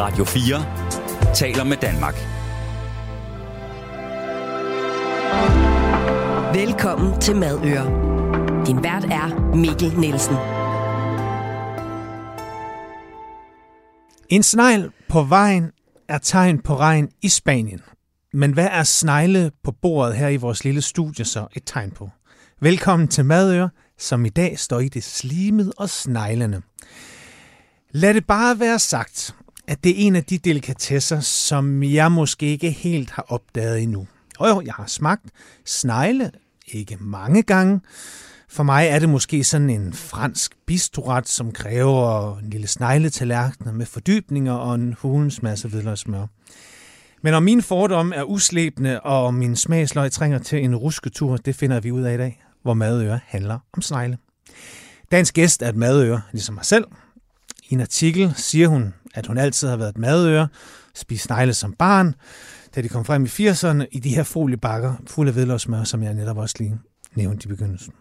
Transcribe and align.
Radio 0.00 0.24
4 0.24 1.34
taler 1.34 1.64
med 1.64 1.76
Danmark. 1.76 2.14
Velkommen 6.54 7.20
til 7.20 7.36
Madøre. 7.36 7.84
Din 8.66 8.82
vært 8.82 9.04
er 9.04 9.56
Mikkel 9.56 9.98
Nielsen. 9.98 10.36
En 14.28 14.42
snegl 14.42 14.90
på 15.08 15.22
vejen 15.22 15.70
er 16.08 16.18
tegn 16.18 16.58
på 16.58 16.76
regn 16.76 17.08
i 17.22 17.28
Spanien. 17.28 17.80
Men 18.32 18.52
hvad 18.52 18.68
er 18.70 18.82
snegle 18.82 19.50
på 19.64 19.72
bordet 19.72 20.16
her 20.16 20.28
i 20.28 20.36
vores 20.36 20.64
lille 20.64 20.82
studie 20.82 21.24
så 21.24 21.46
et 21.56 21.62
tegn 21.66 21.90
på? 21.90 22.10
Velkommen 22.60 23.08
til 23.08 23.24
Madøre, 23.24 23.70
som 23.98 24.24
i 24.24 24.28
dag 24.28 24.58
står 24.58 24.80
i 24.80 24.88
det 24.88 25.04
slimet 25.04 25.72
og 25.76 25.90
sneglene. 25.90 26.62
Lad 27.90 28.14
det 28.14 28.26
bare 28.26 28.60
være 28.60 28.78
sagt, 28.78 29.34
at 29.70 29.84
det 29.84 29.90
er 29.90 30.06
en 30.06 30.16
af 30.16 30.24
de 30.24 30.38
delikatesser, 30.38 31.20
som 31.20 31.82
jeg 31.82 32.12
måske 32.12 32.46
ikke 32.46 32.70
helt 32.70 33.10
har 33.10 33.24
opdaget 33.28 33.82
endnu. 33.82 34.06
Og 34.38 34.48
jo, 34.48 34.62
jeg 34.66 34.74
har 34.74 34.86
smagt 34.86 35.24
snegle, 35.64 36.30
ikke 36.72 36.96
mange 37.00 37.42
gange. 37.42 37.80
For 38.48 38.62
mig 38.62 38.86
er 38.86 38.98
det 38.98 39.08
måske 39.08 39.44
sådan 39.44 39.70
en 39.70 39.92
fransk 39.92 40.52
bistroret, 40.66 41.28
som 41.28 41.52
kræver 41.52 42.38
en 42.38 42.50
lille 42.50 42.66
snegletallerkener 42.66 43.72
med 43.72 43.86
fordybninger 43.86 44.52
og 44.52 44.74
en 44.74 44.96
hulens 44.98 45.42
masse 45.42 45.68
hvidløgsmør. 45.68 46.26
Men 47.22 47.34
om 47.34 47.42
mine 47.42 47.62
fordomme 47.62 48.14
er 48.14 48.22
uslæbende, 48.22 49.00
og 49.00 49.34
min 49.34 49.56
smagsløg 49.56 50.12
trænger 50.12 50.38
til 50.38 50.64
en 50.64 50.76
rusketur, 50.76 51.36
det 51.36 51.56
finder 51.56 51.80
vi 51.80 51.90
ud 51.90 52.02
af 52.02 52.14
i 52.14 52.18
dag, 52.18 52.42
hvor 52.62 52.74
madøre 52.74 53.20
handler 53.26 53.58
om 53.72 53.82
snegle. 53.82 54.18
Dagens 55.12 55.32
gæst 55.32 55.62
er 55.62 55.68
et 55.68 55.76
madøre, 55.76 56.20
ligesom 56.32 56.54
mig 56.54 56.64
selv. 56.64 56.84
I 57.68 57.74
en 57.74 57.80
artikel 57.80 58.32
siger 58.36 58.68
hun, 58.68 58.94
at 59.14 59.26
hun 59.26 59.38
altid 59.38 59.68
har 59.68 59.76
været 59.76 59.88
et 59.88 59.98
madøre, 59.98 60.48
spist 60.94 61.24
snegle 61.24 61.54
som 61.54 61.72
barn, 61.72 62.14
da 62.74 62.82
de 62.82 62.88
kom 62.88 63.04
frem 63.04 63.24
i 63.24 63.28
80'erne 63.28 63.84
i 63.92 64.00
de 64.00 64.14
her 64.14 64.22
foliebakker 64.22 64.94
fulde 65.06 65.28
af 65.28 65.34
hvidløgsmør, 65.34 65.84
som 65.84 66.02
jeg 66.02 66.14
netop 66.14 66.36
også 66.36 66.54
lige 66.58 66.78
nævnte 67.14 67.46
i 67.46 67.48
begyndelsen. 67.48 67.92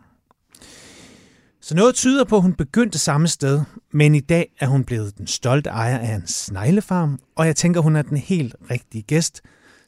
Så 1.61 1.75
noget 1.75 1.95
tyder 1.95 2.23
på, 2.23 2.35
at 2.35 2.41
hun 2.41 2.53
begyndte 2.53 2.99
samme 2.99 3.27
sted, 3.27 3.61
men 3.93 4.15
i 4.15 4.19
dag 4.19 4.55
er 4.59 4.67
hun 4.67 4.83
blevet 4.83 5.17
den 5.17 5.27
stolte 5.27 5.69
ejer 5.69 5.97
af 5.97 6.15
en 6.15 6.27
sneglefarm, 6.27 7.19
og 7.35 7.45
jeg 7.45 7.55
tænker, 7.55 7.81
hun 7.81 7.95
er 7.95 8.01
den 8.01 8.17
helt 8.17 8.55
rigtige 8.71 9.01
gæst, 9.01 9.41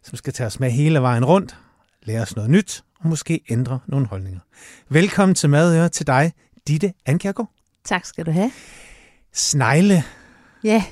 som 0.04 0.18
skal 0.18 0.34
tage 0.34 0.48
os 0.48 0.60
med 0.60 0.72
hele 0.72 1.02
vejen 1.02 1.26
rundt, 1.26 1.58
lære 2.04 2.22
os 2.22 2.36
noget 2.36 2.52
nyt 2.52 2.84
og 3.00 3.10
måske 3.10 3.42
ændre 3.50 3.80
nogle 3.88 4.08
holdninger. 4.08 4.40
Velkommen 4.90 5.36
til 5.36 5.50
Madøre 5.50 5.90
til 5.90 6.08
dig, 6.08 6.34
Ditte 6.68 6.94
Ankjærgaard. 7.06 7.52
Tak 7.86 8.06
skal 8.06 8.26
du 8.26 8.32
have. 8.32 8.52
Snegle. 9.34 10.04
Ja. 10.64 10.84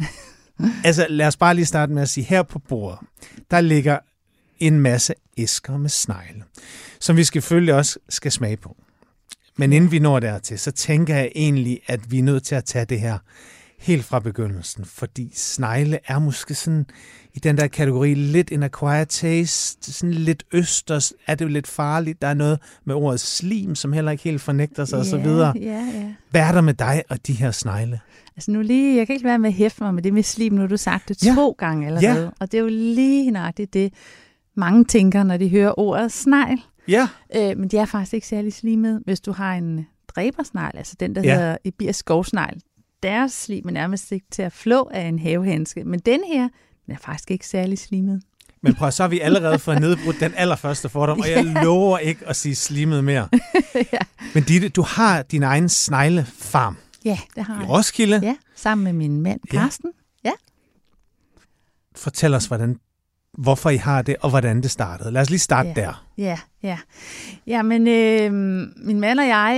altså 0.84 1.06
lad 1.08 1.26
os 1.26 1.36
bare 1.36 1.54
lige 1.54 1.66
starte 1.66 1.92
med 1.92 2.02
at 2.02 2.08
sige, 2.08 2.24
her 2.24 2.42
på 2.42 2.58
bordet, 2.58 2.98
der 3.50 3.60
ligger 3.60 3.98
en 4.58 4.80
masse 4.80 5.14
æsker 5.36 5.76
med 5.76 5.90
snegle, 5.90 6.44
som 7.00 7.16
vi 7.16 7.24
selvfølgelig 7.24 7.74
også 7.74 7.98
skal 8.08 8.32
smage 8.32 8.56
på. 8.56 8.76
Men 9.56 9.72
inden 9.72 9.90
vi 9.90 9.98
når 9.98 10.20
dertil, 10.20 10.58
så 10.58 10.70
tænker 10.70 11.16
jeg 11.16 11.32
egentlig, 11.34 11.80
at 11.86 12.10
vi 12.10 12.18
er 12.18 12.22
nødt 12.22 12.42
til 12.42 12.54
at 12.54 12.64
tage 12.64 12.84
det 12.84 13.00
her 13.00 13.18
helt 13.78 14.04
fra 14.04 14.18
begyndelsen, 14.18 14.84
fordi 14.84 15.30
snegle 15.34 15.98
er 16.06 16.18
måske 16.18 16.54
sådan 16.54 16.86
i 17.34 17.38
den 17.38 17.56
der 17.56 17.66
kategori 17.66 18.14
lidt 18.14 18.52
en 18.52 18.62
acquired 18.62 19.06
taste, 19.06 19.92
sådan 19.92 20.14
lidt 20.14 20.44
østers, 20.52 21.12
er 21.26 21.34
det 21.34 21.44
jo 21.44 21.50
lidt 21.50 21.66
farligt, 21.66 22.22
der 22.22 22.28
er 22.28 22.34
noget 22.34 22.58
med 22.84 22.94
ordet 22.94 23.20
slim, 23.20 23.74
som 23.74 23.92
heller 23.92 24.12
ikke 24.12 24.24
helt 24.24 24.40
fornægter 24.40 24.84
sig 24.84 24.96
ja, 24.96 25.00
osv. 25.00 25.26
Ja, 25.26 25.52
ja. 25.62 26.14
Hvad 26.30 26.40
er 26.40 26.52
der 26.52 26.60
med 26.60 26.74
dig 26.74 27.02
og 27.08 27.26
de 27.26 27.32
her 27.32 27.50
snegle? 27.50 28.00
Altså 28.36 28.50
nu 28.50 28.60
lige, 28.60 28.96
jeg 28.96 29.06
kan 29.06 29.14
ikke 29.14 29.24
være 29.24 29.38
med 29.38 29.48
at 29.48 29.54
hæfte 29.54 29.82
mig 29.82 29.94
med 29.94 30.02
det 30.02 30.14
med 30.14 30.22
slim, 30.22 30.52
nu 30.52 30.60
har 30.60 30.68
du 30.68 30.76
sagt 30.76 31.08
det 31.08 31.26
ja. 31.26 31.34
to 31.34 31.54
gange 31.58 31.86
allerede, 31.86 32.22
ja. 32.22 32.30
og 32.40 32.52
det 32.52 32.58
er 32.58 32.62
jo 32.62 32.68
lige 32.68 33.30
nøjagtigt 33.30 33.74
det, 33.74 33.92
mange 34.54 34.84
tænker, 34.84 35.22
når 35.22 35.36
de 35.36 35.48
hører 35.48 35.78
ordet 35.78 36.12
snegl. 36.12 36.60
Ja. 36.88 37.08
Øh, 37.36 37.58
men 37.58 37.68
de 37.68 37.78
er 37.78 37.84
faktisk 37.84 38.14
ikke 38.14 38.26
særlig 38.26 38.52
slimet. 38.52 39.02
Hvis 39.04 39.20
du 39.20 39.32
har 39.32 39.54
en 39.54 39.86
dræbersnegl, 40.08 40.76
altså 40.76 40.96
den, 41.00 41.14
der 41.14 41.22
ja. 41.22 41.34
hedder 41.34 41.56
Ibir 41.64 41.92
skovsnegl, 41.92 42.60
deres 43.02 43.32
slim 43.32 43.68
er 43.68 43.72
nærmest 43.72 44.12
ikke 44.12 44.26
til 44.30 44.42
at 44.42 44.52
flå 44.52 44.88
af 44.92 45.00
en 45.00 45.18
havehandske. 45.18 45.84
Men 45.84 46.00
den 46.00 46.20
her, 46.24 46.48
den 46.86 46.94
er 46.94 46.98
faktisk 46.98 47.30
ikke 47.30 47.46
særlig 47.46 47.78
slimet. 47.78 48.22
Men 48.60 48.74
prøv, 48.74 48.90
så 48.90 49.02
har 49.02 49.08
vi 49.08 49.20
allerede 49.20 49.58
fået 49.58 49.80
nedbrudt 49.80 50.20
den 50.20 50.34
allerførste 50.36 50.88
fordom, 50.88 51.20
og 51.20 51.30
jeg 51.30 51.44
lover 51.64 51.98
ikke 51.98 52.26
at 52.26 52.36
sige 52.36 52.54
slimet 52.54 53.04
mere. 53.04 53.28
ja. 53.92 53.98
Men 54.34 54.42
Ditte, 54.42 54.68
du 54.68 54.82
har 54.82 55.22
din 55.22 55.42
egen 55.42 55.68
sneglefarm. 55.68 56.76
Ja, 57.04 57.18
det 57.34 57.44
har 57.44 57.54
jeg. 57.54 57.64
I 57.64 57.66
Roskilde. 57.66 58.20
Ja, 58.22 58.36
sammen 58.56 58.84
med 58.84 58.92
min 58.92 59.20
mand 59.20 59.40
Karsten. 59.50 59.90
Ja. 60.24 60.28
ja. 60.28 60.34
Fortæl 61.96 62.34
os, 62.34 62.46
hvordan 62.46 62.78
hvorfor 63.38 63.70
I 63.70 63.76
har 63.76 64.02
det, 64.02 64.16
og 64.20 64.30
hvordan 64.30 64.62
det 64.62 64.70
startede. 64.70 65.10
Lad 65.10 65.22
os 65.22 65.30
lige 65.30 65.38
starte 65.38 65.68
ja. 65.68 65.74
der. 65.74 66.04
Ja, 66.18 66.38
ja. 66.62 66.78
Ja, 67.46 67.62
men 67.62 67.88
øh, 67.88 68.32
min 68.76 69.00
mand 69.00 69.20
og 69.20 69.26
jeg, 69.26 69.54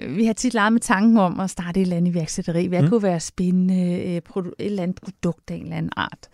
øh, 0.00 0.16
vi 0.16 0.24
har 0.24 0.32
tit 0.32 0.54
leget 0.54 0.72
med 0.72 0.80
tanken 0.80 1.18
om 1.18 1.40
at 1.40 1.50
starte 1.50 1.80
et 1.80 1.82
eller 1.82 1.96
andet 1.96 2.10
iværksætteri. 2.10 2.66
Hvad 2.66 2.82
mm. 2.82 2.88
kunne 2.88 3.02
være 3.02 3.20
spændende, 3.20 3.74
øh, 3.74 4.16
et 4.16 4.22
eller 4.58 4.82
andet 4.82 5.00
produkt 5.02 5.50
af 5.50 5.54
en 5.54 5.62
eller 5.62 5.76
anden 5.76 5.92
art. 5.96 6.28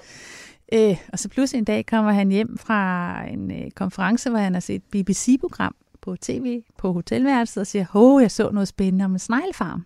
Øh, 0.72 0.96
og 1.12 1.19
så 1.19 1.28
pludselig 1.28 1.58
en 1.58 1.64
dag 1.64 1.86
kommer 1.86 2.12
han 2.12 2.28
hjem 2.28 2.58
fra 2.58 3.12
en 3.28 3.50
øh, 3.50 3.70
konference, 3.70 4.30
hvor 4.30 4.38
han 4.38 4.52
har 4.52 4.60
set 4.60 4.74
et 4.74 4.82
BBC-program 5.04 5.74
på 6.02 6.16
tv 6.16 6.62
på 6.78 6.92
hotelværelset 6.92 7.60
og 7.60 7.66
siger, 7.66 7.86
åh, 7.94 8.22
jeg 8.22 8.30
så 8.30 8.50
noget 8.50 8.69
spændende 8.69 9.04
om 9.04 9.12
en 9.12 9.19
sneglfarm. 9.19 9.84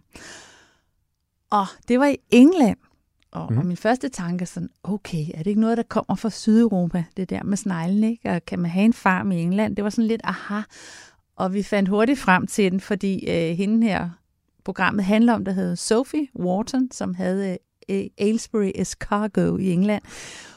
Og 1.51 1.67
det 1.89 2.01
var 2.01 2.07
i 2.07 2.17
England. 2.31 2.77
Og, 3.35 3.53
mm. 3.53 3.59
og 3.59 3.67
min 3.67 3.77
første 3.77 4.09
tanke 4.09 4.43
er 4.43 4.47
sådan, 4.47 4.71
okay, 4.83 5.25
er 5.35 5.39
det 5.39 5.47
ikke 5.47 5.61
noget, 5.61 5.77
der 5.77 5.83
kommer 5.83 6.15
fra 6.15 6.31
Sydeuropa, 6.31 7.05
det 7.17 7.31
der 7.31 7.43
med 7.43 7.57
sneglen, 7.57 8.05
ikke? 8.05 8.31
Og 8.31 8.45
kan 8.47 8.59
man 8.59 8.71
have 8.71 8.85
en 8.85 8.93
farm 8.93 9.33
i 9.33 9.43
England? 9.43 9.77
Det 9.77 9.85
var 9.85 9.91
sådan 9.91 10.07
lidt, 10.07 10.21
aha. 10.25 10.61
Og 11.37 11.55
vi 11.55 11.63
fandt 11.63 11.89
hurtigt 11.89 12.19
frem 12.19 12.47
til 12.47 12.73
den, 12.73 12.81
fordi 12.81 13.31
øh, 13.31 13.57
hende 13.57 13.87
her, 13.87 14.11
programmet 14.65 15.05
handler 15.05 15.33
om, 15.33 15.45
der 15.45 15.53
hed 15.53 15.77
Sophie 15.77 16.29
Wharton, 16.39 16.89
som 16.93 17.15
havde 17.15 17.59
øh, 17.89 18.05
Aylesbury 18.19 18.71
Escargot 18.75 19.61
i 19.61 19.73
England. 19.73 20.03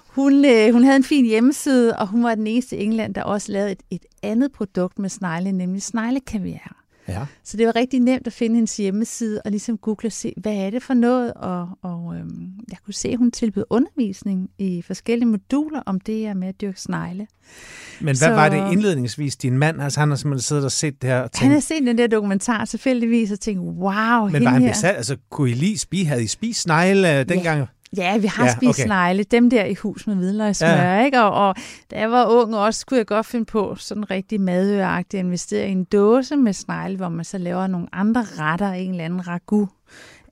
Hun, 0.07 0.45
øh, 0.45 0.73
hun 0.73 0.83
havde 0.83 0.95
en 0.95 1.03
fin 1.03 1.25
hjemmeside, 1.25 1.97
og 1.97 2.07
hun 2.07 2.23
var 2.23 2.35
den 2.35 2.47
eneste 2.47 2.77
i 2.77 2.83
England, 2.83 3.13
der 3.13 3.23
også 3.23 3.51
lavede 3.51 3.71
et, 3.71 3.83
et 3.89 4.05
andet 4.23 4.51
produkt 4.51 4.99
med 4.99 5.09
snegle, 5.09 5.51
nemlig 5.51 5.81
sneglekaviar. 5.81 6.76
Ja. 7.07 7.25
Så 7.43 7.57
det 7.57 7.65
var 7.67 7.75
rigtig 7.75 7.99
nemt 7.99 8.27
at 8.27 8.33
finde 8.33 8.55
hendes 8.55 8.77
hjemmeside 8.77 9.41
og 9.45 9.51
ligesom 9.51 9.77
google 9.77 10.07
og 10.07 10.11
se, 10.11 10.33
hvad 10.37 10.53
er 10.53 10.69
det 10.69 10.83
for 10.83 10.93
noget? 10.93 11.33
Og, 11.33 11.69
og 11.81 12.15
øhm, 12.15 12.51
jeg 12.69 12.77
kunne 12.85 12.93
se, 12.93 13.09
at 13.09 13.17
hun 13.17 13.31
tilbød 13.31 13.63
undervisning 13.69 14.49
i 14.57 14.81
forskellige 14.81 15.27
moduler 15.29 15.81
om 15.85 15.99
det 15.99 16.15
her 16.19 16.33
med 16.33 16.47
at 16.47 16.61
dyrke 16.61 16.81
snegle. 16.81 17.27
Men 17.99 18.05
hvad 18.05 18.15
så, 18.15 18.29
var 18.29 18.49
det 18.49 18.71
indledningsvis, 18.71 19.35
din 19.35 19.57
mand? 19.57 19.81
Altså 19.81 19.99
han 19.99 20.09
har 20.09 20.15
simpelthen 20.15 20.41
siddet 20.43 20.65
og 20.65 20.71
set 20.71 21.01
det 21.01 21.09
her 21.09 21.19
og 21.19 21.31
tænkt, 21.31 21.43
Han 21.43 21.51
har 21.51 21.59
set 21.59 21.83
den 21.85 21.97
der 21.97 22.07
dokumentar 22.07 22.65
tilfældigvis 22.65 23.31
og 23.31 23.39
tænkt, 23.39 23.61
wow, 23.61 24.29
Men 24.29 24.43
var 24.43 24.49
han 24.49 24.61
her. 24.61 24.69
besat? 24.69 24.95
Altså 24.95 25.17
kunne 25.29 25.49
I 25.49 25.53
lige 25.53 25.77
spise? 25.77 26.05
Havde 26.05 26.23
I 26.23 26.27
spist 26.27 26.61
snegle 26.61 27.23
dengang? 27.23 27.59
Ja. 27.59 27.65
Ja, 27.97 28.17
vi 28.17 28.27
har 28.27 28.45
ja, 28.45 28.51
spist 28.51 28.69
okay. 28.69 28.83
snegle. 28.83 29.23
Dem 29.23 29.49
der 29.49 29.65
i 29.65 29.73
hus 29.73 30.07
med 30.07 30.15
hvidløgsmør, 30.15 30.69
ja. 30.69 31.05
ikke? 31.05 31.21
Og, 31.21 31.47
og 31.47 31.55
da 31.91 31.99
jeg 31.99 32.11
var 32.11 32.25
ung 32.25 32.55
også, 32.55 32.85
kunne 32.85 32.97
jeg 32.97 33.05
godt 33.07 33.25
finde 33.25 33.45
på 33.45 33.75
sådan 33.75 34.11
rigtig 34.11 34.41
madøagtigt 34.41 35.19
at 35.19 35.25
investere 35.25 35.67
i 35.67 35.71
en 35.71 35.83
dåse 35.83 36.35
med 36.35 36.53
snegle, 36.53 36.97
hvor 36.97 37.09
man 37.09 37.25
så 37.25 37.37
laver 37.37 37.67
nogle 37.67 37.87
andre 37.91 38.25
retter, 38.37 38.71
en 38.71 38.91
eller 38.91 39.05
anden 39.05 39.27
ragu, 39.27 39.69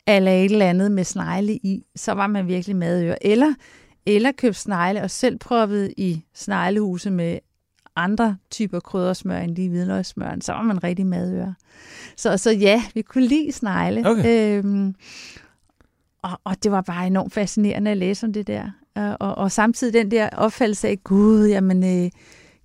eller 0.07 0.31
et 0.31 0.51
eller 0.51 0.65
andet 0.65 0.91
med 0.91 1.03
snegle 1.03 1.53
i. 1.53 1.83
Så 1.95 2.11
var 2.11 2.27
man 2.27 2.47
virkelig 2.47 2.75
madøre. 2.75 3.25
Eller, 3.25 3.53
eller 4.05 4.31
købe 4.31 4.55
snegle 4.55 5.01
og 5.01 5.11
selv 5.11 5.37
proppet 5.37 5.93
i 5.97 6.23
sneglehuse 6.33 7.11
med 7.11 7.39
andre 7.95 8.37
typer 8.51 8.79
kryddersmør 8.79 9.37
end 9.37 9.55
lige 9.55 9.69
hvidløgsmøren, 9.69 10.41
så 10.41 10.53
var 10.53 10.61
man 10.61 10.83
rigtig 10.83 11.05
madøre. 11.05 11.55
Så, 12.17 12.37
så 12.37 12.51
ja, 12.51 12.83
vi 12.93 13.01
kunne 13.01 13.27
lide 13.27 13.51
snegle. 13.51 14.09
Okay. 14.09 14.57
Øhm, 14.57 14.95
og, 16.25 16.41
og 16.43 16.63
det 16.63 16.71
var 16.71 16.81
bare 16.81 17.07
enormt 17.07 17.33
fascinerende 17.33 17.91
at 17.91 17.97
læse 17.97 18.25
om 18.25 18.33
det 18.33 18.47
der. 18.47 18.71
Og, 18.95 19.17
og, 19.19 19.37
og 19.37 19.51
samtidig 19.51 19.93
den 19.93 20.11
der 20.11 20.29
opfattelse 20.29 20.87
af, 20.87 21.03
gud, 21.03 21.47
jamen, 21.47 21.83
øh, 21.83 22.11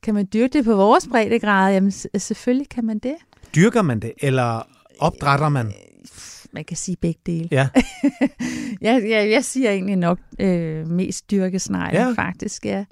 kan 0.03 0.15
man 0.15 0.29
dyrke 0.33 0.53
det 0.53 0.65
på 0.65 0.75
vores 0.75 1.09
breddegrad? 1.09 1.73
Jamen, 1.73 1.91
selvfølgelig 2.19 2.69
kan 2.69 2.85
man 2.85 2.99
det. 2.99 3.15
Dyrker 3.55 3.83
man 3.83 4.01
det, 4.01 4.13
eller 4.19 4.67
opdrætter 4.99 5.49
man? 5.49 5.67
Øh, 5.67 5.73
man 6.53 6.65
kan 6.65 6.77
sige 6.77 6.97
begge 6.97 7.21
dele. 7.27 7.49
Ja. 7.51 7.69
jeg, 8.89 9.03
jeg, 9.09 9.31
jeg 9.31 9.45
siger 9.45 9.71
egentlig 9.71 9.97
nok 9.97 10.19
øh, 10.39 10.89
mest 10.89 11.31
dyrkesnegle, 11.31 12.01
ja. 12.01 12.13
faktisk, 12.13 12.67
ja. 12.67 12.85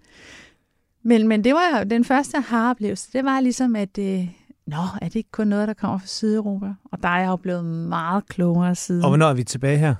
Men, 1.03 1.29
men 1.29 1.45
det 1.45 1.55
var 1.55 1.79
jo 1.79 1.85
den 1.85 2.05
første 2.05 2.41
har-oplevelse. 2.41 3.09
Det 3.13 3.25
var 3.25 3.41
ligesom, 3.41 3.77
at 3.77 3.99
øh, 3.99 4.29
Nå, 4.69 4.77
er 5.03 5.05
det 5.05 5.17
ikke 5.17 5.31
kun 5.33 5.47
noget, 5.47 5.69
der 5.69 5.75
kommer 5.75 5.99
fra 5.99 6.07
Sydeuropa? 6.07 6.67
Og 6.85 7.03
der 7.03 7.09
er 7.09 7.19
jeg 7.19 7.29
jo 7.29 7.37
blevet 7.37 7.65
meget 7.65 8.29
klogere 8.29 8.75
siden. 8.75 9.03
Og 9.03 9.11
hvornår 9.11 9.27
er 9.27 9.35
vi 9.35 9.45
tilbage 9.45 9.79
her? 9.79 9.95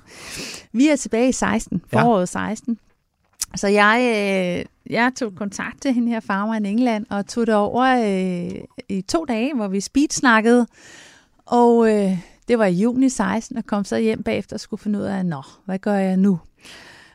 Vi 0.71 0.87
er 0.87 0.95
tilbage 0.95 1.29
i 1.29 1.31
16, 1.31 1.81
foråret 1.87 2.21
ja. 2.21 2.25
16. 2.49 2.77
Så 3.55 3.67
jeg, 3.67 3.99
øh, 4.01 4.93
jeg 4.93 5.11
tog 5.15 5.35
kontakt 5.35 5.81
til 5.81 5.93
hende 5.93 6.11
her 6.11 6.19
farmer 6.19 6.55
i 6.55 6.71
England, 6.71 7.05
og 7.09 7.27
tog 7.27 7.47
det 7.47 7.55
over 7.55 7.83
øh, 7.85 8.61
i 8.89 9.01
to 9.01 9.25
dage, 9.25 9.55
hvor 9.55 9.67
vi 9.67 9.81
speedsnakkede. 9.81 10.67
Og 11.45 11.89
øh, 11.91 12.17
det 12.47 12.59
var 12.59 12.65
i 12.65 12.73
juni 12.73 13.09
16, 13.09 13.57
og 13.57 13.65
kom 13.65 13.83
så 13.83 13.97
hjem 13.97 14.23
bagefter 14.23 14.55
og 14.55 14.59
skulle 14.59 14.81
finde 14.81 14.99
ud 14.99 15.03
af, 15.03 15.25
nå, 15.25 15.41
hvad 15.65 15.79
gør 15.79 15.95
jeg 15.95 16.17
nu? 16.17 16.39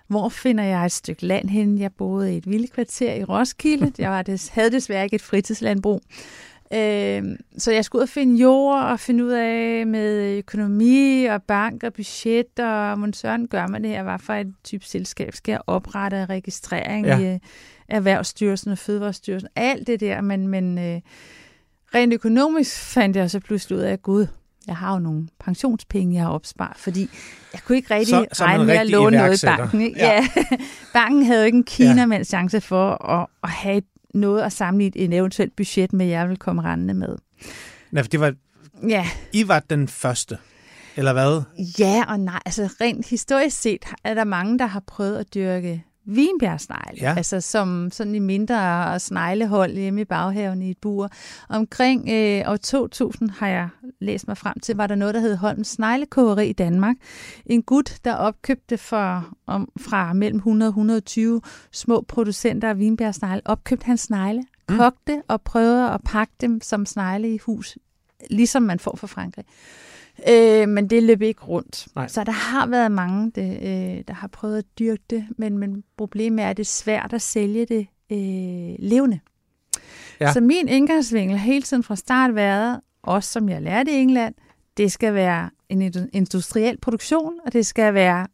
hvor 0.09 0.29
finder 0.29 0.65
jeg 0.65 0.85
et 0.85 0.93
stykke 0.93 1.27
land 1.27 1.49
hen? 1.49 1.79
Jeg 1.79 1.93
boede 1.93 2.35
i 2.35 2.37
et 2.37 2.51
vildkvarter 2.51 3.15
i 3.15 3.25
Roskilde. 3.25 3.93
Jeg 3.99 4.11
var 4.11 4.23
des, 4.23 4.49
havde 4.49 4.71
desværre 4.71 5.05
ikke 5.05 5.15
et 5.15 5.23
fritidslandbrug. 5.23 6.03
Øh, 6.75 7.23
så 7.59 7.73
jeg 7.73 7.85
skulle 7.85 8.01
ud 8.01 8.03
og 8.03 8.09
finde 8.09 8.43
jord 8.43 8.83
og 8.83 9.01
finde 9.01 9.25
ud 9.25 9.31
af 9.31 9.87
med 9.87 10.39
økonomi 10.39 11.25
og 11.25 11.43
bank 11.43 11.83
og 11.83 11.93
budget, 11.93 12.59
og 12.59 12.97
hvordan 12.97 13.13
søren 13.13 13.49
gør 13.49 13.67
man 13.67 13.83
det 13.83 13.91
her? 13.91 14.03
Hvad 14.03 14.19
for 14.19 14.33
et 14.33 14.55
type 14.65 14.85
selskab 14.85 15.35
skal 15.35 15.53
jeg 15.53 15.61
oprette 15.67 16.27
registrering 16.27 17.07
ja. 17.07 17.19
i 17.19 17.35
øh, 17.35 17.39
Erhvervsstyrelsen 17.89 18.73
og 18.73 18.79
Fødevarestyrelsen? 18.79 19.49
Alt 19.57 19.87
det 19.87 20.01
der, 20.01 20.21
men, 20.21 20.49
men 20.49 20.79
øh, 20.79 21.01
rent 21.95 22.15
økonomisk 22.15 22.79
fandt 22.79 23.17
jeg 23.17 23.31
så 23.31 23.41
pludselig 23.41 23.79
ud 23.79 23.83
af, 23.83 23.93
at 23.93 24.03
gud, 24.03 24.27
jeg 24.67 24.77
har 24.77 24.93
jo 24.93 24.99
nogle 24.99 25.29
pensionspenge, 25.41 26.15
jeg 26.15 26.23
har 26.23 26.31
opsparet, 26.31 26.77
fordi 26.77 27.11
jeg 27.53 27.61
kunne 27.65 27.77
ikke 27.77 27.95
rigtig 27.95 28.09
så, 28.09 28.27
så 28.33 28.45
regne 28.45 28.65
med 28.65 28.75
at 28.75 28.91
låne 28.91 29.17
noget 29.17 29.43
i 29.43 29.47
banken. 29.47 29.81
Ikke? 29.81 29.99
Ja. 29.99 30.13
ja. 30.13 30.27
banken 30.93 31.23
havde 31.27 31.41
jo 31.41 31.47
ikke 31.47 31.59
en 31.59 31.65
kinamands 31.65 32.29
chance 32.29 32.61
for 32.61 33.11
at, 33.11 33.27
at 33.43 33.51
have 33.51 33.83
noget 34.15 34.43
at 34.43 34.53
sammenligne 34.53 34.97
et 34.97 35.15
eventuelt 35.15 35.57
budget 35.57 35.93
med, 35.93 36.07
jeg 36.07 36.29
vil 36.29 36.37
komme 36.37 36.63
rendende 36.63 36.95
med. 36.95 37.17
Nej, 37.91 38.03
for 38.03 38.11
det 38.11 38.21
var, 38.21 38.35
ja. 38.89 39.07
I 39.33 39.49
var 39.49 39.61
den 39.61 39.89
første, 39.89 40.39
eller 40.97 41.13
hvad? 41.13 41.43
Ja 41.79 42.05
og 42.09 42.21
nej. 42.21 42.41
Altså 42.47 42.69
rent 42.81 43.09
historisk 43.09 43.61
set 43.61 43.85
er 44.05 44.15
der 44.15 44.25
mange, 44.25 44.59
der 44.59 44.67
har 44.67 44.83
prøvet 44.87 45.17
at 45.17 45.35
dyrke 45.35 45.85
vinbjergsnegle, 46.07 47.01
ja. 47.01 47.15
altså 47.17 47.41
som 47.41 47.91
sådan 47.93 48.15
i 48.15 48.19
mindre 48.19 49.01
sneglehold 49.01 49.73
hjemme 49.75 50.01
i 50.01 50.05
baghaven 50.05 50.63
i 50.63 50.71
et 50.71 50.79
bur. 50.79 51.11
Omkring 51.49 52.09
øh, 52.09 52.53
år 52.53 52.57
2000 52.57 53.31
har 53.31 53.49
jeg 53.49 53.69
læst 54.01 54.29
mig 54.29 54.39
frem 54.39 54.61
til, 54.61 54.77
var 54.77 54.87
der 54.87 54.95
noget, 54.95 55.15
der 55.15 55.21
hed 55.21 55.37
Holms 55.37 55.69
Sneglekogeri 55.69 56.49
i 56.49 56.53
Danmark. 56.53 56.97
En 57.47 57.63
gut, 57.63 57.97
der 58.05 58.15
opkøbte 58.15 58.79
for, 58.79 59.29
om, 59.47 59.69
fra 59.81 60.13
mellem 60.13 60.37
100 60.37 60.69
og 60.69 60.71
120 60.71 61.41
små 61.73 62.05
producenter 62.09 62.69
af 62.69 62.79
vinbjergsnegle, 62.79 63.43
opkøbte 63.45 63.87
han 63.87 63.99
snegle, 63.99 64.45
mm. 64.69 64.77
kogte 64.77 65.23
og 65.29 65.43
prøvede 65.43 65.91
at 65.91 66.01
pakke 66.05 66.33
dem 66.41 66.61
som 66.61 66.87
snegle 66.87 67.35
i 67.35 67.39
hus, 67.39 67.79
ligesom 68.31 68.63
man 68.63 68.79
får 68.79 68.97
fra 68.97 69.07
Frankrig. 69.07 69.45
Øh, 70.29 70.69
men 70.69 70.91
det 70.91 71.03
løb 71.03 71.23
ikke 71.23 71.43
rundt. 71.43 71.89
Nej. 71.95 72.09
Så 72.09 72.25
der 72.25 72.33
har 72.33 72.67
været 72.67 72.93
mange, 72.93 73.31
det, 73.31 73.59
øh, 73.63 74.05
der 74.09 74.15
har 74.15 74.29
prøvet 74.29 74.59
at 74.59 74.65
dyrke 74.79 75.03
det, 75.11 75.27
men, 75.39 75.59
men 75.59 75.85
problemet 75.97 76.45
er, 76.45 76.51
at 76.51 76.57
det 76.57 76.63
er 76.63 76.67
svært 76.67 77.13
at 77.13 77.23
sælge 77.23 77.67
det 77.67 77.87
øh, 78.13 78.77
levende. 78.79 79.21
Ja. 80.21 80.33
Så 80.33 80.41
min 80.41 80.69
indgangsvinkel 80.69 81.39
har 81.39 81.47
hele 81.47 81.63
tiden 81.63 81.83
fra 81.83 81.97
start 81.97 82.35
været, 82.35 82.81
også 83.03 83.33
som 83.33 83.49
jeg 83.49 83.63
lærte 83.63 83.91
i 83.91 83.95
England, 83.95 84.35
det 84.77 84.93
skal 84.93 85.15
være 85.15 85.51
en 85.69 86.09
industriel 86.13 86.79
produktion, 86.79 87.35
og 87.47 87.53
det 87.53 87.67
skal 87.67 87.95
være 87.95 88.27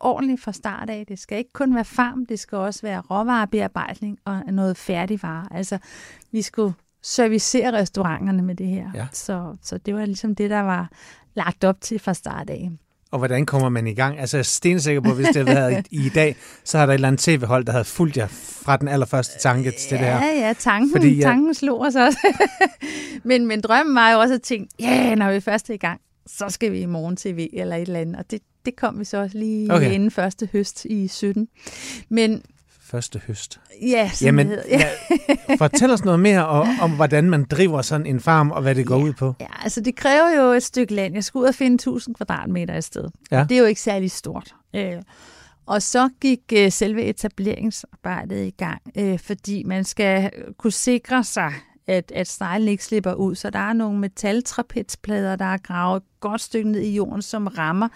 ordentligt 0.00 0.40
fra 0.40 0.52
start 0.52 0.90
af. 0.90 1.04
Det 1.08 1.18
skal 1.18 1.38
ikke 1.38 1.52
kun 1.52 1.74
være 1.74 1.84
farm, 1.84 2.26
det 2.26 2.38
skal 2.38 2.58
også 2.58 2.82
være 2.82 3.00
råvarebearbejdning 3.00 4.18
og 4.24 4.42
noget 4.46 4.76
færdigvare. 4.76 5.46
Altså, 5.50 5.78
vi 6.30 6.42
skulle 6.42 6.74
servicere 7.02 7.72
restauranterne 7.72 8.42
med 8.42 8.54
det 8.54 8.66
her. 8.66 8.90
Ja. 8.94 9.06
Så, 9.12 9.56
så 9.62 9.78
det 9.78 9.94
var 9.94 10.06
ligesom 10.06 10.34
det, 10.34 10.50
der 10.50 10.60
var 10.60 10.90
lagt 11.34 11.64
op 11.64 11.80
til 11.80 11.98
fra 11.98 12.14
start 12.14 12.50
af. 12.50 12.70
Og 13.10 13.18
hvordan 13.18 13.46
kommer 13.46 13.68
man 13.68 13.86
i 13.86 13.94
gang? 13.94 14.18
Altså, 14.18 14.36
jeg 14.36 14.40
er 14.40 14.44
stensikker 14.44 15.00
på, 15.00 15.10
at 15.10 15.14
hvis 15.14 15.26
det 15.26 15.48
havde 15.48 15.60
været 15.60 15.86
i, 15.90 16.06
i 16.06 16.08
dag, 16.08 16.36
så 16.64 16.78
har 16.78 16.86
der 16.86 16.92
et 16.92 16.94
eller 16.94 17.08
andet 17.08 17.20
tv-hold, 17.20 17.64
der 17.64 17.72
havde 17.72 17.84
fulgt 17.84 18.16
jer 18.16 18.26
fra 18.26 18.76
den 18.76 18.88
allerførste 18.88 19.38
tanke 19.38 19.70
til 19.70 19.88
ja, 19.90 19.96
det 19.96 20.06
her. 20.06 20.26
Ja, 20.26 20.46
ja, 20.46 20.52
tanken, 20.58 20.92
Fordi, 20.92 21.14
ja, 21.14 21.22
tanken 21.22 21.54
slog 21.54 21.80
os 21.80 21.94
også. 21.94 22.18
men, 23.24 23.46
men 23.46 23.60
drømmen 23.60 23.94
var 23.94 24.10
jo 24.10 24.18
også 24.18 24.34
at 24.34 24.42
tænke, 24.42 24.74
ja, 24.80 25.06
yeah, 25.06 25.18
når 25.18 25.32
vi 25.32 25.40
først 25.40 25.70
er 25.70 25.74
i 25.74 25.76
gang, 25.76 26.00
så 26.26 26.48
skal 26.48 26.72
vi 26.72 26.80
i 26.80 26.86
morgen 26.86 27.16
tv 27.16 27.48
eller 27.52 27.76
et 27.76 27.82
eller 27.82 28.00
andet. 28.00 28.16
Og 28.16 28.30
det, 28.30 28.40
det 28.66 28.76
kom 28.76 28.98
vi 28.98 29.04
så 29.04 29.16
også 29.16 29.38
lige 29.38 29.74
okay. 29.74 29.92
inden 29.92 30.10
første 30.10 30.48
høst 30.52 30.84
i 30.84 31.08
17. 31.08 31.48
Men 32.08 32.42
første 32.92 33.20
høst. 33.26 33.60
Ja, 33.82 34.10
sådan 34.14 34.26
Jamen, 34.26 34.50
det 34.50 34.62
ja. 34.68 34.88
fortæl 35.58 35.90
os 35.90 36.04
noget 36.04 36.20
mere 36.20 36.46
om, 36.46 36.68
om, 36.80 36.90
hvordan 36.90 37.30
man 37.30 37.44
driver 37.44 37.82
sådan 37.82 38.06
en 38.06 38.20
farm, 38.20 38.50
og 38.50 38.62
hvad 38.62 38.74
det 38.74 38.86
går 38.86 38.98
ja. 38.98 39.04
ud 39.04 39.12
på. 39.12 39.34
Ja, 39.40 39.46
altså 39.62 39.80
det 39.80 39.96
kræver 39.96 40.30
jo 40.36 40.52
et 40.52 40.62
stykke 40.62 40.94
land. 40.94 41.14
Jeg 41.14 41.24
skulle 41.24 41.42
ud 41.42 41.48
og 41.48 41.54
finde 41.54 41.74
1000 41.74 42.14
kvadratmeter 42.14 42.74
et 42.74 42.84
sted. 42.84 43.04
Ja. 43.30 43.46
Det 43.48 43.54
er 43.54 43.58
jo 43.58 43.64
ikke 43.64 43.80
særlig 43.80 44.10
stort. 44.10 44.54
Øh, 44.76 45.02
og 45.66 45.82
så 45.82 46.08
gik 46.20 46.40
øh, 46.52 46.72
selve 46.72 47.02
etableringsarbejdet 47.02 48.46
i 48.46 48.50
gang, 48.50 48.82
øh, 48.98 49.18
fordi 49.18 49.62
man 49.62 49.84
skal 49.84 50.30
kunne 50.58 50.72
sikre 50.72 51.24
sig, 51.24 51.52
at, 51.86 52.12
at 52.14 52.28
sneglen 52.28 52.68
ikke 52.68 52.84
slipper 52.84 53.14
ud. 53.14 53.34
Så 53.34 53.50
der 53.50 53.58
er 53.58 53.72
nogle 53.72 53.98
metaltrapetsplader, 53.98 55.36
der 55.36 55.44
er 55.44 55.58
gravet 55.58 56.02
et 56.02 56.20
godt 56.20 56.40
stykke 56.40 56.70
ned 56.70 56.80
i 56.80 56.94
jorden, 56.94 57.22
som 57.22 57.46
rammer 57.46 57.88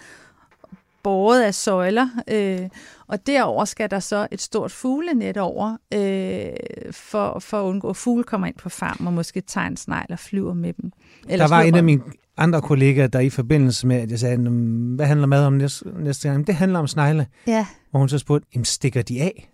båret 1.07 1.41
af 1.41 1.55
søjler, 1.55 2.09
øh, 2.31 2.69
og 3.07 3.27
derover 3.27 3.65
skal 3.65 3.91
der 3.91 3.99
så 3.99 4.27
et 4.31 4.41
stort 4.41 4.71
fuglenet 4.71 5.37
over, 5.37 5.77
øh, 5.93 6.49
for, 6.91 7.39
for 7.39 7.59
at 7.59 7.63
undgå, 7.63 7.89
at 7.89 7.95
fugle 7.95 8.23
kommer 8.23 8.47
ind 8.47 8.55
på 8.55 8.69
farmen 8.69 9.07
og 9.07 9.13
måske 9.13 9.41
tager 9.41 9.67
en 9.67 9.77
snegl 9.77 10.11
og 10.11 10.19
flyver 10.19 10.53
med 10.53 10.73
dem. 10.73 10.91
Eller 11.29 11.47
der 11.47 11.55
var 11.55 11.61
en 11.61 11.75
af 11.75 11.83
mine 11.83 12.01
andre 12.37 12.61
kollegaer, 12.61 13.07
der 13.07 13.19
i 13.19 13.29
forbindelse 13.29 13.87
med, 13.87 13.95
at 13.95 14.11
jeg 14.11 14.19
sagde, 14.19 14.37
hvad 14.95 15.05
handler 15.05 15.27
mad 15.27 15.45
om 15.45 15.53
næste, 15.53 15.85
næste 15.99 16.29
gang? 16.29 16.47
Det 16.47 16.55
handler 16.55 16.79
om 16.79 16.87
snegle. 16.87 17.27
Ja. 17.47 17.65
Hvor 17.91 17.99
hun 17.99 18.09
så 18.09 18.17
spurgte, 18.17 18.47
jamen 18.53 18.65
stikker 18.65 19.01
de 19.01 19.21
af? 19.21 19.49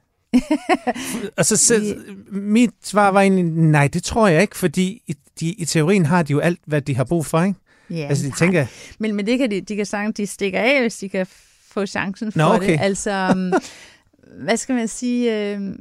og 1.37 1.45
så, 1.49 1.57
så 1.57 1.95
mit 2.31 2.71
svar 2.83 3.11
var 3.11 3.21
egentlig, 3.21 3.45
nej, 3.45 3.87
det 3.87 4.03
tror 4.03 4.27
jeg 4.27 4.41
ikke, 4.41 4.57
fordi 4.57 5.01
i, 5.07 5.15
de, 5.39 5.53
i 5.53 5.65
teorien 5.65 6.05
har 6.05 6.23
de 6.23 6.31
jo 6.31 6.39
alt, 6.39 6.59
hvad 6.65 6.81
de 6.81 6.95
har 6.95 7.03
brug 7.03 7.25
for, 7.25 7.41
ikke? 7.41 7.59
Ja, 7.89 8.07
altså, 8.09 8.27
de 8.27 8.31
tænker... 8.31 8.65
Men, 8.99 9.15
men 9.15 9.25
det 9.25 9.37
kan 9.37 9.51
de, 9.51 9.61
de 9.61 9.75
kan 9.75 9.85
sagtens, 9.85 10.15
de 10.15 10.27
stikker 10.27 10.59
af, 10.59 10.81
hvis 10.81 10.97
de 10.97 11.09
kan 11.09 11.27
få 11.67 11.85
chancen 11.85 12.31
for 12.31 12.39
Nå, 12.39 12.45
okay. 12.45 12.71
det. 12.71 12.79
Altså, 12.81 13.29
um, 13.31 13.53
hvad 14.45 14.57
skal 14.57 14.75
man 14.75 14.87
sige... 14.87 15.57
Uh, 15.57 15.75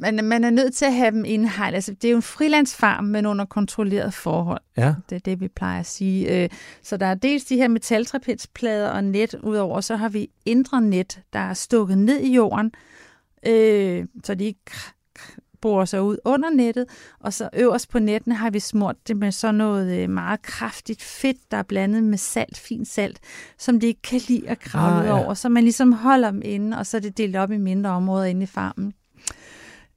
man, 0.00 0.24
man 0.24 0.44
er 0.44 0.50
nødt 0.50 0.74
til 0.74 0.84
at 0.84 0.94
have 0.94 1.10
dem 1.10 1.24
indhegnet. 1.24 1.74
Altså, 1.74 1.92
det 1.92 2.04
er 2.04 2.10
jo 2.10 2.16
en 2.16 2.22
frilandsfarm, 2.22 3.04
men 3.04 3.26
under 3.26 3.44
kontrolleret 3.44 4.14
forhold. 4.14 4.60
Ja. 4.76 4.94
Det 5.10 5.16
er 5.16 5.20
det, 5.20 5.40
vi 5.40 5.48
plejer 5.48 5.80
at 5.80 5.86
sige. 5.86 6.44
Uh, 6.44 6.56
så 6.82 6.96
der 6.96 7.06
er 7.06 7.14
dels 7.14 7.44
de 7.44 7.56
her 7.56 7.68
metaltrapetsplader 7.68 8.88
og 8.88 9.04
net, 9.04 9.34
udover 9.34 9.80
så 9.80 9.96
har 9.96 10.08
vi 10.08 10.28
indre 10.44 10.80
net, 10.80 11.20
der 11.32 11.38
er 11.38 11.54
stukket 11.54 11.98
ned 11.98 12.20
i 12.20 12.34
jorden, 12.34 12.66
uh, 13.46 14.06
så 14.24 14.34
de 14.38 14.44
ikke 14.44 14.60
borer 15.60 15.84
sig 15.84 16.02
ud 16.02 16.16
under 16.24 16.50
nettet, 16.50 16.86
og 17.20 17.32
så 17.32 17.48
øverst 17.52 17.88
på 17.88 17.98
nettene 17.98 18.34
har 18.34 18.50
vi 18.50 18.60
smurt 18.60 19.08
det 19.08 19.16
med 19.16 19.32
sådan 19.32 19.54
noget 19.54 20.02
øh, 20.02 20.10
meget 20.10 20.42
kraftigt 20.42 21.02
fedt, 21.02 21.36
der 21.50 21.56
er 21.56 21.62
blandet 21.62 22.02
med 22.02 22.18
salt, 22.18 22.58
fint 22.58 22.88
salt, 22.88 23.20
som 23.58 23.80
de 23.80 23.86
ikke 23.86 24.02
kan 24.02 24.20
lide 24.28 24.48
at 24.48 24.60
kravle 24.60 25.00
ah, 25.00 25.06
ja. 25.06 25.24
over, 25.24 25.34
så 25.34 25.48
man 25.48 25.62
ligesom 25.62 25.92
holder 25.92 26.30
dem 26.30 26.42
inde, 26.44 26.78
og 26.78 26.86
så 26.86 26.96
er 26.96 27.00
det 27.00 27.18
delt 27.18 27.36
op 27.36 27.50
i 27.50 27.56
mindre 27.56 27.90
områder 27.90 28.24
inde 28.24 28.42
i 28.42 28.46
farmen. 28.46 28.94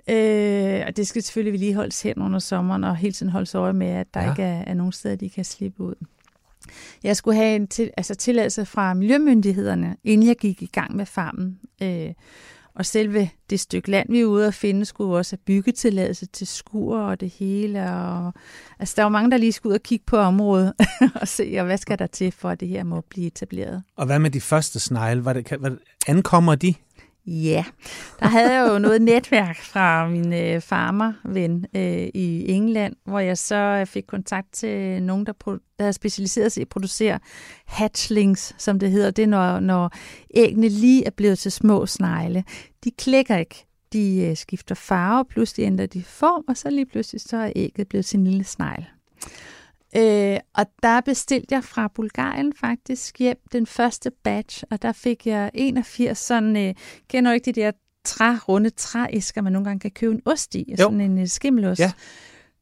Øh, 0.10 0.84
og 0.88 0.98
det 0.98 1.08
skal 1.08 1.24
selvfølgelig 1.24 1.54
vedligeholdes 1.54 2.02
hen 2.02 2.22
under 2.22 2.40
sommeren, 2.40 2.84
og 2.84 2.96
hele 2.96 3.14
tiden 3.14 3.32
holdes 3.32 3.56
øje 3.56 3.74
med, 3.74 3.88
at 3.88 4.14
der 4.14 4.22
ja. 4.22 4.30
ikke 4.30 4.44
er, 4.44 4.64
er 4.68 4.74
nogen 4.74 4.92
steder, 4.92 5.16
de 5.16 5.30
kan 5.30 5.46
slippe 5.46 5.84
ud. 5.84 5.96
Jeg 7.04 7.18
skulle 7.18 7.38
have 7.38 7.56
en 7.56 7.68
til, 7.68 7.92
altså 7.98 8.16
tilladelse 8.16 8.66
fra 8.66 8.94
miljømyndighederne, 8.94 9.96
inden 10.04 10.28
jeg 10.28 10.36
gik 10.36 10.62
i 10.62 10.66
gang 10.66 10.96
med 10.96 11.06
farmen. 11.06 11.60
Øh, 11.82 12.14
og 12.76 12.86
selve 12.86 13.30
det 13.50 13.60
stykke 13.60 13.92
land, 13.92 14.12
vi 14.12 14.22
er 14.22 14.26
ude 14.26 14.48
at 14.48 14.54
finde, 14.54 14.86
skulle 14.86 15.18
også 15.18 15.36
have 15.36 15.44
byggetilladelse 15.46 16.26
til 16.26 16.48
skur 16.48 17.00
og 17.00 17.20
det 17.20 17.30
hele. 17.30 17.92
Og, 17.92 18.34
altså, 18.80 18.94
der 18.98 19.04
var 19.04 19.10
mange, 19.10 19.32
der 19.32 19.38
lige 19.38 19.52
skulle 19.52 19.72
ud 19.72 19.76
og 19.76 19.84
kigge 19.84 20.06
på 20.06 20.18
området 20.18 20.74
og 21.22 21.28
se, 21.28 21.56
og 21.58 21.66
hvad 21.66 21.78
skal 21.78 22.00
der 22.00 22.08
til, 22.08 22.32
for 22.32 22.50
at 22.50 22.60
det 22.60 22.68
her 22.68 22.84
må 22.84 23.02
blive 23.10 23.28
etableret. 23.28 23.84
Og 23.96 24.06
hvad 24.06 24.20
med 24.20 24.30
de 24.30 24.42
første 24.42 24.80
snegle? 24.80 25.26
Var 25.26 25.34
det, 25.34 25.52
var, 25.60 25.78
ankommer 26.08 26.56
de? 26.56 26.74
Ja, 27.26 27.66
der 28.20 28.28
havde 28.28 28.54
jeg 28.54 28.70
jo 28.70 28.80
noget 28.80 29.02
netværk 29.02 29.58
fra 29.58 30.08
min 30.10 30.34
øh, 30.34 30.62
farmerven 30.62 31.66
øh, 31.76 32.08
i 32.14 32.52
England, 32.52 32.96
hvor 33.06 33.20
jeg 33.20 33.38
så 33.38 33.56
øh, 33.56 33.86
fik 33.86 34.04
kontakt 34.08 34.48
til 34.54 35.04
nogen, 35.04 35.26
der, 35.26 35.58
der 35.80 35.92
specialiseret 35.92 36.52
sig 36.52 36.62
i 36.62 36.64
at 36.64 36.70
producere 36.70 37.20
hatchlings, 37.66 38.56
som 38.58 38.80
det 38.80 38.92
hedder. 38.92 39.12
Det 39.12 39.24
er, 39.24 39.28
når, 39.28 39.60
når 39.60 39.92
æggene 40.34 40.70
lige 40.70 41.06
er 41.06 41.10
blevet 41.10 41.40
til 41.40 41.52
små 41.52 41.86
snegle. 41.86 42.44
De 42.84 42.92
klikker 42.92 43.38
ikke. 43.38 43.66
De 43.94 44.26
øh, 44.30 44.38
skifter 44.38 44.76
farve, 44.76 45.26
pludselig 45.26 45.66
ændrer 45.66 45.86
de 45.86 46.04
form, 46.04 46.44
og 46.48 46.58
så 46.58 46.70
lige 46.70 46.86
pludselig 46.86 47.22
så 47.22 47.38
er 47.38 47.52
ægget 47.56 47.88
blevet 47.88 48.06
til 48.06 48.20
en 48.20 48.28
lille 48.28 48.44
snegl. 48.44 48.86
Øh, 49.96 50.38
og 50.54 50.66
der 50.84 51.02
bestilte 51.02 51.56
jeg 51.56 51.64
fra 51.64 51.88
Bulgarien 51.88 52.54
faktisk 52.60 53.20
hjem 53.20 53.38
den 53.52 53.66
første 53.66 54.12
batch, 54.24 54.64
og 54.72 54.82
der 54.82 54.92
fik 54.92 55.28
jeg 55.28 55.52
81 55.54 56.18
sådan, 56.18 56.58
øh, 56.58 56.74
kender 57.08 57.32
du 57.32 57.34
ikke 57.34 57.52
de 57.52 57.62
der 57.62 57.72
træ, 58.06 58.36
runde 58.50 58.70
trææsker, 58.70 59.42
man 59.42 59.54
nogle 59.54 59.66
gange 59.66 59.80
kan 59.80 59.92
købe 59.92 60.14
en 60.14 60.22
ost 60.26 60.56
i, 60.56 60.66
jo. 60.72 60.78
sådan 60.78 61.02
en 61.02 61.22
uh, 61.22 61.28
skimmelost. 61.28 61.80
Ja. 61.80 61.92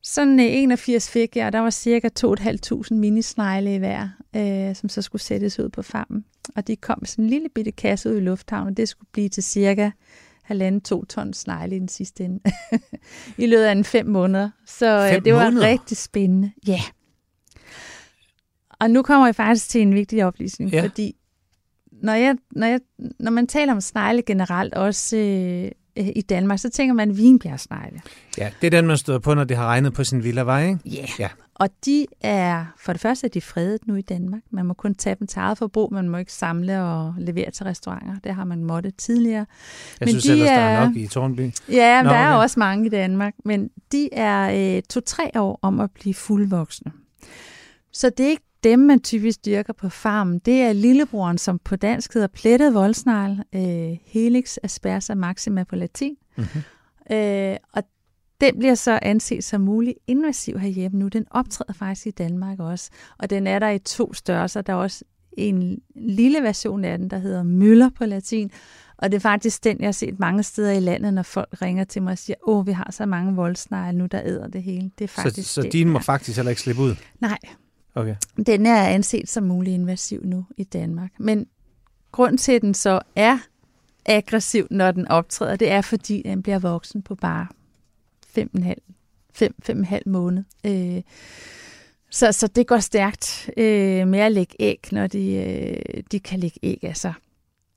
Sådan 0.03 0.39
øh, 0.39 0.45
81 0.45 1.09
fik 1.09 1.35
jeg, 1.35 1.45
og 1.45 1.53
der 1.53 1.59
var 1.59 1.69
cirka 1.69 2.09
2.500 2.19 2.93
minisnegle 2.93 3.75
i 3.75 3.77
hver, 3.77 4.09
øh, 4.35 4.75
som 4.75 4.89
så 4.89 5.01
skulle 5.01 5.21
sættes 5.21 5.59
ud 5.59 5.69
på 5.69 5.81
farmen. 5.81 6.25
Og 6.55 6.67
de 6.67 6.75
kom 6.75 6.97
med 7.01 7.07
sådan 7.07 7.25
en 7.25 7.29
lille 7.29 7.49
bitte 7.55 7.71
kasse 7.71 8.09
ud 8.09 8.17
i 8.17 8.19
lufthavnen, 8.19 8.71
og 8.71 8.77
det 8.77 8.89
skulle 8.89 9.09
blive 9.11 9.29
til 9.29 9.43
cirka 9.43 9.91
halvanden, 10.43 10.81
to 10.81 11.05
ton 11.05 11.33
snegle 11.33 11.75
i 11.75 11.79
den 11.79 11.87
sidste 11.87 12.23
ende. 12.23 12.39
I 13.37 13.45
løbet 13.45 13.63
af 13.63 13.71
en 13.71 13.83
fem 13.83 14.05
måneder. 14.05 14.49
Så 14.65 14.85
øh, 14.85 15.09
fem 15.09 15.23
det 15.23 15.33
var 15.33 15.43
måneder? 15.43 15.67
rigtig 15.67 15.97
spændende. 15.97 16.51
Ja. 16.67 16.71
Yeah. 16.71 16.81
Og 18.81 18.91
nu 18.91 19.01
kommer 19.01 19.27
jeg 19.27 19.35
faktisk 19.35 19.69
til 19.69 19.81
en 19.81 19.93
vigtig 19.93 20.25
oplysning, 20.25 20.71
ja. 20.71 20.83
fordi 20.83 21.15
når, 21.91 22.13
jeg, 22.13 22.35
når, 22.51 22.67
jeg, 22.67 22.79
når 23.19 23.31
man 23.31 23.47
taler 23.47 23.73
om 23.73 23.81
snegle 23.81 24.21
generelt, 24.21 24.73
også 24.73 25.17
øh, 25.17 25.71
i 26.15 26.21
Danmark, 26.21 26.59
så 26.59 26.69
tænker 26.69 26.93
man 26.93 27.17
vinbjergsnegle. 27.17 28.01
Ja, 28.37 28.49
det 28.61 28.67
er 28.67 28.71
den, 28.71 28.87
man 28.87 28.97
støder 28.97 29.19
på, 29.19 29.33
når 29.33 29.43
det 29.43 29.57
har 29.57 29.65
regnet 29.65 29.93
på 29.93 30.03
sin 30.03 30.23
villa 30.23 30.41
vej, 30.41 30.67
ikke? 30.67 30.79
Yeah. 30.97 31.09
Ja. 31.19 31.29
Og 31.55 31.69
de 31.85 32.05
er, 32.21 32.65
for 32.77 32.93
det 32.93 33.01
første 33.01 33.27
er 33.27 33.29
de 33.29 33.41
fredet 33.41 33.87
nu 33.87 33.95
i 33.95 34.01
Danmark. 34.01 34.41
Man 34.51 34.65
må 34.65 34.73
kun 34.73 34.95
tage 34.95 35.15
dem 35.19 35.27
til 35.27 35.39
eget 35.39 35.57
forbrug, 35.57 35.93
man 35.93 36.09
må 36.09 36.17
ikke 36.17 36.33
samle 36.33 36.81
og 36.83 37.15
levere 37.17 37.51
til 37.51 37.63
restauranter. 37.63 38.15
Det 38.23 38.35
har 38.35 38.45
man 38.45 38.63
måttet 38.63 38.95
tidligere. 38.95 39.45
Jeg 39.99 40.05
Men 40.05 40.09
synes 40.09 40.23
de 40.23 40.31
ellers, 40.31 40.47
der 40.49 40.55
er 40.55 40.79
er- 40.79 40.85
nok 40.87 40.95
i 40.95 41.07
Tornby. 41.07 41.51
Ja, 41.71 42.01
men 42.01 42.05
Nå, 42.05 42.11
der 42.13 42.17
er 42.19 42.33
okay. 42.35 42.43
også 42.43 42.59
mange 42.59 42.85
i 42.85 42.89
Danmark, 42.89 43.33
men 43.45 43.69
de 43.91 44.09
er 44.13 44.75
øh, 44.77 44.81
to-tre 44.89 45.29
år 45.35 45.59
om 45.61 45.79
at 45.79 45.91
blive 45.91 46.13
fuldvoksne. 46.13 46.91
Så 47.93 48.09
det 48.09 48.25
er 48.25 48.29
ikke 48.29 48.50
dem, 48.63 48.79
man 48.79 48.99
typisk 48.99 49.45
dyrker 49.45 49.73
på 49.73 49.89
farmen. 49.89 50.39
Det 50.39 50.61
er 50.61 50.73
lillebroren, 50.73 51.37
som 51.37 51.59
på 51.59 51.75
dansk 51.75 52.13
hedder 52.13 52.27
plettet 52.27 52.73
voldsnegl, 52.73 53.43
øh, 53.55 53.97
Helix 54.05 54.57
aspersa 54.63 55.15
maxima 55.15 55.63
på 55.63 55.75
latin. 55.75 56.15
Mm-hmm. 56.37 56.61
Øh, 57.17 57.57
og 57.73 57.83
den 58.41 58.59
bliver 58.59 58.75
så 58.75 58.99
anset 59.01 59.43
som 59.43 59.61
mulig 59.61 59.95
invasiv 60.07 60.59
herhjemme 60.59 60.99
nu. 60.99 61.07
Den 61.07 61.25
optræder 61.31 61.73
faktisk 61.73 62.07
i 62.07 62.11
Danmark 62.11 62.59
også. 62.59 62.89
Og 63.17 63.29
den 63.29 63.47
er 63.47 63.59
der 63.59 63.69
i 63.69 63.79
to 63.79 64.13
størrelser. 64.13 64.61
Der 64.61 64.73
er 64.73 64.77
også 64.77 65.03
en 65.37 65.79
lille 65.95 66.41
version 66.41 66.85
af 66.85 66.97
den, 66.97 67.09
der 67.09 67.17
hedder 67.17 67.43
Møller 67.43 67.89
på 67.89 68.05
latin. 68.05 68.51
Og 68.97 69.11
det 69.11 69.15
er 69.15 69.21
faktisk 69.21 69.63
den, 69.63 69.79
jeg 69.79 69.87
har 69.87 69.91
set 69.91 70.19
mange 70.19 70.43
steder 70.43 70.71
i 70.71 70.79
landet, 70.79 71.13
når 71.13 71.23
folk 71.23 71.61
ringer 71.61 71.83
til 71.83 72.03
mig 72.03 72.11
og 72.11 72.17
siger, 72.17 72.35
åh, 72.47 72.67
vi 72.67 72.71
har 72.71 72.91
så 72.91 73.05
mange 73.05 73.35
voldsnegle 73.35 73.97
nu, 73.97 74.05
der 74.05 74.21
æder 74.25 74.47
det 74.47 74.63
hele. 74.63 74.91
Det 74.99 75.03
er 75.03 75.07
Så, 75.07 75.21
faktisk 75.21 75.53
så 75.53 75.61
den 75.61 75.71
din 75.71 75.89
må 75.89 75.99
faktisk 75.99 76.37
heller 76.37 76.49
ikke 76.49 76.61
slippe 76.61 76.81
ud? 76.81 76.95
Nej, 77.19 77.37
Okay. 77.95 78.15
den 78.45 78.65
er 78.65 78.83
anset 78.83 79.29
som 79.29 79.43
mulig 79.43 79.73
invasiv 79.73 80.21
nu 80.23 80.45
i 80.57 80.63
Danmark. 80.63 81.11
Men 81.19 81.47
grund 82.11 82.37
til, 82.37 82.51
at 82.51 82.61
den 82.61 82.73
så 82.73 82.99
er 83.15 83.37
aggressiv, 84.05 84.67
når 84.71 84.91
den 84.91 85.07
optræder, 85.07 85.55
det 85.55 85.71
er, 85.71 85.81
fordi 85.81 86.21
den 86.25 86.43
bliver 86.43 86.59
voksen 86.59 87.01
på 87.01 87.15
bare 87.15 87.47
5,5 88.37 88.73
fem, 89.33 89.55
fem 89.63 89.77
og 89.77 89.79
en 89.79 89.85
halv 89.85 90.07
måned. 90.07 90.43
Øh, 90.65 91.01
så, 92.09 92.31
så 92.31 92.47
det 92.47 92.67
går 92.67 92.79
stærkt 92.79 93.49
øh, 93.57 94.07
med 94.07 94.19
at 94.19 94.31
lægge 94.31 94.55
æg, 94.59 94.87
når 94.91 95.07
de, 95.07 95.33
øh, 95.33 96.03
de 96.11 96.19
kan 96.19 96.39
lægge 96.39 96.59
æg 96.63 96.79
af 96.83 96.97
sig. 96.97 97.13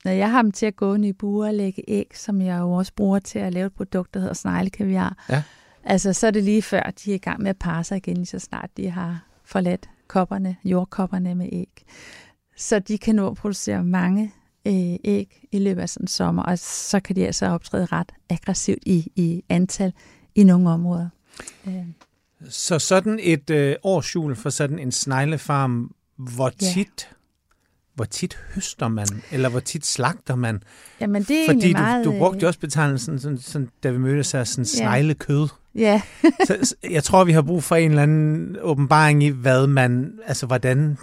Når 0.05 0.11
jeg 0.11 0.31
har 0.31 0.41
dem 0.41 0.51
til 0.51 0.65
at 0.65 0.75
gå 0.75 0.95
i 0.95 1.13
buer 1.13 1.47
og 1.47 1.53
lægge 1.53 1.83
æg, 1.87 2.11
som 2.13 2.41
jeg 2.41 2.59
jo 2.59 2.71
også 2.71 2.93
bruger 2.95 3.19
til 3.19 3.39
at 3.39 3.53
lave 3.53 3.65
et 3.65 3.73
produkt, 3.73 4.13
der 4.13 4.19
hedder 4.19 4.33
sneglekaviar, 4.33 5.25
Ja. 5.29 5.43
altså 5.83 6.13
så 6.13 6.27
er 6.27 6.31
det 6.31 6.43
lige 6.43 6.61
før, 6.61 6.81
de 7.05 7.11
er 7.11 7.15
i 7.15 7.17
gang 7.17 7.41
med 7.41 7.49
at 7.49 7.57
parre 7.57 7.83
sig 7.83 7.97
igen, 7.97 8.17
lige 8.17 8.25
så 8.25 8.39
snart 8.39 8.69
de 8.77 8.89
har 8.89 9.25
forladt 9.43 9.89
kopperne, 10.07 10.55
jordkopperne 10.63 11.35
med 11.35 11.49
æg. 11.51 11.85
Så 12.57 12.79
de 12.79 12.97
kan 12.97 13.15
nå 13.15 13.27
at 13.29 13.37
producere 13.37 13.83
mange 13.83 14.33
øh, 14.67 14.95
æg 15.03 15.47
i 15.51 15.59
løbet 15.59 15.81
af 15.81 15.89
sådan 15.89 16.03
en 16.03 16.07
sommer, 16.07 16.43
og 16.43 16.59
så 16.59 16.99
kan 16.99 17.15
de 17.15 17.25
altså 17.25 17.45
optræde 17.45 17.85
ret 17.85 18.11
aggressivt 18.29 18.83
i, 18.85 19.11
i 19.15 19.43
antal 19.49 19.93
i 20.35 20.43
nogle 20.43 20.69
områder. 20.69 21.09
Øh, 21.67 21.73
Så 22.49 22.79
sådan 22.79 23.19
et 23.23 23.49
øh, 23.49 23.75
årsjul 23.83 24.35
for 24.35 24.49
sådan 24.49 24.79
en 24.79 24.91
sneglefarm, 24.91 25.91
hvor 26.15 26.51
Ja. 26.61 26.67
tit, 26.73 27.09
hvor 27.93 28.05
tit 28.05 28.37
høster 28.55 28.87
man, 28.87 29.07
eller 29.31 29.49
hvor 29.49 29.59
tit 29.59 29.85
slagter 29.85 30.35
man? 30.35 30.63
jamen 30.99 31.23
det 31.23 31.41
er 31.41 31.53
Fordi 31.53 31.73
du, 31.73 31.77
meget... 31.79 32.05
du 32.05 32.11
brugte 32.11 32.39
jo 32.39 32.45
øh, 32.45 32.47
også 32.47 32.59
betegnelsen, 32.59 33.19
sådan, 33.19 33.37
sådan, 33.37 33.69
da 33.83 33.91
vi 33.91 33.97
mødtes 33.97 34.31
her, 34.31 34.43
sådan 34.43 34.63
Ja. 34.63 34.67
sneglekød. 34.97 35.47
Ja, 35.75 36.01
så, 36.45 36.75
jeg 36.89 37.03
tror, 37.03 37.23
vi 37.23 37.31
har 37.31 37.41
brug 37.41 37.63
for 37.63 37.75
en 37.75 37.89
eller 37.89 38.03
anden 38.03 38.57
åbenbaring 38.61 39.23
i, 39.23 39.27
hvad 39.29 39.67
man, 39.67 40.19
altså 40.25 40.45
hvordan 40.45 40.97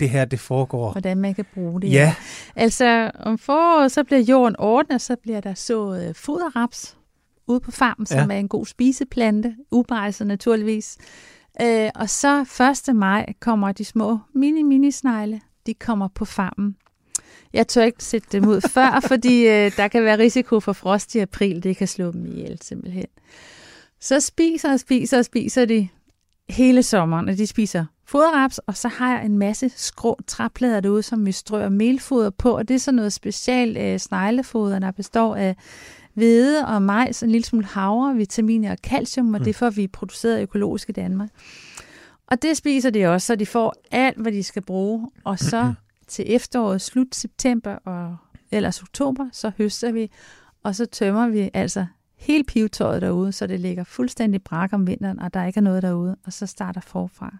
det 0.00 0.10
her 0.10 0.24
det 0.24 0.40
foregår. 0.40 0.92
hvordan 0.92 1.18
man 1.18 1.34
kan 1.34 1.44
bruge 1.54 1.80
det. 1.80 1.92
Ja, 1.92 2.14
Altså 2.56 3.10
om 3.14 3.38
foråret, 3.38 3.92
så 3.92 4.04
bliver 4.04 4.20
jorden 4.20 4.56
ordnet, 4.58 5.00
så 5.00 5.16
bliver 5.22 5.40
der 5.40 5.54
så 5.54 5.94
øh, 6.08 6.14
foderraps 6.14 6.96
ude 7.46 7.60
på 7.60 7.70
farmen, 7.70 8.06
som 8.06 8.30
Ja. 8.30 8.36
er 8.36 8.40
en 8.40 8.48
god 8.48 8.66
spiseplante, 8.66 9.54
ubrejset 9.70 10.26
naturligvis. 10.26 10.96
Øh, 11.62 11.90
og 11.94 12.10
så 12.10 12.40
1. 12.88 12.96
maj 12.96 13.26
kommer 13.40 13.72
de 13.72 13.84
små 13.84 14.18
mini-mini-snegle, 14.34 15.40
de 15.66 15.74
kommer 15.74 16.08
på 16.14 16.24
farmen. 16.24 16.76
Jeg 17.52 17.68
tør 17.68 17.82
ikke 17.84 18.04
sætte 18.04 18.28
dem 18.32 18.48
ud 18.48 18.60
før, 18.60 19.00
fordi 19.08 19.46
øh, 19.48 19.72
der 19.76 19.88
kan 19.88 20.04
være 20.04 20.18
risiko 20.18 20.60
for 20.60 20.72
frost 20.72 21.14
i 21.14 21.18
april. 21.18 21.62
Det 21.62 21.76
kan 21.76 21.86
slå 21.88 22.12
dem 22.12 22.26
ihjel 22.26 22.58
simpelthen. 22.62 23.06
Så 24.00 24.20
spiser 24.20 24.72
og 24.72 24.80
spiser 24.80 25.18
og 25.18 25.24
spiser 25.24 25.64
de 25.64 25.88
hele 26.48 26.82
sommeren, 26.82 27.28
og 27.28 27.38
de 27.38 27.46
spiser 27.46 27.84
foderraps, 28.04 28.58
og 28.58 28.76
så 28.76 28.88
har 28.88 29.16
jeg 29.16 29.26
en 29.26 29.38
masse 29.38 29.70
skrå 29.76 30.18
træplader 30.26 30.80
derude, 30.80 31.02
som 31.02 31.26
vi 31.26 31.32
strøer 31.32 31.68
melfoder 31.68 32.30
på, 32.30 32.56
og 32.56 32.68
det 32.68 32.74
er 32.74 32.78
sådan 32.78 32.96
noget 32.96 33.12
specielt 33.12 33.78
øh, 33.78 33.98
sneglefoder, 33.98 34.78
der 34.78 34.90
består 34.90 35.36
af 35.36 35.56
hvede 36.14 36.66
og 36.66 36.82
majs, 36.82 37.22
en 37.22 37.30
lille 37.30 37.44
smule 37.44 37.66
havre, 37.66 38.16
vitaminer 38.16 38.70
og 38.70 38.78
calcium, 38.82 39.34
og 39.34 39.44
det 39.44 39.56
får 39.56 39.70
vi 39.70 39.86
produceret 39.86 40.42
økologisk 40.42 40.88
i 40.88 40.92
Danmark. 40.92 41.28
Og 42.26 42.42
det 42.42 42.56
spiser 42.56 42.90
de 42.90 43.06
også, 43.06 43.26
så 43.26 43.36
de 43.36 43.46
får 43.46 43.74
alt, 43.90 44.18
hvad 44.18 44.32
de 44.32 44.42
skal 44.42 44.62
bruge, 44.62 45.10
og 45.24 45.38
så 45.38 45.74
til 46.08 46.24
efteråret, 46.34 46.80
slut 46.80 47.14
september 47.14 47.74
og 47.74 48.16
ellers 48.50 48.82
oktober, 48.82 49.28
så 49.32 49.52
høster 49.58 49.92
vi, 49.92 50.10
og 50.62 50.74
så 50.74 50.86
tømmer 50.86 51.28
vi 51.28 51.50
altså 51.54 51.86
hele 52.20 52.44
pivetøjet 52.44 53.02
derude, 53.02 53.32
så 53.32 53.46
det 53.46 53.60
ligger 53.60 53.84
fuldstændig 53.84 54.42
brak 54.42 54.72
om 54.72 54.86
vinteren, 54.86 55.18
og 55.20 55.34
der 55.34 55.44
ikke 55.46 55.58
er 55.58 55.62
noget 55.62 55.82
derude, 55.82 56.16
og 56.26 56.32
så 56.32 56.46
starter 56.46 56.80
forfra. 56.80 57.34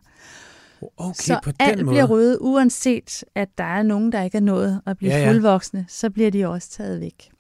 okay, 0.97 1.15
så 1.15 1.41
på 1.45 1.51
den 1.51 1.57
alt 1.61 1.85
måde. 1.85 1.93
bliver 1.95 2.07
ryddet, 2.07 2.39
uanset 2.41 3.25
at 3.35 3.49
der 3.59 3.65
er 3.65 3.83
nogen, 3.83 4.13
der 4.13 4.23
ikke 4.23 4.37
er 4.37 4.43
nået 4.43 4.81
at 4.87 4.97
blive 4.97 5.13
Ja, 5.13 5.19
ja, 5.19 5.29
fuldvoksne, 5.31 5.85
så 5.89 6.11
bliver 6.11 6.31
de 6.31 6.49
også 6.49 6.71
taget 6.71 7.01
væk. 7.01 7.31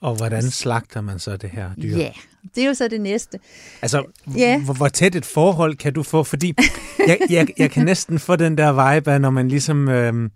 Og 0.00 0.14
hvordan 0.16 0.42
slagter 0.42 1.00
man 1.00 1.18
så 1.18 1.36
det 1.36 1.50
her 1.50 1.70
dyr? 1.82 1.96
Ja, 1.96 2.10
det 2.54 2.62
er 2.62 2.66
jo 2.66 2.74
så 2.74 2.88
det 2.88 3.00
næste. 3.00 3.38
Altså, 3.82 4.04
Ja. 4.36 4.60
hvor, 4.64 4.74
hvor 4.74 4.88
tæt 4.88 5.14
et 5.14 5.24
forhold 5.24 5.76
kan 5.76 5.92
du 5.92 6.02
få? 6.02 6.22
Fordi 6.22 6.54
jeg, 7.06 7.18
jeg, 7.30 7.48
jeg 7.58 7.70
kan 7.70 7.84
næsten 7.84 8.18
få 8.18 8.36
den 8.36 8.58
der 8.58 8.94
vibe 8.94 9.18
når 9.18 9.30
man 9.30 9.48
ligesom 9.48 9.88
øhm, 9.88 10.30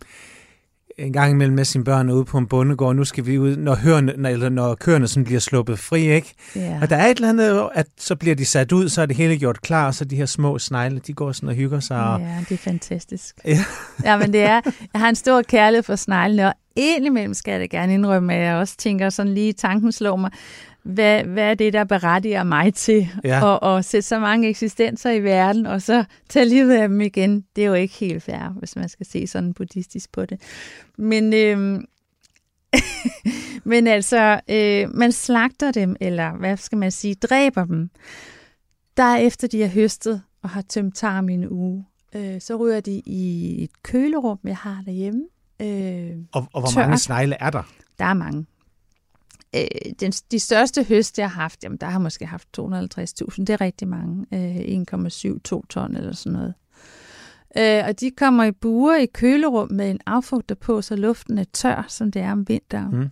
en 0.98 1.12
gang 1.12 1.30
imellem 1.30 1.56
med 1.56 1.64
sine 1.64 1.84
børn 1.84 2.10
ude 2.10 2.24
på 2.24 2.38
en 2.38 2.46
bondegård, 2.46 2.96
nu 2.96 3.04
skal 3.04 3.26
vi 3.26 3.38
ud, 3.38 3.56
når, 3.56 3.74
hørende, 3.74 4.14
når, 4.16 4.28
eller 4.28 4.48
når 4.48 4.74
køerne 4.74 5.08
sådan 5.08 5.24
bliver 5.24 5.40
sluppet 5.40 5.78
fri, 5.78 6.12
ikke? 6.12 6.34
Ja. 6.56 6.78
Og 6.82 6.90
der 6.90 6.96
er 6.96 7.06
et 7.06 7.16
eller 7.16 7.28
andet, 7.28 7.68
at 7.74 7.86
så 7.98 8.16
bliver 8.16 8.34
de 8.34 8.44
sat 8.44 8.72
ud, 8.72 8.88
så 8.88 9.02
er 9.02 9.06
det 9.06 9.16
hele 9.16 9.38
gjort 9.38 9.62
klar, 9.62 9.90
så 9.90 10.04
de 10.04 10.16
her 10.16 10.26
små 10.26 10.58
snegle, 10.58 11.00
de 11.06 11.12
går 11.12 11.32
sådan 11.32 11.48
og 11.48 11.54
hygger 11.54 11.80
sig. 11.80 12.04
Og, 12.04 12.20
Ja, 12.20 12.44
det 12.48 12.54
er 12.54 12.58
fantastisk. 12.58 13.36
Ja. 13.44 13.58
ja, 14.04 14.18
men 14.18 14.32
det 14.32 14.42
er, 14.42 14.60
jeg 14.92 15.00
har 15.00 15.08
en 15.08 15.14
stor 15.14 15.42
kærlighed 15.42 15.82
for 15.82 15.96
sneglene, 15.96 16.46
og 16.46 16.54
indimellem 16.76 17.34
skal 17.34 17.52
jeg 17.52 17.60
da 17.60 17.66
gerne 17.66 17.94
indrømme, 17.94 18.34
at 18.34 18.46
jeg 18.46 18.56
også 18.56 18.76
tænker 18.76 19.10
sådan 19.10 19.34
lige, 19.34 19.52
tanken 19.52 19.92
slår 19.92 20.16
mig, 20.16 20.30
hvad, 20.84 21.24
hvad 21.24 21.50
er 21.50 21.54
det, 21.54 21.72
der 21.72 21.84
berettiger 21.84 22.44
mig 22.44 22.74
til 22.74 23.08
Ja. 23.24 23.54
at, 23.54 23.78
at 23.78 23.84
sætte 23.84 24.08
så 24.08 24.18
mange 24.18 24.48
eksistenser 24.48 25.10
i 25.10 25.22
verden, 25.22 25.66
og 25.66 25.82
så 25.82 26.04
tage 26.28 26.46
livet 26.48 26.72
af 26.74 26.88
dem 26.88 27.00
igen? 27.00 27.44
Det 27.56 27.64
er 27.64 27.68
jo 27.68 27.74
ikke 27.74 27.94
helt 27.94 28.22
fair, 28.22 28.54
hvis 28.58 28.76
man 28.76 28.88
skal 28.88 29.06
se 29.06 29.26
sådan 29.26 29.54
buddhistisk 29.54 30.12
på 30.12 30.24
det. 30.26 30.40
Men, 30.98 31.32
øhm, 31.34 31.84
men 33.64 33.86
altså, 33.86 34.40
øh, 34.50 34.94
man 34.94 35.12
slagter 35.12 35.72
dem, 35.72 35.96
eller 36.00 36.32
hvad 36.36 36.56
skal 36.56 36.78
man 36.78 36.90
sige, 36.90 37.14
dræber 37.14 37.64
dem. 37.64 37.90
Der 38.96 39.02
er 39.02 39.16
efter 39.16 39.48
de 39.48 39.60
har 39.60 39.68
høstet 39.68 40.22
og 40.42 40.50
har 40.50 40.62
tømt 40.62 40.96
tarm 40.96 41.28
i 41.28 41.34
en 41.34 41.48
uge, 41.50 41.84
øh, 42.14 42.40
så 42.40 42.56
ryger 42.56 42.80
de 42.80 43.02
i 43.06 43.64
et 43.64 43.70
kølerum, 43.82 44.38
jeg 44.44 44.56
har 44.56 44.82
derhjemme. 44.86 45.22
Øh, 45.62 46.16
og, 46.32 46.46
og 46.52 46.60
hvor 46.60 46.68
tørt. 46.70 46.76
mange 46.84 46.98
snegle 46.98 47.36
er 47.40 47.50
der? 47.50 47.62
der 47.98 48.04
er 48.04 48.14
mange. 48.14 48.46
Øh, 49.56 49.92
den, 50.00 50.12
de 50.12 50.38
største 50.38 50.84
høst, 50.84 51.18
jeg 51.18 51.30
har 51.30 51.40
haft, 51.42 51.64
jamen, 51.64 51.78
der 51.78 51.86
har 51.86 51.92
jeg 51.92 52.00
måske 52.00 52.26
haft 52.26 52.48
250.000. 52.58 52.64
Det 53.38 53.50
er 53.50 53.60
rigtig 53.60 53.88
mange. 53.88 54.26
Øh, 54.34 54.56
1,7-2 55.56 55.62
ton 55.68 55.96
eller 55.96 56.12
sådan 56.12 56.32
noget. 56.32 56.54
Øh, 57.56 57.84
og 57.88 58.00
de 58.00 58.10
kommer 58.10 58.44
i 58.44 58.52
buer 58.52 58.96
i 58.96 59.06
kølerum 59.06 59.72
med 59.72 59.90
en 59.90 60.00
affugter 60.06 60.54
på, 60.54 60.82
så 60.82 60.96
luften 60.96 61.38
er 61.38 61.44
tør, 61.52 61.84
som 61.88 62.12
det 62.12 62.22
er 62.22 62.32
om 62.32 62.48
vinteren. 62.48 62.96
Mm. 62.96 63.08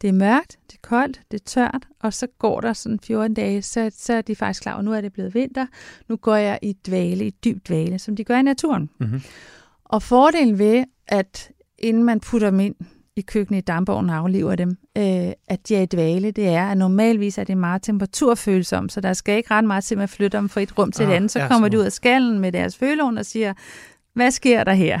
Det 0.00 0.08
er 0.08 0.12
mørkt, 0.12 0.58
det 0.66 0.74
er 0.74 0.88
koldt, 0.88 1.20
det 1.30 1.40
er 1.40 1.44
tørt, 1.44 1.88
og 2.00 2.14
så 2.14 2.26
går 2.38 2.60
der 2.60 2.72
sådan 2.72 3.00
14 3.00 3.34
dage, 3.34 3.62
så, 3.62 3.90
så 3.94 4.12
er 4.12 4.22
de 4.22 4.36
faktisk 4.36 4.62
klar, 4.62 4.74
og 4.74 4.84
nu 4.84 4.92
er 4.92 5.00
det 5.00 5.12
blevet 5.12 5.34
vinter. 5.34 5.66
Nu 6.08 6.16
går 6.16 6.36
jeg 6.36 6.58
i 6.62 6.72
dvale, 6.86 7.26
i 7.26 7.30
dyb 7.30 7.68
dvale, 7.68 7.98
som 7.98 8.16
de 8.16 8.24
gør 8.24 8.38
i 8.38 8.42
naturen. 8.42 8.90
Mm-hmm. 9.00 9.20
Og 9.84 10.02
fordelen 10.02 10.58
ved, 10.58 10.84
at 11.06 11.50
inden 11.78 12.04
man 12.04 12.20
putter 12.20 12.50
dem 12.50 12.60
ind 12.60 12.74
i 13.18 13.22
køkkenet 13.22 13.58
i 13.58 13.60
dampovnen 13.60 14.10
og 14.10 14.16
aflever 14.16 14.54
dem, 14.54 14.76
øh, 14.98 15.32
at 15.48 15.68
de 15.68 15.76
er 15.76 15.82
i 15.82 15.86
dvale, 15.86 16.30
det 16.30 16.48
er, 16.48 16.66
at 16.66 16.78
normalvis 16.78 17.38
er 17.38 17.44
det 17.44 17.56
meget 17.56 17.82
temperaturfølsomt, 17.82 18.92
så 18.92 19.00
der 19.00 19.12
skal 19.12 19.36
ikke 19.36 19.50
ret 19.50 19.64
meget 19.64 19.84
til, 19.84 19.94
at 19.94 19.98
man 19.98 20.08
flytter 20.08 20.40
dem 20.40 20.48
fra 20.48 20.60
et 20.60 20.78
rum 20.78 20.92
til 20.92 21.02
et 21.02 21.08
Ah, 21.08 21.16
andet. 21.16 21.30
Så 21.30 21.46
kommer 21.48 21.68
de 21.68 21.78
ud 21.78 21.84
af 21.84 21.92
skallen 21.92 22.38
med 22.38 22.52
deres 22.52 22.76
følehorn 22.76 23.18
og 23.18 23.26
siger, 23.26 23.52
hvad 24.14 24.30
sker 24.30 24.64
der 24.64 24.72
her? 24.72 25.00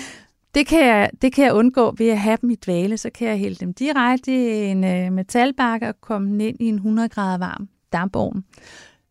det, 0.54 0.66
kan 0.66 0.86
jeg, 0.86 1.10
det 1.22 1.32
kan 1.32 1.44
jeg 1.44 1.54
undgå 1.54 1.94
ved 1.98 2.08
at 2.08 2.18
have 2.18 2.38
dem 2.42 2.50
i 2.50 2.54
dvale, 2.54 2.96
så 2.96 3.10
kan 3.10 3.28
jeg 3.28 3.38
hælde 3.38 3.56
dem 3.56 3.74
direkte 3.74 4.32
i 4.32 4.64
en 4.64 4.84
øh, 4.84 5.12
metalbakke 5.12 5.88
og 5.88 6.00
komme 6.00 6.28
dem 6.28 6.40
ind 6.40 6.56
i 6.60 6.64
en 6.64 6.74
100 6.74 7.08
grader 7.08 7.38
varm 7.38 7.68
dampovn. 7.92 8.44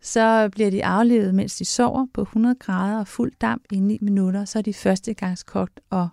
Så 0.01 0.50
bliver 0.51 0.71
de 0.71 0.85
aflevet, 0.85 1.35
mens 1.35 1.55
de 1.55 1.65
sover 1.65 2.07
på 2.13 2.21
100 2.21 2.55
grader 2.55 3.00
og 3.00 3.07
fuld 3.07 3.31
damp 3.41 3.63
i 3.71 3.79
9 3.79 3.97
minutter. 4.01 4.45
Så 4.45 4.59
er 4.59 4.63
de 4.63 4.74
førstegangskogt 4.74 5.79
og 5.89 6.09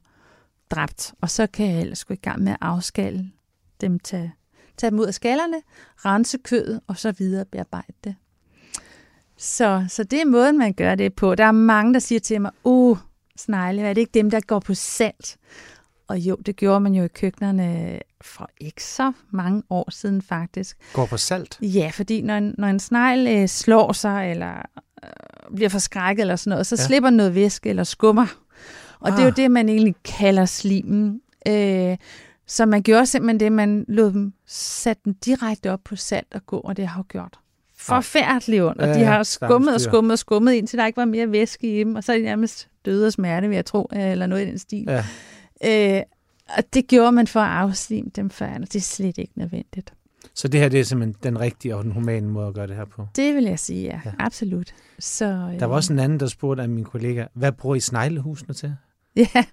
dræbt. 0.74 1.14
Og 1.20 1.30
så 1.30 1.46
kan 1.46 1.66
jeg 1.70 1.80
ellers 1.80 2.04
gå 2.04 2.14
i 2.14 2.22
gang 2.22 2.42
med 2.42 2.52
at 2.52 2.58
afskalle 2.60 3.30
dem, 3.80 3.98
tage, 3.98 4.32
tage 4.76 4.90
dem 4.90 4.98
ud 5.00 5.06
af 5.06 5.14
skallerne, 5.14 5.56
rense 6.04 6.38
kødet 6.38 6.80
og 6.86 6.96
så 6.98 7.12
videre 7.12 7.44
bearbejde 7.44 7.92
det. 8.04 8.14
Så, 9.36 9.84
så 9.88 10.04
det 10.04 10.20
er 10.20 10.24
måden, 10.24 10.58
man 10.58 10.72
gør 10.72 10.94
det 10.94 11.14
på. 11.14 11.34
Der 11.34 11.44
er 11.44 11.52
mange, 11.52 11.94
der 11.94 12.00
siger 12.00 12.20
til 12.20 12.40
mig, 12.40 12.50
uh, 12.64 12.98
snegle, 13.36 13.82
er 13.82 13.92
det 13.94 14.00
ikke 14.00 14.10
dem, 14.14 14.30
der 14.30 14.40
går 14.40 14.58
på 14.60 14.74
salt? 14.74 15.36
Og 16.08 16.18
jo, 16.18 16.36
det 16.46 16.56
gjorde 16.56 16.80
man 16.80 16.94
jo 16.94 17.04
i 17.04 17.08
køkkenerne 17.08 17.98
for 18.20 18.50
ikke 18.60 18.84
så 18.84 19.12
mange 19.30 19.62
år 19.70 19.90
siden 19.90 20.22
faktisk. 20.22 20.78
Går 20.92 21.06
på 21.06 21.16
salt? 21.16 21.58
Ja, 21.62 21.90
fordi 21.94 22.22
når 22.22 22.34
en, 22.36 22.54
når 22.58 22.68
en 22.68 22.80
snegl 22.80 23.26
øh, 23.26 23.48
slår 23.48 23.92
sig, 23.92 24.30
eller 24.30 24.62
øh, 25.04 25.56
bliver 25.56 25.68
forskrækket 25.68 26.20
eller 26.22 26.36
sådan 26.36 26.50
noget, 26.50 26.66
så 26.66 26.76
Ja. 26.78 26.86
slipper 26.86 27.10
den 27.10 27.16
noget 27.16 27.34
væske 27.34 27.68
eller 27.70 27.84
skummer. 27.84 28.26
Og 29.02 29.08
ah. 29.08 29.12
det 29.12 29.18
er 29.20 29.24
jo 29.24 29.30
Ah. 29.30 29.36
det, 29.36 29.50
man 29.50 29.68
egentlig 29.68 29.94
kalder 30.04 30.44
slimen. 30.44 31.20
Øh, 31.48 31.96
så 32.46 32.66
man 32.66 32.82
gjorde 32.82 33.06
simpelthen 33.06 33.40
det, 33.40 33.52
man 33.52 33.84
lod 33.88 34.12
dem 34.12 34.32
sætte 34.46 35.02
den 35.04 35.12
direkte 35.12 35.70
op 35.70 35.80
på 35.84 35.96
salt 35.96 36.34
og 36.34 36.46
gå, 36.46 36.56
og 36.56 36.76
det 36.76 36.86
har 36.86 37.00
jo 37.00 37.04
gjort 37.08 37.38
forfærdeligt 37.76 38.62
ondt. 38.62 38.80
Og 38.80 38.88
Ja, 38.88 38.94
de 38.94 39.04
har 39.04 39.22
skummet 39.22 39.74
og 39.74 39.80
skummet 39.80 40.12
og 40.12 40.18
skummet, 40.18 40.52
indtil 40.52 40.78
der 40.78 40.86
ikke 40.86 40.96
var 40.96 41.04
mere 41.04 41.30
væske 41.32 41.76
i 41.76 41.84
dem, 41.84 41.94
og 41.94 42.04
så 42.04 42.12
er 42.12 42.16
de 42.16 42.22
nærmest 42.22 42.68
døde 42.84 43.06
af 43.06 43.12
smerte, 43.12 43.48
vil 43.48 43.54
jeg 43.54 43.64
tro, 43.64 43.88
eller 43.92 44.26
noget 44.26 44.42
i 44.42 44.46
den 44.50 44.58
stil. 44.58 44.88
Ja. 45.62 45.96
Øh, 45.98 46.02
og 46.56 46.64
det 46.74 46.86
gjorde 46.86 47.12
man 47.12 47.26
for 47.26 47.40
at 47.40 47.50
afslime 47.58 48.10
dem 48.16 48.30
før, 48.30 48.46
og 48.54 48.60
det 48.60 48.76
er 48.76 48.80
slet 48.80 49.18
ikke 49.18 49.32
nødvendigt. 49.36 49.92
Så 50.34 50.48
det 50.48 50.60
her 50.60 50.68
det 50.68 50.80
er 50.80 50.84
simpelthen 50.84 51.16
den 51.22 51.40
rigtige 51.40 51.76
og 51.76 51.84
den 51.84 51.92
humane 51.92 52.28
måde 52.28 52.46
at 52.46 52.54
gøre 52.54 52.66
det 52.66 52.76
her 52.76 52.84
på. 52.84 53.06
Det 53.16 53.34
vil 53.34 53.44
jeg 53.44 53.58
sige, 53.58 53.82
ja. 53.82 53.94
Ja. 53.94 54.00
ja. 54.04 54.10
Absolut. 54.18 54.74
Så, 54.98 55.24
øh, 55.24 55.60
Der 55.60 55.66
var 55.66 55.74
også 55.74 55.92
en 55.92 55.98
anden, 55.98 56.20
der 56.20 56.26
spurgte 56.26 56.62
af 56.62 56.68
min 56.68 56.84
kollega, 56.84 57.26
hvad 57.34 57.52
bruger 57.52 57.76
I 57.76 57.80
sneglehusene 57.80 58.54
til? 58.54 58.76
Ja, 59.16 59.44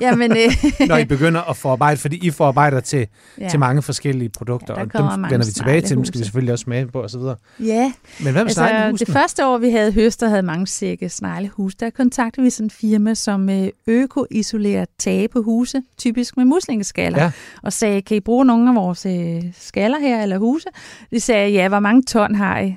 jamen, 0.00 0.30
øh, 0.32 0.64
Når 0.88 0.96
I 0.96 1.04
begynder 1.04 1.40
at 1.50 1.56
forarbejde, 1.56 1.96
fordi 2.00 2.26
I 2.26 2.30
forarbejder 2.30 2.80
til, 2.80 2.98
ja. 3.38 3.44
ja. 3.44 3.48
til 3.48 3.58
mange 3.58 3.82
forskellige 3.82 4.28
produkter, 4.28 4.74
Ja, 4.78 4.84
der 4.84 4.98
og 4.98 5.16
dem 5.16 5.22
vender 5.30 5.46
vi 5.46 5.52
tilbage 5.52 5.80
til, 5.80 5.96
dem 5.96 6.04
skal 6.04 6.18
vi 6.18 6.24
selvfølgelig 6.24 6.52
også 6.52 6.62
smage 6.62 6.86
på 6.86 7.02
osv. 7.02 7.20
Men 7.20 7.36
Ja, 7.60 7.92
hvad 8.20 8.32
med 8.32 8.40
altså 8.40 8.96
det 8.98 9.08
første 9.08 9.46
år, 9.46 9.58
vi 9.58 9.70
havde 9.70 9.92
høster, 9.92 10.28
havde 10.28 10.42
mange 10.42 10.66
sække 10.66 11.08
sneglehus. 11.08 11.74
Der 11.74 11.90
kontaktede 11.90 12.44
vi 12.44 12.50
sådan 12.50 12.66
en 12.66 12.70
firma, 12.70 13.14
som 13.14 13.50
øh, 13.50 13.68
øko-isolerer 13.86 14.84
tage 14.98 15.28
på 15.28 15.42
huse, 15.42 15.82
typisk 15.98 16.36
med 16.36 16.44
muslingeskaller, 16.44 17.22
Ja. 17.22 17.30
og 17.62 17.72
sagde, 17.72 18.02
kan 18.02 18.16
I 18.16 18.20
bruge 18.20 18.44
nogle 18.44 18.68
af 18.68 18.74
vores 18.74 19.06
øh, 19.06 19.42
skaller 19.58 19.98
her, 19.98 20.22
eller 20.22 20.38
huse? 20.38 20.68
De 21.10 21.20
sagde, 21.20 21.50
ja, 21.50 21.68
hvor 21.68 21.80
mange 21.80 22.02
ton 22.02 22.34
har 22.34 22.60
I? 22.60 22.76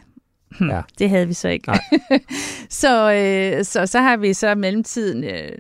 Hm, 0.60 0.70
Ja. 0.70 0.82
Det 1.00 1.10
havde 1.10 1.28
vi 1.28 1.34
så 1.34 1.48
ikke. 1.48 1.72
Så, 2.70 3.12
øh, 3.14 3.66
så 3.66 3.86
så 3.86 4.00
har 4.00 4.18
vi 4.18 4.34
så 4.34 4.50
i 4.50 4.56
mellemtiden 4.56 5.24
øh, 5.24 5.52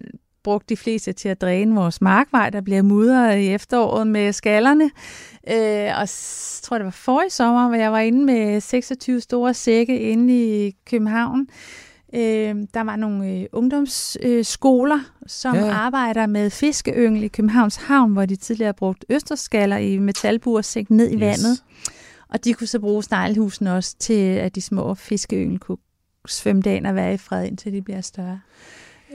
brugt 0.45 0.69
de 0.69 0.77
fleste 0.77 1.13
til 1.13 1.29
at 1.29 1.41
dræne 1.41 1.75
vores 1.75 2.01
markvej, 2.01 2.49
der 2.49 2.61
bliver 2.61 2.81
mudret 2.81 3.37
i 3.39 3.47
efteråret 3.47 4.07
med 4.07 4.33
skallerne. 4.33 4.91
Øh, 5.51 5.99
og 6.01 6.09
s- 6.09 6.61
tror, 6.63 6.77
det 6.77 6.85
var 6.85 6.91
forrige 6.91 7.29
sommer, 7.29 7.67
hvor 7.67 7.77
jeg 7.77 7.91
var 7.91 7.99
inde 7.99 8.25
med 8.25 8.61
26 8.61 9.21
store 9.21 9.53
sække 9.53 9.99
inde 9.99 10.33
i 10.67 10.71
København. 10.89 11.47
Øh, 12.15 12.55
der 12.73 12.83
var 12.83 12.95
nogle 12.95 13.27
øh, 13.31 13.45
ungdomsskoler, 13.53 14.95
øh, 14.97 15.03
som 15.27 15.55
Ja, 15.55 15.71
arbejder 15.71 16.25
med 16.27 16.49
fiskeyngel 16.49 17.23
i 17.23 17.27
Københavns 17.27 17.75
Havn, 17.75 18.13
hvor 18.13 18.25
de 18.25 18.35
tidligere 18.35 18.67
har 18.67 18.73
brugt 18.73 19.05
østerskaller 19.09 19.77
i 19.77 19.97
metalbur 19.99 20.61
sæk 20.61 20.89
ned 20.89 21.09
i 21.09 21.13
Yes. 21.13 21.19
vandet. 21.21 21.63
Og 22.29 22.45
de 22.45 22.53
kunne 22.53 22.67
så 22.67 22.79
bruge 22.79 23.03
sneglehusene 23.03 23.73
også 23.73 23.95
til, 23.99 24.35
at 24.35 24.55
de 24.55 24.61
små 24.61 24.93
fiskeyngel 24.93 25.59
kunne 25.59 25.77
svømme 26.27 26.61
dagen 26.61 26.85
og 26.85 26.95
være 26.95 27.13
i 27.13 27.17
fred, 27.17 27.45
indtil 27.47 27.73
de 27.73 27.81
bliver 27.81 28.01
større. 28.01 28.39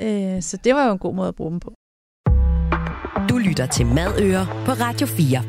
Øh, 0.03 0.43
så 0.43 0.57
det 0.65 0.75
var 0.75 0.87
jo 0.87 0.93
en 0.93 0.99
god 0.99 1.15
måde 1.15 1.29
at 1.29 1.35
bruge 1.35 1.51
dem 1.51 1.61
på. 1.61 1.75
Du 3.29 3.39
lytter 3.39 3.67
til 3.67 3.87
Madøer 3.87 4.63
på 4.67 4.73
Radio 4.73 5.07
4. 5.07 5.43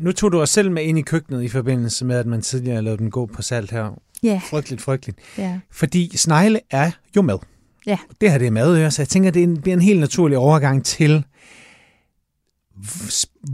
Nu 0.00 0.12
tog 0.12 0.32
du 0.32 0.40
os 0.40 0.50
selv 0.50 0.70
med 0.70 0.82
ind 0.82 0.98
i 0.98 1.02
køkkenet 1.02 1.42
i 1.42 1.48
forbindelse 1.48 2.04
med, 2.04 2.16
at 2.16 2.26
man 2.26 2.42
tidligere 2.42 2.82
lavede 2.82 2.98
den 2.98 3.10
gå 3.10 3.26
på 3.26 3.42
salt 3.42 3.70
her. 3.70 4.00
Ja, 4.22 4.40
Frygteligt, 4.50 4.82
frygteligt. 4.82 5.18
ja. 5.38 5.60
Fordi 5.70 6.16
snegle 6.16 6.60
er 6.70 6.90
jo 7.16 7.22
mad. 7.22 7.38
Ja. 7.86 7.98
Det 8.20 8.30
her 8.30 8.38
det 8.38 8.46
er 8.46 8.50
madøre, 8.50 8.90
så 8.90 9.02
jeg 9.02 9.08
tænker, 9.08 9.30
det 9.30 9.40
er 9.40 9.44
en, 9.44 9.56
det 9.56 9.68
er 9.68 9.72
en 9.72 9.80
helt 9.80 10.00
naturlig 10.00 10.38
overgang 10.38 10.84
til, 10.84 11.24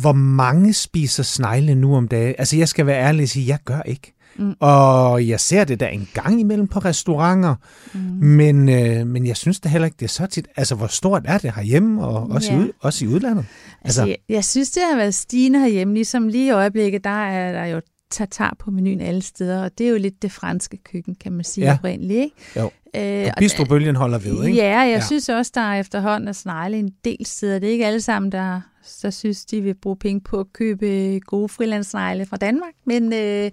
hvor 0.00 0.12
mange 0.12 0.72
spiser 0.72 1.22
snegle 1.22 1.74
nu 1.74 1.96
om 1.96 2.08
dagen. 2.08 2.34
Altså, 2.38 2.56
jeg 2.56 2.68
skal 2.68 2.86
være 2.86 3.00
ærlig 3.02 3.22
og 3.22 3.28
sige, 3.28 3.46
jeg 3.48 3.58
gør 3.64 3.82
ikke. 3.82 4.12
Mm. 4.38 4.54
Og 4.60 5.28
jeg 5.28 5.40
ser 5.40 5.64
det 5.64 5.80
der 5.80 5.86
en 5.88 6.08
gang 6.14 6.40
imellem 6.40 6.68
på 6.68 6.78
restauranter, 6.78 7.54
Mm. 7.94 8.00
men, 8.26 8.68
øh, 8.68 9.06
men 9.06 9.26
jeg 9.26 9.36
synes 9.36 9.60
da 9.60 9.68
heller 9.68 9.86
ikke, 9.86 9.96
det 10.00 10.04
er 10.04 10.08
så 10.08 10.26
tit. 10.26 10.48
Altså, 10.56 10.74
hvor 10.74 10.86
stort 10.86 11.22
er 11.24 11.38
det 11.38 11.52
herhjemme, 11.54 12.04
og 12.04 12.30
også, 12.30 12.52
Ja. 12.52 12.58
i, 12.58 12.62
ud, 12.62 12.70
også 12.80 13.04
i 13.04 13.08
udlandet? 13.08 13.44
Altså, 13.84 14.02
Altså- 14.02 14.04
jeg, 14.06 14.16
jeg 14.28 14.44
synes, 14.44 14.70
det 14.70 14.82
har 14.90 14.96
været 14.96 15.14
stigende 15.14 15.58
herhjemme. 15.60 15.94
Ligesom 15.94 16.28
lige 16.28 16.46
i 16.46 16.50
øjeblikket, 16.50 17.04
der 17.04 17.10
er 17.26 17.52
der 17.52 17.64
jo 17.66 17.80
tartar 18.10 18.56
på 18.58 18.70
menuen 18.70 19.00
alle 19.00 19.22
steder, 19.22 19.64
og 19.64 19.70
det 19.78 19.86
er 19.86 19.90
jo 19.90 19.96
lidt 19.98 20.22
det 20.22 20.32
franske 20.32 20.76
køkken, 20.76 21.14
kan 21.14 21.32
man 21.32 21.44
sige 21.44 21.64
Ja. 21.66 21.74
oprindeligt. 21.74 22.20
Ikke? 22.24 22.34
Jo. 22.56 22.70
Øh, 22.96 23.26
Og 23.26 23.32
bistrobølgen 23.38 23.96
holder 23.96 24.18
ved, 24.18 24.44
ikke? 24.44 24.56
Ja, 24.58 24.78
jeg 24.78 24.88
Ja. 24.88 25.00
synes 25.06 25.28
også, 25.28 25.52
der 25.54 25.60
er 25.60 25.80
efterhånden 25.80 26.28
at 26.28 26.36
snegle 26.36 26.78
en 26.78 26.90
del 27.04 27.26
steder. 27.26 27.58
Det 27.58 27.68
er 27.68 27.72
ikke 27.72 27.86
alle 27.86 28.00
sammen, 28.00 28.32
der, 28.32 28.60
der 29.02 29.10
synes, 29.10 29.44
de 29.44 29.60
vil 29.60 29.74
bruge 29.82 29.96
penge 29.96 30.20
på 30.20 30.40
at 30.40 30.46
købe 30.52 31.20
gode 31.26 31.48
frilandsnegle 31.48 32.26
fra 32.26 32.36
Danmark. 32.36 32.72
Men 32.86 33.12
øh, 33.12 33.50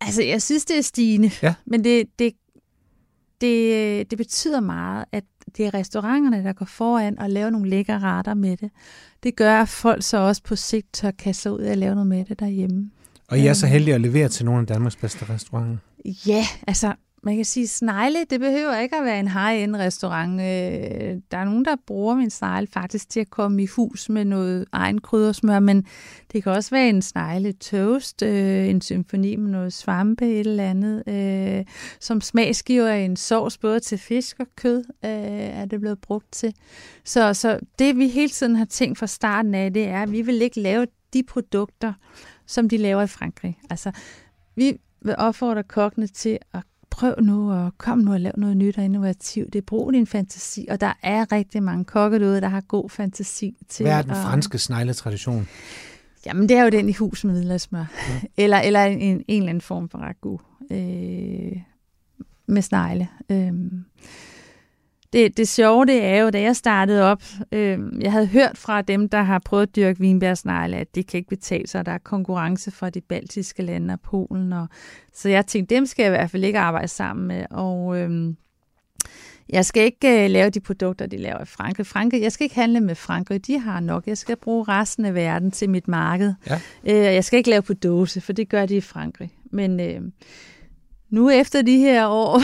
altså, 0.00 0.22
jeg 0.22 0.42
synes, 0.42 0.64
det 0.64 0.78
er 0.78 0.82
stigende. 0.82 1.30
Ja. 1.42 1.54
Men 1.66 1.84
det, 1.84 2.06
det, 2.18 2.32
det, 3.40 4.10
det 4.10 4.18
betyder 4.18 4.60
meget, 4.60 5.04
at 5.12 5.24
det 5.56 5.66
er 5.66 5.74
restauranterne, 5.74 6.44
der 6.44 6.52
går 6.52 6.66
foran 6.66 7.18
og 7.18 7.30
laver 7.30 7.50
nogle 7.50 7.70
lækre 7.70 7.98
retter 7.98 8.34
med 8.34 8.56
det. 8.56 8.70
Det 9.22 9.36
gør, 9.36 9.62
at 9.62 9.68
folk 9.68 10.02
så 10.02 10.18
også 10.18 10.42
på 10.42 10.56
sigt 10.56 10.92
tør 10.92 11.10
kaste 11.10 11.52
ud 11.52 11.60
at 11.60 11.78
lave 11.78 11.94
noget 11.94 12.06
med 12.06 12.24
det 12.24 12.40
derhjemme. 12.40 12.90
Og 13.28 13.38
I 13.38 13.46
er 13.46 13.52
så 13.52 13.66
heldige 13.66 13.94
at 13.94 14.00
levere 14.00 14.28
til 14.28 14.44
nogle 14.44 14.60
af 14.60 14.66
Danmarks 14.66 14.96
bedste 14.96 15.24
restauranter. 15.28 15.76
Ja, 16.26 16.44
altså 16.66 16.94
man 17.22 17.36
kan 17.36 17.44
sige, 17.44 17.68
snegle, 17.68 18.24
det 18.30 18.40
behøver 18.40 18.78
ikke 18.78 18.96
at 18.96 19.04
være 19.04 19.20
en 19.20 19.28
high-end 19.28 19.76
restaurant. 19.76 20.32
Øh, 20.32 21.20
der 21.30 21.38
er 21.38 21.44
nogen, 21.44 21.64
der 21.64 21.76
bruger 21.86 22.14
min 22.14 22.30
snegle 22.30 22.66
faktisk 22.66 23.10
til 23.10 23.20
at 23.20 23.30
komme 23.30 23.62
i 23.62 23.66
hus 23.66 24.08
med 24.08 24.24
noget 24.24 24.64
egen 24.72 25.00
kryddersmør, 25.00 25.58
men 25.58 25.86
det 26.32 26.42
kan 26.42 26.52
også 26.52 26.70
være 26.70 26.88
en 26.88 27.02
snegle 27.02 27.52
toast, 27.52 28.22
øh, 28.22 28.68
en 28.68 28.80
symfoni 28.80 29.36
med 29.36 29.50
noget 29.50 29.72
svampe, 29.72 30.26
et 30.26 30.46
eller 30.46 30.70
andet, 30.70 31.08
øh, 31.08 31.64
som 32.00 32.20
smagsgiver 32.20 32.90
en 32.90 33.16
sovs, 33.16 33.58
både 33.58 33.80
til 33.80 33.98
fisk 33.98 34.36
og 34.40 34.46
kød, 34.56 34.84
er 35.02 35.64
det 35.64 35.80
blevet 35.80 36.00
brugt 36.00 36.32
til. 36.32 36.54
Så, 37.04 37.34
så 37.34 37.58
det 37.78 37.96
vi 37.96 38.08
hele 38.08 38.30
tiden 38.30 38.56
har 38.56 38.64
tænkt 38.64 38.98
fra 38.98 39.06
starten 39.06 39.54
af, 39.54 39.72
det 39.72 39.88
er, 39.88 40.02
at 40.02 40.12
vi 40.12 40.22
vil 40.22 40.42
ikke 40.42 40.60
lave 40.60 40.86
de 41.12 41.22
produkter, 41.22 41.92
som 42.46 42.68
de 42.68 42.76
laver 42.76 43.02
i 43.02 43.06
Frankrig. 43.06 43.58
Altså, 43.70 43.92
vi 44.56 44.76
vil 45.02 45.14
opfordre 45.18 45.62
kokkene 45.62 46.06
til 46.06 46.38
at 46.54 46.62
prøv 46.90 47.14
nu 47.22 47.52
og 47.52 47.78
kom 47.78 47.98
nu 47.98 48.12
og 48.12 48.20
lav 48.20 48.32
noget 48.36 48.56
nyt 48.56 48.78
og 48.78 48.84
innovativt. 48.84 49.52
Det 49.52 49.58
er 49.58 49.62
brug 49.66 49.92
din 49.92 50.06
fantasi, 50.06 50.66
og 50.70 50.80
der 50.80 50.92
er 51.02 51.32
rigtig 51.32 51.62
mange 51.62 51.84
kokke 51.84 52.18
derude, 52.18 52.40
der 52.40 52.48
har 52.48 52.60
god 52.60 52.90
fantasi 52.90 53.56
til 53.68 53.84
Hvad 53.84 53.92
er 53.98 54.02
den 54.02 54.10
at- 54.10 54.16
franske 54.16 54.58
snegletradition? 54.58 55.48
Jamen, 56.26 56.48
det 56.48 56.56
er 56.56 56.62
jo 56.62 56.68
den 56.70 56.88
i 56.88 56.92
hus 56.92 57.24
med 57.24 57.34
hvidløgsmør. 57.34 57.84
eller, 58.36 58.58
eller 58.60 58.84
en, 58.84 59.00
en, 59.00 59.24
en 59.28 59.42
eller 59.42 59.48
anden 59.50 59.60
form 59.60 59.88
for 59.88 59.98
ragu 59.98 60.40
øh, 60.70 61.56
med 62.46 62.62
snegle. 62.62 63.08
Øh. 63.30 63.52
Det, 65.12 65.36
det 65.36 65.48
sjove, 65.48 65.86
det 65.86 66.04
er 66.04 66.16
jo, 66.16 66.30
da 66.30 66.40
jeg 66.40 66.56
startede 66.56 67.04
op, 67.04 67.22
øh, 67.52 67.78
jeg 68.00 68.12
havde 68.12 68.26
hørt 68.26 68.58
fra 68.58 68.82
dem, 68.82 69.08
der 69.08 69.22
har 69.22 69.38
prøvet 69.44 69.62
at 69.62 69.76
dyrke 69.76 70.00
vinbærsnegle, 70.00 70.76
at 70.76 70.94
det 70.94 71.06
kan 71.06 71.18
ikke 71.18 71.28
betale 71.28 71.66
sig. 71.66 71.86
Der 71.86 71.92
er 71.92 71.98
konkurrence 71.98 72.70
fra 72.70 72.90
de 72.90 73.00
baltiske 73.00 73.62
lande 73.62 73.94
og 73.94 74.00
Polen. 74.00 74.52
Og, 74.52 74.66
så 75.12 75.28
jeg 75.28 75.46
tænkte, 75.46 75.74
dem 75.74 75.86
skal 75.86 76.02
jeg 76.02 76.12
i 76.12 76.16
hvert 76.16 76.30
fald 76.30 76.44
ikke 76.44 76.58
arbejde 76.58 76.88
sammen 76.88 77.26
med. 77.26 77.46
Og 77.50 77.98
øh, 77.98 78.34
jeg 79.48 79.64
skal 79.64 79.82
ikke 79.82 80.24
øh, 80.24 80.30
lave 80.30 80.50
de 80.50 80.60
produkter, 80.60 81.06
de 81.06 81.16
laver 81.16 81.42
i 81.42 81.44
Frankrig. 81.44 81.86
Frankrig. 81.86 82.22
Jeg 82.22 82.32
skal 82.32 82.44
ikke 82.44 82.54
handle 82.54 82.80
med 82.80 82.94
Frankrig, 82.94 83.46
de 83.46 83.58
har 83.58 83.80
nok. 83.80 84.06
Jeg 84.06 84.18
skal 84.18 84.36
bruge 84.36 84.64
resten 84.64 85.04
af 85.04 85.14
verden 85.14 85.50
til 85.50 85.70
mit 85.70 85.88
marked. 85.88 86.34
Ja. 86.46 86.60
Øh, 86.84 87.14
jeg 87.14 87.24
skal 87.24 87.36
ikke 87.36 87.50
lave 87.50 87.62
på 87.62 87.74
dåse, 87.74 88.20
for 88.20 88.32
det 88.32 88.48
gør 88.48 88.66
de 88.66 88.76
i 88.76 88.80
Frankrig. 88.80 89.30
Men 89.50 89.80
øh, 89.80 90.00
nu 91.10 91.30
efter 91.30 91.62
de 91.62 91.76
her 91.78 92.06
år, 92.06 92.42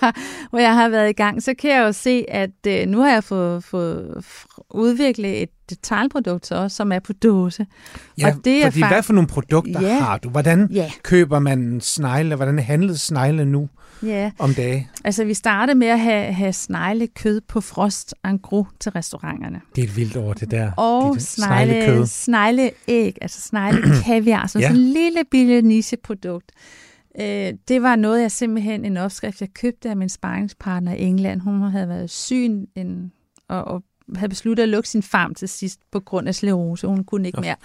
hvor 0.50 0.58
jeg, 0.58 0.74
har 0.74 0.88
været 0.88 1.10
i 1.10 1.12
gang, 1.12 1.42
så 1.42 1.54
kan 1.58 1.70
jeg 1.70 1.78
jo 1.80 1.92
se, 1.92 2.24
at 2.28 2.50
øh, 2.66 2.86
nu 2.88 3.00
har 3.00 3.10
jeg 3.10 3.24
fået, 3.24 3.64
fået 3.64 4.24
udviklet 4.70 5.42
et 5.42 5.48
detaljprodukt 5.70 6.46
så, 6.46 6.68
som 6.68 6.92
er 6.92 6.98
på 6.98 7.12
dåse. 7.12 7.66
Ja, 8.18 8.26
Og 8.26 8.44
det 8.44 8.64
er 8.64 8.70
fordi 8.70 8.80
fakt- 8.80 8.92
hvad 8.92 9.02
for 9.02 9.12
nogle 9.12 9.28
produkter 9.28 9.80
Ja. 9.80 9.98
har 9.98 10.18
du? 10.18 10.28
Hvordan 10.28 10.68
Ja, 10.72 10.90
køber 11.02 11.38
man 11.38 11.80
snegle? 11.80 12.34
Hvordan 12.36 12.58
handles 12.58 13.00
snegle 13.00 13.44
nu 13.44 13.68
ja. 14.02 14.30
om 14.38 14.54
dage? 14.54 14.90
Altså 15.04 15.24
vi 15.24 15.34
startede 15.34 15.78
med 15.78 15.86
at 15.86 16.00
have, 16.00 16.32
have 16.32 16.52
sneglekød 16.52 17.40
på 17.40 17.60
frost 17.60 18.14
en 18.26 18.38
gros 18.38 18.66
til 18.80 18.92
restauranterne. 18.92 19.60
Det 19.76 19.84
er 19.84 19.88
et 19.88 19.96
vildt 19.96 20.16
ord, 20.16 20.36
det 20.36 20.50
der. 20.50 20.72
Og 20.72 21.14
Dit 21.14 21.22
snegle, 21.22 22.06
snegleæg, 22.06 23.16
altså 23.22 23.40
sneglekaviar, 23.40 24.46
så 24.52 24.58
Ja. 24.58 24.66
sådan 24.68 24.76
en 24.82 24.92
lille 24.92 25.20
bitte 25.30 25.62
nicheprodukt. 25.62 26.52
Øh, 27.20 27.52
det 27.68 27.82
var 27.82 27.96
noget, 27.96 28.22
jeg 28.22 28.30
simpelthen, 28.30 28.84
en 28.84 28.96
opskrift, 28.96 29.40
jeg 29.40 29.54
købte 29.54 29.90
af 29.90 29.96
min 29.96 30.08
sparringspartner 30.08 30.94
i 30.94 31.02
England. 31.02 31.40
Hun 31.40 31.62
havde 31.62 31.88
været 31.88 32.10
syg 32.10 32.68
en, 32.74 33.12
og, 33.48 33.64
og 33.64 33.82
havde 34.14 34.28
besluttet 34.28 34.62
at 34.62 34.68
lukke 34.68 34.88
sin 34.88 35.02
farm 35.02 35.34
til 35.34 35.48
sidst 35.48 35.80
på 35.92 36.00
grund 36.00 36.28
af 36.28 36.34
sklerose. 36.34 36.86
Hun 36.86 37.04
kunne 37.04 37.26
ikke 37.26 37.40
mere. 37.40 37.56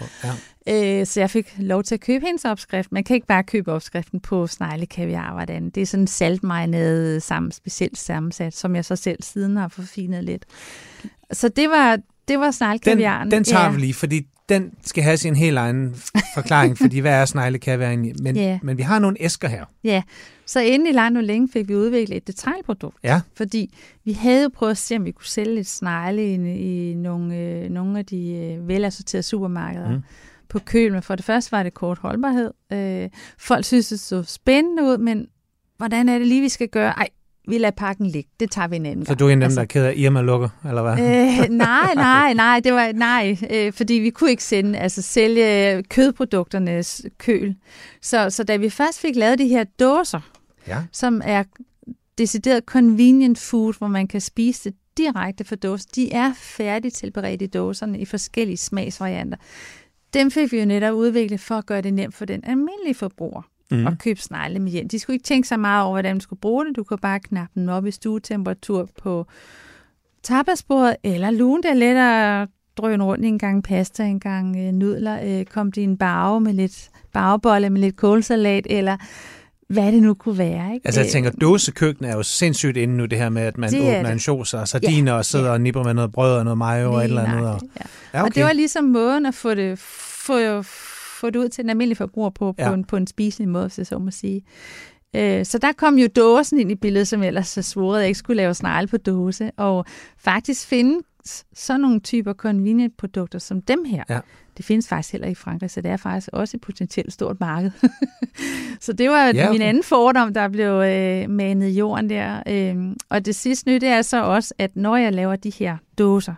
Ja. 0.66 1.00
Øh, 1.00 1.06
så 1.06 1.20
jeg 1.20 1.30
fik 1.30 1.54
lov 1.58 1.82
til 1.82 1.94
at 1.94 2.00
købe 2.00 2.26
hendes 2.26 2.44
opskrift. 2.44 2.92
Man 2.92 3.04
kan 3.04 3.14
ikke 3.14 3.26
bare 3.26 3.44
købe 3.44 3.72
opskriften 3.72 4.20
på 4.20 4.46
sneglekaviar, 4.46 5.32
hvordan. 5.32 5.70
Det 5.70 5.80
er 5.80 5.86
sådan 5.86 6.06
saltmarinade 6.06 7.20
sammen, 7.20 7.52
specielt 7.52 7.98
sammensat, 7.98 8.54
som 8.54 8.76
jeg 8.76 8.84
så 8.84 8.96
selv 8.96 9.22
siden 9.22 9.56
har 9.56 9.68
forfinet 9.68 10.24
lidt. 10.24 10.46
Så 11.32 11.48
det 11.48 11.70
var, 11.70 11.98
det 12.28 12.38
var 12.38 12.50
sneglekaviaren. 12.50 13.30
Den, 13.30 13.36
den 13.36 13.44
tager 13.44 13.64
ja. 13.64 13.70
vi 13.70 13.80
lige, 13.80 13.94
fordi 13.94 14.26
den 14.48 14.72
skal 14.84 15.04
have 15.04 15.16
sin 15.16 15.36
helt 15.36 15.58
egen 15.58 15.94
forklaring, 16.34 16.78
fordi 16.82 16.98
hvad 16.98 17.12
er 17.12 17.24
sneglekaviar 17.24 17.88
egentlig? 17.88 18.14
Men, 18.22 18.36
Ja. 18.36 18.58
men 18.62 18.78
vi 18.78 18.82
har 18.82 18.98
nogle 18.98 19.16
æsker 19.20 19.48
her. 19.48 19.64
Ja, 19.84 20.02
så 20.46 20.60
inden 20.60 20.88
i 20.88 20.92
langt 20.92 21.18
og 21.18 21.24
længe 21.24 21.48
fik 21.52 21.68
vi 21.68 21.74
udviklet 21.76 22.16
et 22.16 22.26
detailprodukt. 22.26 22.96
Ja. 23.04 23.20
Fordi 23.36 23.74
vi 24.04 24.12
havde 24.12 24.50
prøvet 24.50 24.70
at 24.70 24.78
se, 24.78 24.96
om 24.96 25.04
vi 25.04 25.10
kunne 25.10 25.26
sælge 25.26 25.54
lidt 25.54 25.66
snegle 25.68 26.24
i, 26.24 26.90
i 26.90 26.94
nogle, 26.94 27.36
øh, 27.36 27.70
nogle 27.70 27.98
af 27.98 28.06
de 28.06 28.32
øh, 28.34 28.68
velassorterede 28.68 29.22
supermarkeder 29.22 29.90
mm. 29.90 30.02
på 30.48 30.58
køl. 30.58 30.92
Men 30.92 31.02
for 31.02 31.16
det 31.16 31.24
første 31.24 31.52
var 31.52 31.62
det 31.62 31.74
kort 31.74 31.98
holdbarhed. 31.98 32.50
Øh, 32.72 33.10
folk 33.38 33.64
synes, 33.64 33.88
det 33.88 34.00
så 34.00 34.22
spændende 34.22 34.82
ud, 34.82 34.98
men 34.98 35.26
hvordan 35.76 36.08
er 36.08 36.18
det 36.18 36.26
lige, 36.26 36.40
vi 36.40 36.48
skal 36.48 36.68
gøre? 36.68 36.90
Ej, 36.90 37.08
vi 37.48 37.58
lader 37.58 37.70
pakken 37.70 38.06
ligge. 38.06 38.30
Det 38.40 38.50
tager 38.50 38.68
vi 38.68 38.76
en 38.76 38.86
anden 38.86 39.06
Så 39.06 39.14
du 39.14 39.26
er 39.26 39.30
en 39.30 39.42
af 39.42 39.48
dem, 39.48 39.54
der 39.56 39.62
er 39.62 39.66
ked 39.66 39.84
af, 39.84 39.94
Irma 39.96 40.20
lukker, 40.20 40.48
eller 40.68 40.82
hvad? 40.82 40.92
Øh, 40.92 41.48
nej, 41.66 41.94
nej, 41.94 42.34
nej, 42.34 42.60
det 42.60 42.72
var 42.72 42.92
nej, 42.92 43.36
øh, 43.50 43.72
fordi 43.72 43.94
vi 43.94 44.10
kunne 44.10 44.30
ikke 44.30 44.44
sende, 44.44 44.78
altså 44.78 45.02
sælge 45.02 45.82
kødprodukternes 45.82 47.06
køl. 47.18 47.54
Så, 48.02 48.30
så 48.30 48.44
da 48.44 48.56
vi 48.56 48.70
først 48.70 49.00
fik 49.00 49.16
lavet 49.16 49.38
de 49.38 49.48
her 49.48 49.64
dåser, 49.80 50.20
Ja. 50.66 50.78
som 50.92 51.20
er 51.24 51.44
decideret 52.18 52.64
convenient 52.64 53.38
food, 53.38 53.74
hvor 53.78 53.86
man 53.88 54.06
kan 54.08 54.20
spise 54.20 54.64
det 54.70 54.78
direkte 54.96 55.44
fra 55.44 55.56
dåsen, 55.56 55.90
de 55.94 56.12
er 56.12 56.32
færdigt 56.36 56.94
tilberedt 56.94 57.42
i 57.42 57.46
dåserne 57.46 57.98
i 57.98 58.04
forskellige 58.04 58.56
smagsvarianter. 58.56 59.36
Dem 60.14 60.30
fik 60.30 60.52
vi 60.52 60.58
jo 60.58 60.64
netop 60.64 60.94
udviklet 60.94 61.40
for 61.40 61.54
at 61.54 61.66
gøre 61.66 61.80
det 61.80 61.94
nemt 61.94 62.14
for 62.14 62.24
den 62.24 62.44
almindelige 62.44 62.94
forbruger 62.94 63.42
Mm. 63.72 63.86
at 63.86 63.98
købe 63.98 64.20
snegle 64.20 64.58
med 64.58 64.72
hjem. 64.72 64.88
De 64.88 64.98
skulle 64.98 65.14
ikke 65.14 65.24
tænke 65.24 65.48
så 65.48 65.56
meget 65.56 65.82
over, 65.84 65.92
hvordan 65.94 66.14
du 66.16 66.20
skulle 66.22 66.40
bruge 66.40 66.66
det. 66.66 66.76
Du 66.76 66.84
kan 66.84 66.98
bare 66.98 67.20
knappe 67.20 67.60
den 67.60 67.68
op 67.68 67.86
i 67.86 67.90
stuetemperatur 67.90 68.88
på 69.02 69.26
tapasbordet, 70.22 70.96
eller 71.04 71.30
lugen 71.30 71.62
det 71.62 71.70
er 71.70 71.74
let 71.74 71.96
at 71.96 72.48
drøne 72.76 73.04
rundt 73.04 73.24
i 73.24 73.28
en 73.28 73.38
gang 73.38 73.64
pasta, 73.64 74.04
en 74.04 74.20
gang 74.20 74.56
øh, 74.58 74.72
nudler, 74.72 75.18
øh, 75.24 75.44
kom 75.44 75.72
det 75.72 75.80
i 75.80 75.84
en 75.84 75.96
barve 75.98 76.40
med 76.40 76.52
lidt 76.52 76.88
bagebolle 77.12 77.70
med 77.70 77.80
lidt 77.80 77.96
kålsalat, 77.96 78.66
eller 78.70 78.96
hvad 79.68 79.92
det 79.92 80.02
nu 80.02 80.14
kunne 80.14 80.38
være. 80.38 80.74
Ikke? 80.74 80.86
Altså 80.86 81.00
jeg 81.00 81.06
Øh, 81.06 81.12
tænker, 81.12 81.30
dåsekøkken 81.30 82.04
er 82.04 82.16
jo 82.16 82.22
sindssygt 82.22 82.76
inde 82.76 82.96
nu, 82.96 83.04
det 83.06 83.18
her 83.18 83.28
med, 83.28 83.42
at 83.42 83.58
man 83.58 83.70
Det 83.70 83.78
er 83.78 83.82
åbner 83.82 84.02
det. 84.02 84.12
en 84.12 84.18
sauce 84.18 84.58
og 84.58 84.68
sardiner 84.68 85.12
Ja, 85.12 85.18
og 85.18 85.24
sidder 85.24 85.46
ja. 85.46 85.52
og 85.52 85.60
nipper 85.60 85.82
med 85.84 85.94
noget 85.94 86.12
brød 86.12 86.36
og 86.38 86.44
noget 86.44 86.58
mayo 86.58 86.92
og 86.92 87.04
et 87.04 87.10
lige 87.10 87.18
eller 87.20 87.32
andet. 87.32 87.48
Og, 87.50 87.60
Ja. 87.62 87.82
ja, 88.14 88.20
Okay. 88.20 88.28
Og 88.30 88.34
det 88.34 88.44
var 88.44 88.52
ligesom 88.52 88.84
måden 88.84 89.26
at 89.26 89.34
få 89.34 89.54
det, 89.54 89.78
få, 89.78 90.62
få 91.22 91.30
det 91.30 91.38
ud 91.38 91.48
til 91.48 91.64
en 91.64 91.70
almindelig 91.70 91.96
forbruger 91.96 92.30
på, 92.30 92.52
på, 92.52 92.62
Ja. 92.62 92.72
en, 92.74 92.84
på 92.84 92.96
en 92.96 93.06
spiselig 93.06 93.48
måde, 93.48 93.66
hvis 93.66 93.78
jeg 93.78 93.86
så 93.86 93.98
må 93.98 94.10
sige. 94.10 94.42
Øh, 95.16 95.46
Så 95.46 95.58
der 95.58 95.72
kom 95.72 95.98
jo 95.98 96.08
dåsen 96.16 96.60
ind 96.60 96.70
i 96.70 96.74
billedet, 96.74 97.08
som 97.08 97.22
ellers 97.22 97.48
så 97.48 97.62
svoret, 97.62 97.96
at 97.98 98.00
jeg 98.00 98.08
ikke 98.08 98.18
skulle 98.18 98.36
lave 98.36 98.54
snegle 98.54 98.88
på 98.88 98.96
dåse. 98.96 99.50
Og 99.56 99.84
faktisk 100.18 100.66
findes 100.66 101.04
sådan 101.54 101.80
nogle 101.80 102.00
typer 102.00 102.32
convenient 102.32 102.96
produkter 102.96 103.38
som 103.38 103.62
dem 103.62 103.84
her. 103.84 104.04
Ja. 104.10 104.20
Det 104.56 104.64
findes 104.64 104.88
faktisk 104.88 105.12
heller 105.12 105.28
i 105.28 105.34
Frankrig, 105.34 105.70
så 105.70 105.80
det 105.80 105.90
er 105.90 105.96
faktisk 105.96 106.28
også 106.32 106.56
et 106.56 106.60
potentielt 106.60 107.12
stort 107.12 107.40
marked. 107.40 107.70
så 108.80 108.92
det 108.92 109.10
var 109.10 109.26
Ja, 109.26 109.52
min 109.52 109.62
anden 109.62 109.82
fordom, 109.82 110.34
der 110.34 110.48
blev 110.48 110.68
øh, 110.70 111.30
manet 111.30 111.68
i 111.68 111.70
jorden 111.78 112.10
der. 112.10 112.42
Øh, 112.48 112.96
og 113.08 113.26
det 113.26 113.34
sidste 113.34 113.68
nye, 113.68 113.78
det 113.78 113.88
er 113.88 114.02
så 114.02 114.24
også, 114.24 114.54
at 114.58 114.76
når 114.76 114.96
jeg 114.96 115.12
laver 115.12 115.36
de 115.36 115.50
her 115.50 115.76
dåser, 115.98 116.34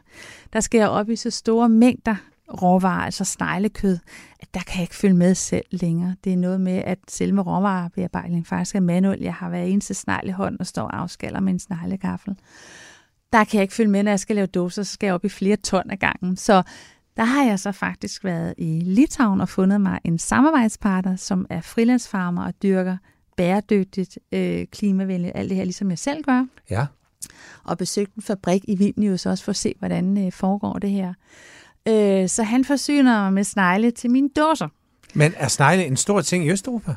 der 0.53 0.61
skal 0.61 0.79
jeg 0.79 0.89
op 0.89 1.11
i 1.11 1.17
så 1.17 1.31
store 1.31 1.69
mængder 1.69 2.15
råvarer, 2.63 3.05
altså 3.05 3.25
sneglekød, 3.25 3.99
der 4.55 4.61
kan 4.61 4.75
jeg 4.75 4.83
ikke 4.83 4.95
følge 4.97 5.15
med 5.15 5.35
selv 5.35 5.65
længere. 5.71 6.17
Det 6.25 6.33
er 6.33 6.37
noget 6.37 6.61
med, 6.61 6.77
at 6.87 6.99
selve 7.09 7.41
råvarebearbejdningen 7.43 8.45
faktisk 8.45 8.75
er 8.77 8.81
manuel. 8.81 9.21
Jeg 9.21 9.35
har 9.35 9.49
hver 9.49 9.63
eneste 9.63 9.95
snegl 9.95 10.29
i 10.29 10.31
hånden 10.33 10.61
og 10.61 10.67
står 10.67 10.83
og 10.83 11.01
afskaller 11.01 11.41
med 11.41 11.53
en 11.53 11.59
sneglegaffel. 11.59 12.37
Der 13.33 13.45
kan 13.45 13.55
jeg 13.59 13.63
ikke 13.63 13.75
følge 13.75 13.91
med, 13.91 14.03
når 14.03 14.11
jeg 14.11 14.21
skal 14.21 14.37
lave 14.37 14.47
dåser, 14.47 14.83
så 14.83 14.93
skal 14.93 15.07
jeg 15.07 15.15
op 15.15 15.25
i 15.25 15.29
flere 15.29 15.57
ton 15.57 15.91
ad 15.91 15.97
gangen. 15.97 16.37
Så 16.37 16.63
der 17.17 17.25
har 17.25 17.45
jeg 17.45 17.59
så 17.61 17.73
faktisk 17.73 18.25
været 18.25 18.55
i 18.59 18.81
Litauen 18.85 19.41
og 19.41 19.49
fundet 19.49 19.81
mig 19.81 20.01
en 20.05 20.19
samarbejdspartner, 20.19 21.17
som 21.17 21.47
er 21.51 21.61
frilandsfarmer 21.61 22.45
og 22.45 22.55
dyrker 22.63 22.97
bæredygtigt, 23.37 24.19
øh, 24.33 24.67
klimavenligt, 24.73 25.33
alt 25.35 25.49
det 25.49 25.57
her, 25.57 25.65
ligesom 25.65 25.91
jeg 25.91 25.99
selv 25.99 26.23
gør 26.25 26.47
Ja. 26.71 26.87
og 27.65 27.79
besøgte 27.79 28.13
en 28.17 28.23
fabrik 28.23 28.65
i 28.69 28.77
Vilnius 28.77 29.27
også 29.27 29.45
for 29.45 29.51
at 29.51 29.57
se, 29.57 29.75
hvordan 29.79 30.27
øh, 30.27 30.33
foregår 30.33 30.73
det 30.79 30.91
her. 30.91 31.15
Øh, 31.89 32.29
så 32.29 32.43
han 32.43 32.65
forsyner 32.65 33.21
mig 33.21 33.33
med 33.33 33.45
snegle 33.45 33.91
til 33.91 34.11
mine 34.11 34.29
dåser. 34.37 34.69
Men 35.15 35.33
er 35.37 35.49
snegle 35.49 35.87
en 35.87 35.97
stor 35.97 36.21
ting 36.21 36.47
i 36.47 36.51
Østeuropa? 36.51 36.95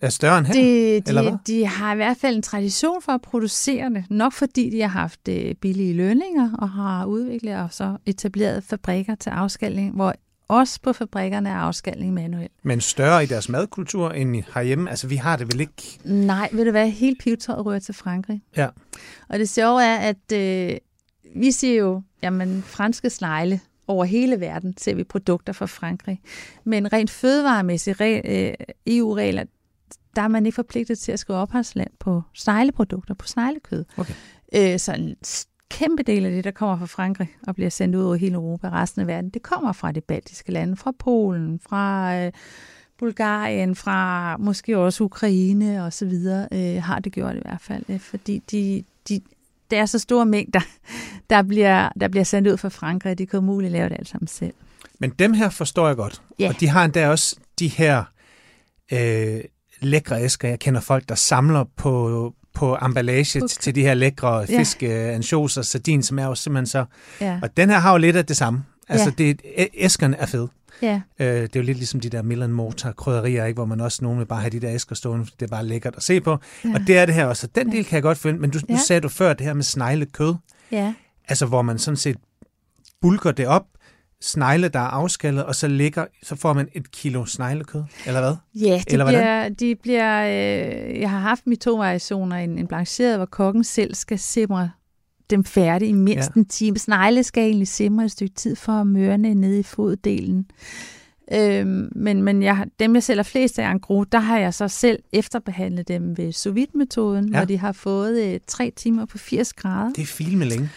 Er 0.00 0.08
større 0.08 0.38
end 0.38 0.46
her? 0.46 0.54
Det, 0.54 1.08
eller 1.08 1.22
hvad? 1.22 1.32
de, 1.32 1.52
de 1.52 1.66
har 1.66 1.92
i 1.92 1.96
hvert 1.96 2.16
fald 2.16 2.36
en 2.36 2.42
tradition 2.42 3.02
for 3.02 3.12
at 3.12 3.22
producere 3.22 3.90
det, 3.90 4.04
nok 4.10 4.32
fordi 4.32 4.70
de 4.70 4.80
har 4.80 4.88
haft 4.88 5.28
øh, 5.28 5.54
billige 5.54 5.94
lønninger 5.94 6.56
og 6.58 6.70
har 6.70 7.04
udviklet 7.04 7.56
og 7.56 7.68
så 7.70 7.96
etableret 8.06 8.64
fabrikker 8.64 9.14
til 9.14 9.30
afskalning, 9.30 9.94
hvor 9.94 10.14
også 10.48 10.80
på 10.80 10.92
fabrikkerne 10.92 11.48
er 11.48 11.54
afskalning 11.54 12.14
manuelt. 12.14 12.52
Men 12.62 12.80
større 12.80 13.22
i 13.22 13.26
deres 13.26 13.48
madkultur 13.48 14.10
end 14.10 14.42
herhjemme? 14.54 14.90
Altså, 14.90 15.06
vi 15.06 15.16
har 15.16 15.36
det 15.36 15.46
vel 15.46 15.60
ikke... 15.60 15.98
Nej, 16.04 16.48
ved 16.52 16.64
du 16.64 16.70
hvad, 16.70 16.90
helt 16.90 17.20
pivetøjet 17.20 17.66
rører 17.66 17.78
til 17.78 17.94
Frankrig. 17.94 18.42
Ja. 18.56 18.68
Og 19.28 19.38
det 19.38 19.48
sjove 19.48 19.82
er, 19.84 19.96
at 19.96 20.32
øh, 20.32 20.76
vi 21.36 21.50
siger 21.50 21.74
jo, 21.74 22.02
jamen 22.22 22.62
franske 22.62 23.10
snegle 23.10 23.60
over 23.92 24.04
hele 24.04 24.40
verden 24.40 24.74
ser 24.76 24.94
vi 24.94 25.04
produkter 25.04 25.52
fra 25.52 25.66
Frankrig. 25.66 26.20
Men 26.64 26.92
rent 26.92 27.10
fødevaremæssigt 27.10 28.00
re- 28.00 28.30
øh, 28.30 28.54
EU-regler, 28.86 29.44
der 30.16 30.22
er 30.22 30.28
man 30.28 30.46
ikke 30.46 30.56
forpligtet 30.56 30.98
til 30.98 31.12
at 31.12 31.18
skrive 31.18 31.38
opholdsland 31.38 31.90
på 31.98 32.22
snegleprodukter, 32.34 33.14
på 33.14 33.26
sneglekød. 33.26 33.84
Okay. 33.96 34.14
Øh, 34.54 34.78
så 34.78 34.92
en 34.92 35.16
kæmpe 35.70 36.02
del 36.02 36.24
af 36.24 36.30
det, 36.30 36.44
der 36.44 36.50
kommer 36.50 36.78
fra 36.78 36.86
Frankrig 36.86 37.28
og 37.46 37.54
bliver 37.54 37.70
sendt 37.70 37.96
ud 37.96 38.02
over 38.02 38.14
hele 38.14 38.34
Europa 38.34 38.66
og 38.66 38.72
resten 38.72 39.00
af 39.00 39.06
verden, 39.06 39.30
det 39.30 39.42
kommer 39.42 39.72
fra 39.72 39.92
de 39.92 40.00
baltiske 40.00 40.52
lande, 40.52 40.76
fra 40.76 40.92
Polen, 40.98 41.60
fra 41.60 42.16
øh, 42.16 42.32
Bulgarien, 42.98 43.74
fra 43.74 44.36
måske 44.36 44.78
også 44.78 45.04
Ukraine 45.04 45.84
og 45.84 45.92
så 45.92 46.06
videre, 46.06 46.48
øh, 46.52 46.82
har 46.82 46.98
det 46.98 47.12
gjort 47.12 47.36
i 47.36 47.40
hvert 47.42 47.60
fald, 47.60 47.84
øh, 47.88 48.00
fordi 48.00 48.42
de, 48.50 48.84
de, 49.08 49.20
det 49.72 49.78
er 49.80 49.86
så 49.86 49.98
store 49.98 50.26
mængder, 50.26 50.60
der 51.30 51.42
bliver, 51.42 51.88
der 52.00 52.08
bliver 52.08 52.24
sendt 52.24 52.48
ud 52.48 52.56
fra 52.56 52.68
Frankrig, 52.68 53.10
at 53.12 53.18
de 53.18 53.26
kan 53.26 53.38
umuligt 53.38 53.72
lave 53.72 53.88
det 53.88 53.96
alt 53.98 54.08
sammen 54.08 54.28
selv. 54.28 54.52
Men 54.98 55.10
dem 55.18 55.32
her 55.32 55.48
forstår 55.50 55.86
jeg 55.86 55.96
godt. 55.96 56.22
Ja. 56.38 56.48
Og 56.48 56.60
de 56.60 56.68
har 56.68 56.84
endda 56.84 57.08
også 57.08 57.36
de 57.58 57.68
her 57.68 58.04
øh, 58.92 59.40
lækre 59.80 60.22
æsker. 60.24 60.48
Jeg 60.48 60.58
kender 60.58 60.80
folk, 60.80 61.08
der 61.08 61.14
samler 61.14 61.64
på, 61.76 62.34
på 62.54 62.76
emballage 62.82 63.40
På- 63.40 63.46
til, 63.48 63.74
de 63.74 63.82
her 63.82 63.94
lækre 63.94 64.46
fisk, 64.46 64.82
ja. 64.82 64.88
ansjos 64.88 65.56
og 65.56 65.64
sardin, 65.64 66.02
som 66.02 66.18
er 66.18 66.24
jo 66.26 66.34
simpelthen 66.34 66.66
så... 66.66 66.84
Ja, 67.20 67.38
Og 67.42 67.56
den 67.56 67.70
her 67.70 67.78
har 67.78 67.92
jo 67.92 67.98
lidt 67.98 68.16
af 68.16 68.26
det 68.26 68.36
samme. 68.36 68.64
Altså, 68.88 69.12
Ja. 69.18 69.24
det, 69.24 69.40
æskerne 69.74 70.16
er 70.16 70.26
fede. 70.26 70.48
Ja, 70.82 71.00
Øh, 71.18 71.26
det 71.42 71.56
er 71.56 71.60
jo 71.60 71.62
lidt 71.62 71.78
ligesom 71.78 72.00
de 72.00 72.08
der 72.08 72.22
Milan 72.22 72.52
Mortar 72.52 72.92
krydderier, 72.92 73.44
ikke? 73.44 73.56
hvor 73.56 73.64
man 73.64 73.80
også 73.80 73.98
nogen 74.04 74.18
vil 74.18 74.26
bare 74.26 74.40
have 74.40 74.50
de 74.50 74.60
der 74.60 74.74
æsker 74.74 74.94
stående, 74.94 75.24
fordi 75.24 75.36
det 75.40 75.46
er 75.46 75.50
bare 75.50 75.66
lækkert 75.66 75.96
at 75.96 76.02
se 76.02 76.20
på. 76.20 76.38
ja. 76.64 76.70
Og 76.74 76.80
det 76.86 76.98
er 76.98 77.06
det 77.06 77.14
her 77.14 77.26
også. 77.26 77.46
Og 77.46 77.54
Den 77.54 77.72
del 77.72 77.84
kan 77.84 77.94
jeg 77.94 78.02
godt 78.02 78.18
finde. 78.18 78.40
Men 78.40 78.50
du, 78.50 78.58
nu 78.68 78.74
Ja. 78.74 78.80
sagde 78.86 79.00
du 79.00 79.08
før 79.08 79.32
det 79.32 79.46
her 79.46 79.54
med 79.54 79.62
sneglekød. 79.62 80.34
ja. 80.72 80.94
Altså, 81.28 81.46
hvor 81.46 81.62
man 81.62 81.78
sådan 81.78 81.96
set 81.96 82.16
bulker 83.00 83.32
det 83.32 83.46
op, 83.46 83.64
snegle, 84.20 84.68
der 84.68 84.78
er 84.78 84.82
afskallet, 84.88 85.44
og 85.44 85.54
så 85.54 85.68
ligger, 85.68 86.04
så 86.22 86.36
får 86.36 86.52
man 86.52 86.68
et 86.72 86.90
kilo 86.90 87.24
sneglekød, 87.24 87.82
eller 88.06 88.20
hvad? 88.20 88.34
Ja, 88.54 88.82
de 88.88 88.92
Eller 88.92 89.06
bliver, 89.06 89.48
de 89.48 89.74
bliver, 89.82 90.22
øh, 90.24 91.00
jeg 91.00 91.10
har 91.10 91.18
haft 91.18 91.46
mit 91.46 91.58
to 91.58 91.74
variationer. 91.76 92.36
En, 92.36 92.58
en 92.58 92.66
blancheret, 92.66 93.16
hvor 93.16 93.26
kokken 93.26 93.64
selv 93.64 93.94
skal 93.94 94.18
simre 94.18 94.70
dem 95.30 95.44
færdig 95.44 95.88
i 95.88 95.92
mindst 95.92 96.30
Ja. 96.36 96.40
en 96.40 96.44
time. 96.44 96.78
Snegle 96.78 97.22
skal 97.22 97.42
egentlig 97.44 97.68
simre 97.68 98.04
et 98.04 98.10
stykke 98.10 98.34
tid 98.34 98.56
for 98.56 98.72
at 98.72 98.86
mørne 98.86 99.34
nede 99.34 99.58
i 99.58 99.62
foddelen. 99.62 100.46
Øhm, 101.32 101.88
men 101.94 102.22
men 102.22 102.42
jeg, 102.42 102.66
dem, 102.80 102.94
jeg 102.94 103.02
sælger 103.02 103.22
flest 103.22 103.58
af 103.58 103.70
en 103.70 103.80
gro, 103.80 104.04
der 104.04 104.18
har 104.18 104.38
jeg 104.38 104.54
så 104.54 104.68
selv 104.68 104.98
efterbehandlet 105.12 105.88
dem 105.88 106.16
ved 106.18 106.32
sous 106.32 106.54
vide-metoden, 106.54 107.28
Ja. 107.28 107.36
hvor 107.38 107.44
de 107.44 107.58
har 107.58 107.72
fået 107.72 108.22
øh, 108.34 108.40
tre 108.46 108.72
timer 108.76 109.04
på 109.06 109.18
80 109.18 109.52
grader. 109.52 109.92
Det 109.92 110.02
er 110.02 110.06
filme 110.06 110.44
længe. 110.44 110.70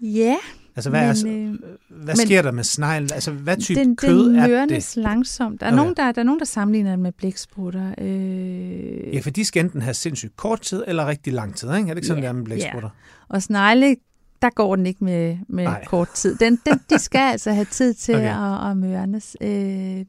Ja, 0.00 0.36
Altså, 0.76 0.90
hvad, 0.90 1.00
er, 1.00 1.24
men, 1.26 1.48
øh, 1.54 1.58
hvad 1.88 2.14
men- 2.16 2.26
sker 2.26 2.42
der 2.42 2.50
med 2.50 2.64
snegl? 2.64 3.02
Altså, 3.12 3.30
hvad 3.30 3.56
type 3.56 3.80
den, 3.80 3.96
kød 3.96 4.28
den 4.30 4.38
er 4.38 4.48
mørnes 4.48 4.96
langsomt. 4.96 5.60
Der 5.60 5.66
er, 5.66 5.70
Okay. 5.70 5.76
nogen, 5.76 5.94
der, 5.96 6.12
der 6.12 6.20
er 6.20 6.24
nogen, 6.24 6.38
der 6.38 6.44
sammenligner 6.46 6.90
den 6.90 7.02
med 7.02 7.12
blæksprutter. 7.12 7.94
Øh, 7.98 9.14
Ja, 9.14 9.20
for 9.20 9.30
de 9.30 9.44
skal 9.44 9.64
enten 9.64 9.82
have 9.82 9.94
sindssygt 9.94 10.36
kort 10.36 10.60
tid, 10.60 10.84
eller 10.86 11.06
rigtig 11.06 11.32
lang 11.32 11.56
tid, 11.56 11.68
ikke? 11.68 11.80
Er 11.80 11.84
det 11.84 11.96
ikke 11.96 12.06
sådan, 12.06 12.22
yeah. 12.22 12.32
der 12.34 12.38
med 12.38 12.44
blæksprutter? 12.44 12.88
Og 13.28 13.42
snegle, 13.42 13.96
der 14.42 14.50
går 14.50 14.76
den 14.76 14.86
ikke 14.86 15.04
med, 15.04 15.36
med 15.48 15.66
kort 15.86 16.08
tid. 16.14 16.34
Den, 16.36 16.58
den, 16.66 16.80
de 16.90 16.98
skal 16.98 17.30
altså 17.32 17.52
have 17.52 17.64
tid 17.64 17.94
til 17.94 18.14
Okay. 18.14 18.34
okay. 18.34 18.64
at, 18.64 18.70
at 18.70 18.76
mørnes. 18.76 19.36
Øh, 19.40 20.04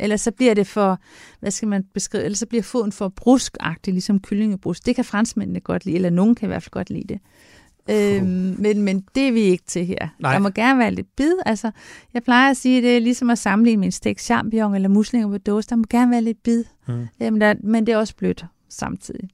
ellers 0.00 0.20
så 0.20 0.30
bliver 0.30 0.54
det 0.54 0.66
for, 0.66 0.98
hvad 1.40 1.50
skal 1.50 1.68
man 1.68 1.84
beskrive, 1.94 2.24
ellers 2.24 2.38
så 2.38 2.46
bliver 2.46 2.62
foden 2.62 2.92
for 2.92 3.08
bruskagtig, 3.08 3.92
ligesom 3.92 4.20
kyllingebrusk. 4.20 4.86
Det 4.86 4.96
kan 4.96 5.04
franskmændene 5.04 5.60
godt 5.60 5.84
lide, 5.84 5.96
eller 5.96 6.10
nogen 6.10 6.34
kan 6.34 6.46
i 6.46 6.50
hvert 6.50 6.62
fald 6.62 6.70
godt 6.70 6.90
lide 6.90 7.04
det. 7.08 7.18
Øhm, 7.90 8.56
men, 8.58 8.82
men 8.82 9.04
det 9.14 9.28
er 9.28 9.32
vi 9.32 9.40
ikke 9.40 9.64
til 9.66 9.86
her. 9.86 10.08
Nej. 10.18 10.32
Der 10.32 10.38
må 10.38 10.48
gerne 10.48 10.78
være 10.78 10.90
lidt 10.90 11.16
bid. 11.16 11.32
Altså, 11.46 11.70
jeg 12.14 12.22
plejer 12.22 12.50
at 12.50 12.56
sige, 12.56 12.76
at 12.76 12.82
det 12.82 12.96
er 12.96 13.00
ligesom 13.00 13.30
at 13.30 13.38
sammenligne 13.38 13.80
med 13.80 13.86
en 13.86 13.92
stegt 13.92 14.20
champignon 14.20 14.74
eller 14.74 14.88
muslinger 14.88 15.28
på 15.28 15.38
dåse. 15.38 15.68
Der 15.68 15.76
må 15.76 15.84
gerne 15.90 16.10
være 16.10 16.22
lidt 16.22 16.42
bid. 16.42 16.64
Mm. 16.88 17.06
Øhm, 17.22 17.40
der, 17.40 17.54
men 17.62 17.86
det 17.86 17.92
er 17.92 17.96
også 17.96 18.16
blødt 18.16 18.44
samtidig. 18.68 19.30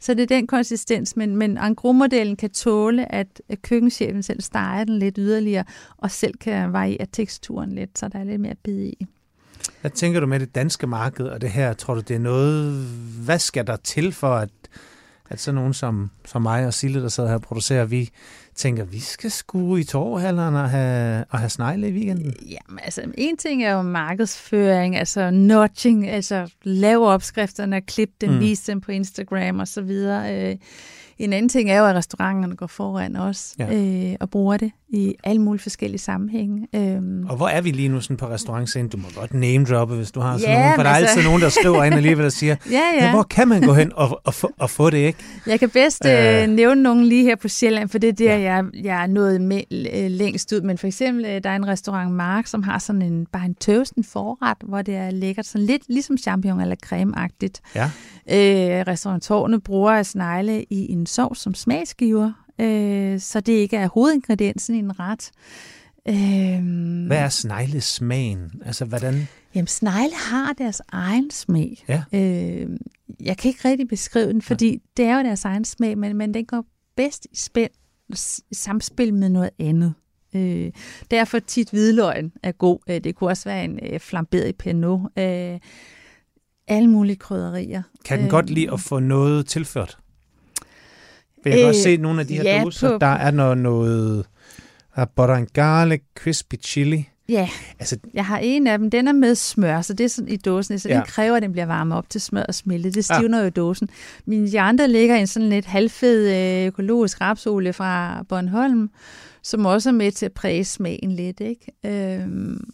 Så 0.00 0.14
det 0.14 0.22
er 0.22 0.26
den 0.26 0.46
konsistens, 0.46 1.16
men, 1.16 1.36
men 1.36 1.58
engrosmodellen 1.58 2.36
kan 2.36 2.50
tåle, 2.50 3.14
at, 3.14 3.42
at 3.48 3.62
køkkenchefen 3.62 4.22
selv 4.22 4.40
steger 4.40 4.84
den 4.84 4.98
lidt 4.98 5.14
yderligere, 5.18 5.64
og 5.96 6.10
selv 6.10 6.34
kan 6.40 6.72
variere 6.72 7.06
teksturen 7.12 7.72
lidt, 7.72 7.98
så 7.98 8.08
der 8.08 8.18
er 8.18 8.24
lidt 8.24 8.40
mere 8.40 8.54
bid 8.64 8.80
i. 8.80 9.06
Hvad 9.80 9.90
tænker 9.90 10.20
du 10.20 10.26
med 10.26 10.40
det 10.40 10.54
danske 10.54 10.86
marked 10.86 11.26
og 11.26 11.40
det 11.40 11.50
her? 11.50 11.72
Tror 11.72 11.94
du, 11.94 12.00
det 12.00 12.14
er 12.14 12.20
noget... 12.20 12.86
Hvad 13.24 13.38
skal 13.38 13.66
der 13.66 13.76
til 13.76 14.12
for, 14.12 14.34
at, 14.34 14.50
at 15.30 15.40
sådan 15.40 15.54
nogen 15.54 15.74
som, 15.74 16.10
som 16.24 16.42
mig 16.42 16.66
og 16.66 16.74
Sille, 16.74 17.02
der 17.02 17.08
sidder 17.08 17.28
her 17.28 17.36
og 17.36 17.42
producerer, 17.42 17.84
vi 17.84 18.10
tænker, 18.54 18.84
vi 18.84 19.00
skal 19.00 19.30
sgu 19.30 19.76
i 19.76 19.84
torvehalleren 19.84 20.54
og 20.54 20.70
have, 20.70 21.24
og 21.30 21.38
have 21.38 21.50
snegle 21.50 21.88
i 21.88 21.92
weekenden? 21.92 22.34
Jamen, 22.42 22.80
altså, 22.82 23.02
en 23.18 23.36
ting 23.36 23.64
er 23.64 23.72
jo 23.72 23.82
markedsføring, 23.82 24.96
altså 24.96 25.30
notching, 25.30 26.08
altså 26.08 26.50
lave 26.62 27.06
opskrifterne, 27.08 27.80
klip 27.80 28.10
dem, 28.20 28.30
Mm. 28.32 28.40
vise 28.40 28.72
dem 28.72 28.80
på 28.80 28.92
Instagram 28.92 29.58
og 29.58 29.68
så 29.68 29.82
videre. 29.82 30.50
Øh, 30.50 30.56
En 31.18 31.32
anden 31.32 31.48
ting 31.48 31.70
er 31.70 31.78
jo, 31.78 31.86
at 31.86 31.94
restauranterne 31.94 32.56
går 32.56 32.66
foran 32.66 33.16
os 33.16 33.54
ja. 33.58 33.74
øh, 33.74 34.16
og 34.20 34.30
bruger 34.30 34.56
det 34.56 34.70
i 34.94 35.14
alle 35.24 35.42
mulige 35.42 35.62
forskellige 35.62 35.98
sammenhænge. 36.00 36.68
Øhm, 36.74 37.26
Og 37.28 37.36
hvor 37.36 37.48
er 37.48 37.60
vi 37.60 37.70
lige 37.70 37.88
nu 37.88 38.00
sådan 38.00 38.16
på 38.16 38.26
restaurantscenen? 38.28 38.88
Du 38.88 38.96
må 38.96 39.04
godt 39.16 39.34
name 39.34 39.64
droppe, 39.64 39.94
hvis 39.96 40.10
du 40.12 40.20
har 40.20 40.38
sådan 40.38 40.54
Ja, 40.54 40.60
nogen, 40.60 40.74
for 40.74 40.82
der 40.82 40.90
er 40.90 40.94
altså- 40.94 41.10
altid 41.14 41.28
nogen, 41.28 41.42
der 41.42 41.48
skriver 41.48 41.84
ind 41.84 41.94
alligevel 41.94 42.26
og 42.26 42.32
siger, 42.32 42.56
ja, 42.70 42.80
ja. 43.00 43.10
hvor 43.10 43.22
kan 43.22 43.48
man 43.48 43.62
gå 43.62 43.72
hen 43.72 43.92
og, 43.94 44.20
og, 44.24 44.34
få, 44.34 44.50
og 44.58 44.70
få 44.70 44.90
det, 44.90 44.98
ikke? 44.98 45.18
Jeg 45.46 45.60
kan 45.60 45.70
bedst 45.70 46.06
Øh. 46.06 46.42
øh, 46.42 46.48
nævne 46.48 46.82
nogen 46.82 47.04
lige 47.04 47.22
her 47.24 47.36
på 47.36 47.48
Sjælland, 47.48 47.88
for 47.88 47.98
det 47.98 48.08
er 48.08 48.12
der, 48.12 48.36
Ja. 48.36 48.40
jeg, 48.54 48.64
jeg 48.84 49.02
er 49.02 49.06
nået 49.06 49.40
med, 49.40 49.60
øh, 49.72 50.10
længst 50.10 50.52
ud. 50.52 50.60
Men 50.60 50.78
for 50.78 50.86
eksempel, 50.86 51.24
øh, 51.24 51.40
der 51.44 51.50
er 51.50 51.56
en 51.56 51.66
restaurant 51.68 52.12
Mark, 52.12 52.46
som 52.46 52.62
har 52.62 52.78
sådan 52.78 53.02
en, 53.02 53.26
bare 53.32 53.44
en 53.46 53.54
toasten 53.54 54.04
forret, 54.04 54.56
hvor 54.64 54.82
det 54.82 54.94
er 54.96 55.10
lækkert, 55.10 55.46
sådan 55.46 55.66
lidt 55.66 55.82
ligesom 55.88 56.16
champignon 56.18 56.60
eller 56.60 56.76
creme-agtigt. 56.86 57.60
Ja. 57.74 57.84
Øh, 58.30 58.84
restaurantårne 58.86 59.60
bruger 59.60 60.02
snegle 60.02 60.64
i 60.70 60.92
en 60.92 61.06
sovs 61.06 61.38
som 61.38 61.54
smagsgiver, 61.54 62.32
øh, 62.60 63.20
så 63.20 63.40
det 63.40 63.52
ikke 63.52 63.76
er 63.76 63.88
hovedingrediensen 63.88 64.74
i 64.74 64.78
en 64.78 65.00
ret. 65.00 65.30
Øh, 66.08 67.06
Hvad 67.06 67.18
er 67.18 67.28
sneglesmagen? 67.28 68.50
Altså, 68.64 68.84
hvordan... 68.84 69.28
Jamen, 69.54 69.66
snegle 69.66 70.14
har 70.16 70.52
deres 70.52 70.82
egen 70.88 71.30
smag. 71.30 71.84
Ja. 71.88 72.02
Øh, 72.12 72.68
jeg 73.20 73.36
kan 73.38 73.48
ikke 73.48 73.68
rigtig 73.68 73.88
beskrive 73.88 74.32
den, 74.32 74.42
fordi 74.42 74.82
det 74.96 75.04
er 75.04 75.16
jo 75.18 75.24
deres 75.24 75.44
egen 75.44 75.64
smag, 75.64 75.98
men, 75.98 76.16
men 76.16 76.34
den 76.34 76.44
går 76.46 76.64
bedst 76.96 77.26
i 77.32 77.36
spil, 77.36 77.68
s- 78.14 78.40
samspil 78.52 79.14
med 79.14 79.28
noget 79.28 79.50
andet. 79.58 79.94
Øh, 80.36 80.70
derfor 81.10 81.38
tit 81.38 81.70
hvidløgn 81.70 82.32
er 82.42 82.52
god. 82.52 82.78
Øh, 82.90 83.00
det 83.04 83.14
kunne 83.14 83.30
også 83.30 83.44
være 83.48 83.64
en 83.64 83.78
øh, 83.92 84.00
flamberet 84.00 84.56
pinot. 84.56 85.00
Øh, 85.18 85.58
alle 86.68 86.90
mulige 86.90 87.16
krydderier. 87.16 87.82
Kan 88.04 88.18
den 88.18 88.26
Øh, 88.26 88.30
godt 88.30 88.50
lide 88.50 88.72
at 88.72 88.80
få 88.80 88.98
noget 88.98 89.46
tilført? 89.46 89.98
For 91.44 91.48
jeg 91.48 91.58
kan 91.58 91.62
Øh, 91.64 91.68
også 91.68 91.82
se 91.82 91.96
nogle 91.96 92.20
af 92.20 92.26
de 92.26 92.34
her 92.36 92.42
ja, 92.42 92.62
doser, 92.64 92.90
på- 92.90 92.98
der 92.98 93.06
er 93.06 93.30
noget, 93.30 93.58
noget 93.58 94.26
der 94.96 95.00
er 95.02 95.06
butter 95.06 95.34
and 95.34 95.46
garlic, 95.52 96.02
crispy 96.18 96.54
chili. 96.62 97.08
Ja, 97.28 97.48
Altså, 97.78 97.96
jeg 98.14 98.26
har 98.26 98.38
en 98.38 98.66
af 98.66 98.78
dem. 98.78 98.90
Den 98.90 99.08
er 99.08 99.12
med 99.12 99.34
smør, 99.34 99.80
så 99.82 99.92
det 99.94 100.04
er 100.04 100.08
sådan 100.08 100.28
i 100.28 100.36
dåsen, 100.36 100.78
så 100.78 100.88
Ja. 100.88 100.94
ja. 100.94 101.00
den 101.00 101.06
kræver, 101.06 101.36
at 101.36 101.42
den 101.42 101.52
bliver 101.52 101.66
varmet 101.66 101.98
op 101.98 102.10
til 102.10 102.20
smør 102.20 102.42
og 102.42 102.54
smelte. 102.54 102.90
Det 102.90 103.04
stivner 103.04 103.40
jo 103.40 103.46
i 103.46 103.50
dåsen. 103.50 103.88
Men 104.26 104.46
de 104.46 104.60
andre 104.60 104.88
ligger 104.88 105.16
i 105.16 105.20
en 105.20 105.26
sådan 105.26 105.48
lidt 105.48 105.66
halvfed 105.66 106.34
øh, 106.60 106.66
økologisk 106.66 107.20
rapsolie 107.20 107.72
fra 107.72 108.22
Bornholm, 108.28 108.90
som 109.42 109.66
også 109.66 109.88
er 109.88 109.92
med 109.92 110.12
til 110.12 110.26
at 110.26 110.32
præge 110.32 110.64
smagen 110.64 111.12
lidt. 111.12 111.40
Ikke? 111.40 111.72
Øhm, 112.22 112.64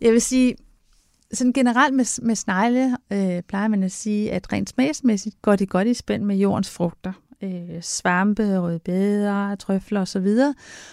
jeg 0.00 0.12
vil 0.12 0.20
sige, 0.20 0.54
sådan 1.32 1.52
generelt 1.52 1.94
med, 1.94 2.22
med 2.22 2.34
snegle 2.34 2.96
øh, 3.12 3.42
plejer 3.48 3.68
man 3.68 3.82
at 3.82 3.92
sige, 3.92 4.32
at 4.32 4.52
rent 4.52 4.70
smagsmæssigt 4.70 5.42
går 5.42 5.56
de 5.56 5.66
godt 5.66 5.88
i 5.88 5.94
spænd 5.94 6.22
med 6.22 6.36
jordens 6.36 6.70
frugter. 6.70 7.12
Øh, 7.42 7.82
svampe, 7.82 8.58
rødbeder, 8.60 9.54
trøfler 9.54 10.00
osv. 10.00 10.26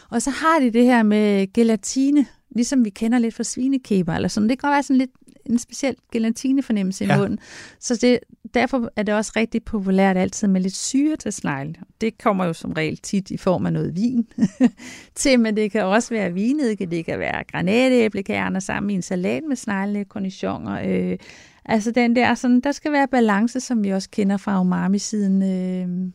Og 0.10 0.22
så 0.22 0.30
har 0.30 0.60
de 0.60 0.72
det 0.74 0.84
her 0.84 1.04
med 1.04 1.54
gelatine, 1.54 2.26
ligesom 2.56 2.86
vi 2.86 2.90
kender 2.90 3.20
lidt 3.20 3.36
fra 3.36 3.44
svinekæber, 3.44 4.14
eller 4.14 4.28
sådan. 4.28 4.50
Det 4.50 4.60
kan 4.60 4.68
godt 4.70 4.76
være 4.76 4.84
sådan 4.84 4.98
lidt 4.98 5.12
en 5.46 5.60
speciel 5.60 5.96
gelatinefornemmelse 6.12 7.04
i 7.04 7.08
Ja. 7.08 7.18
munden. 7.18 7.40
Så 7.80 7.96
det, 7.96 8.20
derfor 8.54 8.90
er 8.96 9.04
det 9.04 9.14
også 9.16 9.32
rigtig 9.36 9.64
populært 9.64 10.18
altid 10.18 10.48
med 10.48 10.62
lidt 10.62 10.76
syre 10.76 11.16
til 11.16 11.32
snegle. 11.34 11.76
Det 12.02 12.18
kommer 12.18 12.46
jo 12.46 12.54
som 12.54 12.72
regel 12.72 12.98
tit 12.98 13.32
i 13.32 13.38
form 13.38 13.66
af 13.66 13.74
noget 13.74 13.96
vin 13.96 14.28
til, 15.16 15.40
men 15.40 15.56
det 15.56 15.72
kan 15.72 15.84
også 15.84 16.10
være 16.14 16.34
vinedike, 16.34 16.86
det 16.86 17.06
kan 17.06 17.20
være 17.20 17.44
granatæblekerner 17.52 18.60
sammen 18.60 18.90
i 18.90 18.94
en 18.94 19.02
salat 19.02 19.44
med 19.48 19.56
snegle, 19.56 20.04
cornichoner. 20.10 20.82
Øh, 20.86 21.18
altså 21.66 21.92
den 21.92 22.16
der, 22.16 22.36
sådan, 22.36 22.60
der 22.60 22.72
skal 22.72 22.92
være 22.92 23.08
balance, 23.08 23.60
som 23.60 23.84
vi 23.84 23.90
også 23.90 24.10
kender 24.10 24.38
fra 24.38 24.62
umami-siden, 24.62 25.44
øh, 25.44 26.12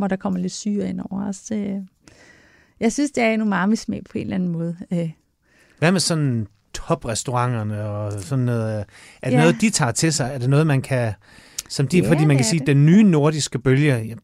hvor 0.00 0.08
der 0.08 0.16
kommer 0.16 0.38
lidt 0.40 0.52
syre 0.52 0.88
ind 0.88 1.00
over 1.10 1.28
os. 1.28 1.50
Øh. 1.50 1.74
Jeg 2.80 2.92
synes, 2.92 3.10
det 3.10 3.22
er 3.22 3.30
en 3.30 3.42
umami-smag 3.42 4.02
på 4.10 4.18
en 4.18 4.22
eller 4.22 4.34
anden 4.34 4.48
måde. 4.48 4.76
Øh. 4.92 5.10
hvad 5.78 5.92
med 5.92 6.00
sådan 6.00 6.46
toprestauranterne 6.74 7.82
og 7.84 8.12
sådan 8.12 8.44
noget? 8.44 8.84
Er 9.22 9.30
det 9.30 9.36
Ja. 9.36 9.40
noget, 9.40 9.60
de 9.60 9.70
tager 9.70 9.92
til 9.92 10.12
sig? 10.12 10.30
Er 10.34 10.38
det 10.38 10.50
noget, 10.50 10.66
man 10.66 10.82
kan... 10.82 11.12
Som 11.68 11.88
de, 11.88 11.98
Ja, 11.98 12.08
fordi 12.08 12.24
man 12.24 12.36
kan 12.36 12.44
sige, 12.44 12.58
det. 12.60 12.66
den 12.66 12.86
nye 12.86 13.02
nordiske 13.02 13.58
bølge, 13.58 13.92
jeg, 13.94 14.16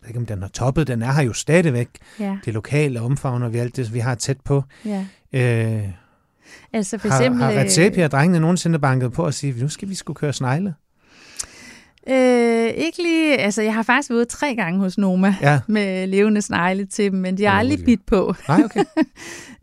ved 0.00 0.08
ikke, 0.08 0.18
om 0.20 0.26
den 0.26 0.42
har 0.42 0.48
toppet, 0.48 0.86
den 0.86 1.02
er 1.02 1.12
her 1.12 1.22
jo 1.22 1.32
stadigvæk. 1.32 1.88
Ja, 2.20 2.38
Det 2.44 2.54
lokale 2.54 3.00
omfavner 3.00 3.48
vi 3.48 3.58
alt 3.58 3.76
det, 3.76 3.94
vi 3.94 3.98
har 3.98 4.14
tæt 4.14 4.40
på. 4.40 4.62
ja. 4.84 5.06
Øh, 5.32 5.88
Altså 6.72 6.98
for 6.98 7.08
har, 7.08 7.18
eksempel... 7.20 7.42
har 7.42 7.52
øh, 7.52 7.58
Recepi 7.58 8.00
og 8.00 8.10
drengene 8.10 8.40
nogensinde 8.40 8.78
banket 8.78 9.12
på 9.12 9.24
og 9.24 9.34
sige, 9.34 9.60
nu 9.62 9.68
skal 9.68 9.88
vi 9.88 9.94
skulle 9.94 10.14
køre 10.16 10.32
snegle? 10.32 10.74
Øh, 12.08 12.66
ikke 12.66 13.02
lige, 13.02 13.36
altså 13.38 13.62
jeg 13.62 13.74
har 13.74 13.82
faktisk 13.82 14.10
været 14.10 14.28
tre 14.28 14.54
gange 14.54 14.78
hos 14.80 14.98
Noma 14.98 15.34
Ja. 15.42 15.60
med 15.68 16.06
levende 16.06 16.42
snegle 16.42 16.84
til 16.84 17.10
dem, 17.12 17.20
men 17.20 17.38
de 17.38 17.44
har 17.44 17.52
aldrig 17.58 17.84
bidt 17.84 18.06
på. 18.06 18.34
Nej, 18.48 18.62
okay. 18.64 18.84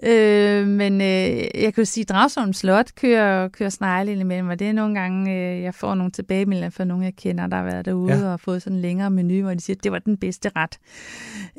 øh, 0.10 0.67
men 0.67 1.02
øh, 1.02 1.38
jeg 1.63 1.73
kan 1.73 1.78
jo 1.78 1.86
sige, 1.86 2.02
at 2.02 2.10
Dragsholm 2.10 2.54
Slot 2.54 2.95
kører, 2.95 3.47
kører 3.47 3.69
snegle 3.69 4.12
indimellem, 4.12 4.49
og 4.49 4.60
det 4.60 4.67
er 4.67 4.73
nogle 4.73 4.99
gange, 4.99 5.32
øh, 5.36 5.62
jeg 5.62 5.75
får 5.75 5.95
nogle 5.95 6.12
tilbagemeldinger 6.12 6.69
fra 6.69 6.84
nogle, 6.84 7.06
jeg 7.06 7.15
kender, 7.15 7.47
der 7.47 7.58
har 7.58 7.63
været 7.63 7.86
derude 7.86 8.13
Ja. 8.13 8.19
ja. 8.19 8.32
og 8.34 8.39
fået 8.39 8.62
sådan 8.62 8.75
en 8.75 8.82
længere 8.82 9.10
menu, 9.12 9.41
hvor 9.41 9.54
de 9.54 9.60
siger, 9.60 9.78
at 9.78 9.84
det 9.84 9.91
var 9.91 9.99
den 9.99 10.17
bedste 10.17 10.52
ret. 10.56 10.78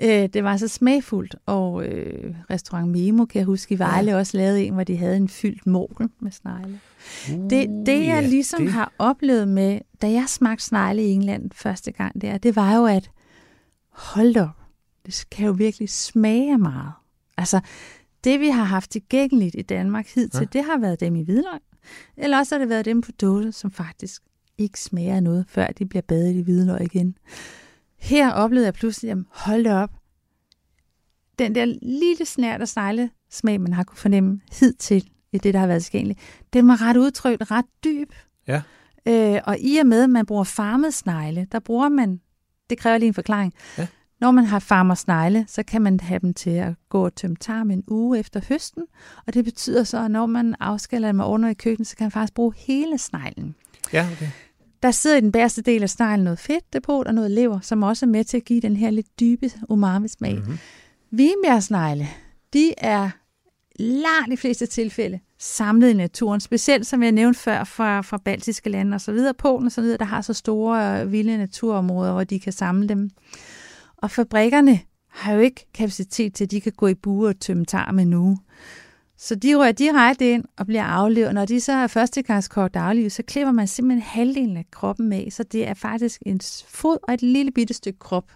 Øh, 0.03 0.29
det 0.35 0.45
var 0.45 0.57
så 0.57 0.69
smagfuldt, 0.69 1.37
og 1.47 1.85
øh, 1.85 2.35
restaurant 2.51 2.89
Memo, 2.89 3.25
kan 3.25 3.39
jeg 3.39 3.47
huske, 3.47 3.75
i 3.75 3.79
Vejle 3.79 4.17
også 4.17 4.37
lavede 4.37 4.65
en, 4.65 4.75
hvor 4.75 4.85
de 4.85 4.97
havde 4.97 5.17
en 5.17 5.29
fyldt 5.29 5.67
mål 5.67 6.09
med 6.21 6.31
snegle. 6.33 6.79
Det, 7.29 7.69
det 7.87 7.89
jeg 7.89 7.99
Uh, 7.99 8.07
ja, 8.07 8.21
ligesom 8.21 8.63
det- 8.63 8.73
har 8.73 8.93
oplevet 8.99 9.49
med, 9.49 9.81
da 10.03 10.11
jeg 10.11 10.25
smagte 10.29 10.65
snegle 10.65 11.03
i 11.03 11.11
England 11.11 11.51
første 11.55 11.93
gang 11.93 12.21
der, 12.23 12.39
det 12.39 12.57
var 12.57 12.77
jo, 12.77 12.85
at 12.87 13.11
hold 13.91 14.37
op, 14.37 14.49
det 15.07 15.25
kan 15.31 15.47
jo 15.47 15.53
virkelig 15.53 15.89
smage 15.89 16.59
meget. 16.59 16.93
Altså, 17.37 17.61
det 18.25 18.41
vi 18.41 18.49
har 18.49 18.65
haft 18.65 18.91
tilgængeligt 18.91 19.55
i 19.59 19.63
Danmark 19.63 20.07
hidtil, 20.15 20.41
Ja. 20.41 20.47
det 20.59 20.65
har 20.65 20.79
været 20.79 21.01
dem 21.01 21.17
i 21.17 21.23
hvidløg, 21.23 21.61
eller 22.17 22.39
også 22.39 22.55
har 22.55 22.59
det 22.59 22.69
været 22.69 22.85
dem 22.85 23.01
på 23.01 23.13
dåse, 23.13 23.53
som 23.53 23.71
faktisk 23.71 24.23
ikke 24.59 24.81
smager 24.81 25.21
noget, 25.21 25.45
før 25.49 25.67
de 25.67 25.87
bliver 25.87 26.03
badet 26.03 26.35
i 26.35 26.41
hvidløg 26.41 26.81
igen. 26.81 27.17
Her 27.99 28.33
oplevede 28.33 28.67
jeg 28.67 28.75
pludselig, 28.75 29.11
at 29.11 29.19
hold 29.29 29.67
op, 29.67 29.91
den 31.39 31.55
der 31.55 31.65
lille 31.83 32.25
snært 32.27 32.61
af 32.61 32.69
snegle 32.69 33.11
smag, 33.31 33.61
man 33.61 33.73
har 33.73 33.85
kunne 33.85 33.99
fornemme 33.99 34.41
hidtil 34.53 35.11
i 35.33 35.39
det, 35.39 35.55
der 35.55 35.61
har 35.61 35.67
været 35.67 35.83
tilgængeligt, 35.83 36.21
den 36.53 36.69
var 36.69 36.83
ret 36.83 36.97
udtrykt, 36.97 37.51
ret 37.51 37.65
dyb. 37.85 38.13
Ja. 38.47 38.63
Øh, 39.09 39.41
og 39.45 39.57
i 39.61 39.77
og 39.77 39.87
med, 39.87 40.03
at 40.03 40.11
man 40.11 40.27
bruger 40.27 40.45
farmet 40.45 40.95
snegle, 40.95 41.47
der 41.53 41.59
bruger 41.59 41.89
man, 41.89 42.21
det 42.71 42.79
kræver 42.79 42.99
lige 42.99 43.09
en 43.09 43.15
forklaring, 43.15 43.55
Ja. 43.79 43.87
når 44.21 44.31
man 44.31 44.45
har 44.45 44.59
farmer 44.59 44.95
snegle, 44.95 45.45
så 45.49 45.63
kan 45.63 45.83
man 45.83 46.01
have 46.01 46.19
dem 46.19 46.35
til 46.35 46.51
at 46.51 46.75
gå 46.89 47.05
og 47.05 47.15
tømme 47.15 47.37
tarm 47.37 47.71
en 47.71 47.85
uge 47.89 48.19
efter 48.19 48.41
høsten, 48.49 48.83
og 49.27 49.35
det 49.35 49.45
betyder 49.45 49.85
så, 49.85 50.05
at 50.05 50.11
når 50.11 50.27
man 50.27 50.55
afskiller 50.61 51.09
dem 51.09 51.21
og 51.21 51.27
ordner 51.31 51.49
i 51.49 51.55
køkkenet, 51.55 51.87
så 51.89 51.97
kan 51.97 52.05
man 52.05 52.11
faktisk 52.11 52.35
bruge 52.35 52.55
hele 52.57 52.99
sneglen. 52.99 53.55
Ja, 53.93 54.09
okay. 54.13 54.29
Der 54.83 54.91
sidder 54.91 55.17
i 55.17 55.21
den 55.21 55.33
bagerste 55.33 55.63
del 55.63 55.83
af 55.83 55.91
sneglen 55.91 56.25
noget 56.25 56.39
fedtdepot 56.39 57.07
og 57.07 57.15
noget 57.15 57.31
lever, 57.31 57.61
som 57.61 57.83
også 57.83 58.07
er 58.07 58.11
med 58.11 58.25
til 58.25 58.37
at 58.37 58.45
give 58.45 58.61
den 58.61 58.77
her 58.77 58.91
lidt 58.91 59.21
dybe 59.21 59.51
umami-smag. 59.69 60.35
Mm-hmm. 60.37 60.59
Vinbjergsnegle, 61.11 62.09
de 62.53 62.75
er 62.79 63.11
langt 63.81 64.31
de 64.31 64.37
fleste 64.37 64.67
tilfælde 64.67 65.21
samlet 65.39 65.91
i 65.91 65.93
naturen, 65.93 66.41
specielt 66.41 66.87
som 66.87 67.03
jeg 67.03 67.13
nævnte 67.13 67.41
før 67.41 67.65
fra, 67.65 68.01
fra 68.01 68.17
baltiske 68.25 68.71
lande 68.71 68.95
og 68.95 69.01
så 69.01 69.13
videre, 69.13 69.35
Polen 69.35 69.67
og 69.67 69.73
så 69.73 69.81
videre, 69.81 69.99
der 69.99 70.05
har 70.05 70.21
så 70.21 70.33
store 70.33 71.01
øh, 71.01 71.13
vilde 71.13 71.39
naturområder, 71.39 72.13
hvor 72.13 72.25
de 72.25 72.41
kan 72.41 72.53
samle 72.53 72.89
dem. 72.89 73.11
Og 73.97 74.11
fabrikkerne 74.11 74.81
har 75.09 75.33
jo 75.33 75.41
ikke 75.41 75.67
kapacitet 75.75 76.35
til, 76.35 76.45
at 76.45 76.51
de 76.51 76.61
kan 76.61 76.73
gå 76.77 76.87
i 76.87 76.95
bure 76.95 77.29
og 77.29 77.41
tømme 77.41 77.65
tarm 77.65 77.95
nu. 77.95 78.39
Så 79.19 79.35
de 79.35 79.55
rører 79.55 79.73
direkte 79.73 80.31
ind 80.31 80.45
og 80.57 80.67
bliver 80.67 80.85
aflevet. 80.85 81.35
Når 81.35 81.45
de 81.45 81.61
så 81.61 81.73
er 81.73 81.87
førstegangskogt 81.87 82.77
aflivet, 82.77 83.13
så 83.13 83.23
klipper 83.23 83.53
man 83.53 83.67
simpelthen 83.67 84.03
halvdelen 84.03 84.57
af 84.57 84.65
kroppen 84.71 85.13
af, 85.13 85.29
så 85.31 85.43
det 85.43 85.69
er 85.69 85.75
faktisk 85.75 86.23
en 86.27 86.41
fod 86.69 86.99
og 87.03 87.15
et 87.15 87.23
lille 87.23 87.53
bitte 87.53 87.75
stykke 87.75 87.99
krop, 87.99 88.33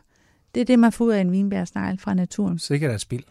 Det 0.54 0.60
er 0.60 0.64
det, 0.64 0.78
man 0.78 0.92
får 0.92 1.04
ud 1.04 1.12
af 1.12 1.20
en 1.20 1.32
vinbærsnegl 1.32 1.98
fra 1.98 2.14
naturen. 2.14 2.58
Sikkert 2.58 2.90
er 2.90 2.98
spild. 2.98 3.24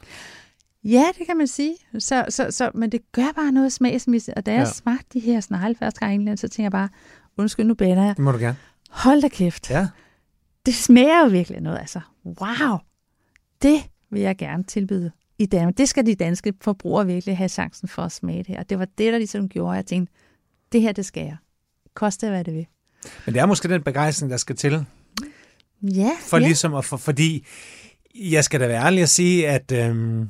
Ja, 0.84 1.06
det 1.20 1.26
kan 1.28 1.38
man 1.38 1.48
sige. 1.48 1.76
Så, 2.00 2.26
så, 2.30 2.48
så, 2.52 2.72
men 2.76 2.92
det 2.92 3.02
gør 3.12 3.32
bare 3.36 3.52
noget 3.52 3.74
smagsmæssigt. 3.74 4.38
Og 4.38 4.46
da 4.46 4.52
jeg 4.54 4.60
Ja. 4.60 4.72
smagte 4.72 5.06
de 5.14 5.20
her 5.20 5.40
snegle 5.40 5.76
første 5.76 6.00
gang 6.00 6.12
i 6.12 6.16
England, 6.16 6.38
så 6.38 6.48
tænker 6.48 6.64
jeg 6.66 6.72
bare, 6.72 6.90
undskyld, 7.38 7.66
nu 7.66 7.74
bander 7.74 8.04
jeg. 8.06 8.16
Det 8.18 8.24
må 8.24 8.32
du 8.32 8.38
gerne. 8.38 8.58
Hold 8.90 9.22
da 9.22 9.28
kæft. 9.28 9.70
Ja. 9.70 9.88
Det 10.66 10.76
smager 10.76 11.24
jo 11.24 11.30
virkelig 11.30 11.62
noget. 11.62 11.80
Altså, 11.80 12.00
wow. 12.26 12.78
Det 13.62 13.84
vil 14.12 14.22
jeg 14.22 14.38
gerne 14.38 14.64
tilbyde 14.64 15.12
i 15.40 15.46
Danmark. 15.46 15.78
Det 15.78 15.90
skal 15.90 16.06
de 16.06 16.16
danske 16.16 16.54
forbrugere 16.62 17.06
virkelig 17.06 17.38
have 17.38 17.50
chancen 17.50 17.88
for 17.88 18.02
at 18.02 18.12
smage 18.12 18.38
det 18.38 18.48
her. 18.48 18.60
Og 18.60 18.70
det 18.70 18.80
var 18.80 18.86
det, 18.86 19.14
der 19.14 19.18
ligesom 19.18 19.50
gjorde, 19.50 19.72
at 19.72 19.76
jeg 19.78 19.86
tænkte, 19.86 20.14
det 20.72 20.82
her, 20.82 20.92
det 20.92 21.06
skal 21.06 21.24
jeg. 21.26 21.38
Koste 21.94 22.30
hvad 22.30 22.44
det 22.44 22.54
vil. 22.54 22.66
Men 23.26 23.34
det 23.34 23.42
er 23.42 23.46
måske 23.46 23.68
den 23.68 23.84
begejstring, 23.84 24.32
der 24.32 24.38
skal 24.38 24.56
til, 24.56 24.86
Ja, 25.82 26.10
for 26.20 26.38
ja. 26.38 26.46
ligesom 26.46 26.74
at 26.74 26.86
for, 26.86 26.98
fordi 26.98 27.46
jeg 28.16 28.44
skal 28.44 28.60
da 28.60 28.68
være 28.68 28.86
ærlig 28.86 29.02
at 29.04 29.10
sige, 29.10 29.48
at, 29.50 29.72
øhm, 29.72 30.30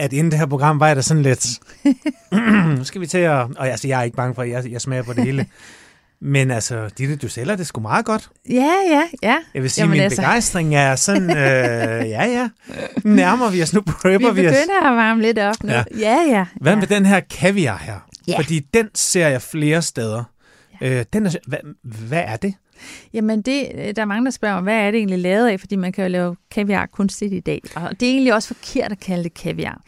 at 0.00 0.12
inden 0.12 0.30
det 0.30 0.38
her 0.38 0.46
program 0.46 0.80
var 0.80 0.86
jeg 0.86 0.96
da 0.96 1.02
sådan 1.02 1.22
lidt, 1.22 1.58
nu 2.78 2.84
skal 2.84 3.00
vi 3.00 3.06
til 3.06 3.18
at, 3.18 3.32
og 3.56 3.68
altså, 3.68 3.88
jeg 3.88 3.98
er 3.98 4.02
ikke 4.02 4.16
bange 4.16 4.34
for, 4.34 4.42
at 4.42 4.50
jeg, 4.50 4.72
jeg 4.72 4.80
smager 4.80 5.02
på 5.02 5.12
det 5.12 5.24
hele, 5.24 5.46
men 6.20 6.50
altså, 6.50 6.90
Ditte, 6.98 7.16
du 7.16 7.28
sælger 7.28 7.56
det 7.56 7.66
sgu 7.66 7.80
meget 7.80 8.04
godt. 8.04 8.28
ja, 8.50 8.72
ja, 8.90 9.02
ja. 9.22 9.36
Jeg 9.54 9.62
vil 9.62 9.70
sige, 9.70 9.82
Jamen 9.82 9.92
min 9.92 10.00
altså. 10.00 10.22
begejstring 10.22 10.74
er 10.74 10.96
sådan, 10.96 11.30
øh, 11.30 11.36
ja 12.10 12.24
ja, 12.24 12.48
nærmer 13.04 13.50
vi 13.50 13.62
os 13.62 13.72
nu, 13.72 13.80
Vi 13.86 13.92
prepper 13.92 14.30
vi 14.32 14.46
os. 14.46 14.54
begynder 14.54 14.90
at 14.90 14.96
varme 14.96 15.22
lidt 15.22 15.38
op 15.38 15.54
nu. 15.62 15.72
Ja. 15.72 15.84
Ja, 15.98 16.00
ja. 16.00 16.30
ja. 16.30 16.44
Hvad 16.60 16.72
ja. 16.72 16.78
med 16.78 16.86
den 16.86 17.06
her 17.06 17.20
kaviar 17.20 17.78
her? 17.78 18.06
Ja. 18.28 18.38
Fordi 18.38 18.58
den 18.74 18.88
ser 18.94 19.28
jeg 19.28 19.42
flere 19.42 19.82
steder. 19.82 20.24
Øh, 20.80 21.04
den 21.12 21.26
er, 21.26 21.30
hvad, 21.46 21.58
hvad 21.82 22.22
er 22.26 22.36
det? 22.36 22.54
Jamen, 23.12 23.42
det, 23.42 23.68
der 23.96 24.02
er 24.02 24.06
mange, 24.06 24.24
der 24.24 24.30
spørger, 24.30 24.60
hvad 24.60 24.74
er 24.74 24.90
det 24.90 24.98
egentlig 24.98 25.18
lavet 25.18 25.48
af? 25.48 25.60
Fordi 25.60 25.76
man 25.76 25.92
kan 25.92 26.04
jo 26.04 26.10
lave 26.10 26.36
kaviar 26.50 26.86
kunstigt 26.86 27.32
i 27.32 27.40
dag. 27.40 27.60
Og 27.76 28.00
det 28.00 28.08
er 28.08 28.12
egentlig 28.12 28.34
også 28.34 28.54
forkert 28.54 28.92
at 28.92 29.00
kalde 29.00 29.24
det 29.24 29.34
kaviar. 29.34 29.82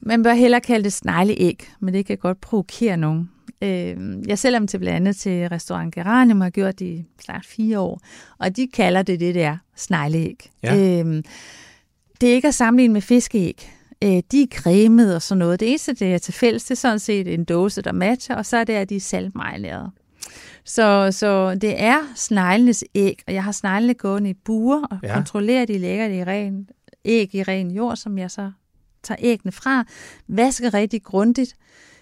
Man 0.00 0.22
bør 0.22 0.32
hellere 0.32 0.60
kalde 0.60 0.84
det 0.84 0.92
snegleæg, 0.92 1.68
men 1.80 1.94
det 1.94 2.06
kan 2.06 2.18
godt 2.18 2.40
provokere 2.40 2.96
nogen. 2.96 3.30
Øh, 3.62 3.96
jeg 4.26 4.38
sælger 4.38 4.58
dem 4.58 4.66
til 4.68 4.78
blandt 4.78 4.96
andet 4.96 5.16
til 5.16 5.48
restaurant 5.48 5.94
Geranium, 5.94 6.40
har 6.40 6.50
gjort 6.50 6.78
det 6.78 6.86
i 6.86 7.04
snart 7.24 7.46
fire 7.46 7.78
år. 7.78 8.00
Og 8.38 8.56
de 8.56 8.68
kalder 8.74 9.02
det 9.02 9.20
det 9.20 9.34
der 9.34 9.56
snegleæg. 9.76 10.50
Ja. 10.62 10.76
Øh, 10.76 11.22
det 12.20 12.30
er 12.30 12.34
ikke 12.34 12.48
at 12.48 12.54
sammenligne 12.54 12.92
med 12.92 13.00
fiskeæg. 13.00 13.70
Øh, 14.04 14.22
de 14.32 14.42
er 14.42 14.46
cremet 14.54 15.14
og 15.14 15.22
sådan 15.22 15.38
noget. 15.38 15.60
Det 15.60 15.68
eneste, 15.68 15.94
det 15.94 16.14
er 16.14 16.18
til 16.18 16.34
fælles, 16.34 16.64
det 16.64 16.70
er 16.70 16.74
sådan 16.76 16.98
set 16.98 17.34
en 17.34 17.44
dåse, 17.44 17.82
der 17.82 17.92
matcher, 17.92 18.36
og 18.36 18.46
så 18.46 18.56
er 18.56 18.64
det, 18.64 18.72
at 18.72 18.88
de 18.88 18.96
er 18.96 19.00
saltmarineret. 19.00 19.90
Så, 20.64 21.08
så 21.10 21.54
det 21.54 21.82
er 21.82 21.98
sneglenes 22.16 22.84
æg, 22.94 23.22
og 23.26 23.34
jeg 23.34 23.44
har 23.44 23.52
sneglene 23.52 23.94
gående 23.94 24.30
i 24.30 24.34
buer 24.44 24.82
og 24.90 24.98
Ja. 25.02 25.14
kontrollerer, 25.14 25.62
at 25.62 25.68
de 25.68 25.78
lægger 25.78 26.08
det 26.08 26.14
i 26.14 26.24
ren, 26.24 26.68
æg 27.04 27.34
i 27.34 27.42
ren 27.42 27.70
jord, 27.70 27.96
som 27.96 28.18
jeg 28.18 28.30
så 28.30 28.50
tager 29.02 29.18
æggene 29.22 29.52
fra, 29.52 29.84
vasker 30.28 30.74
rigtig 30.74 31.02
grundigt, 31.02 31.54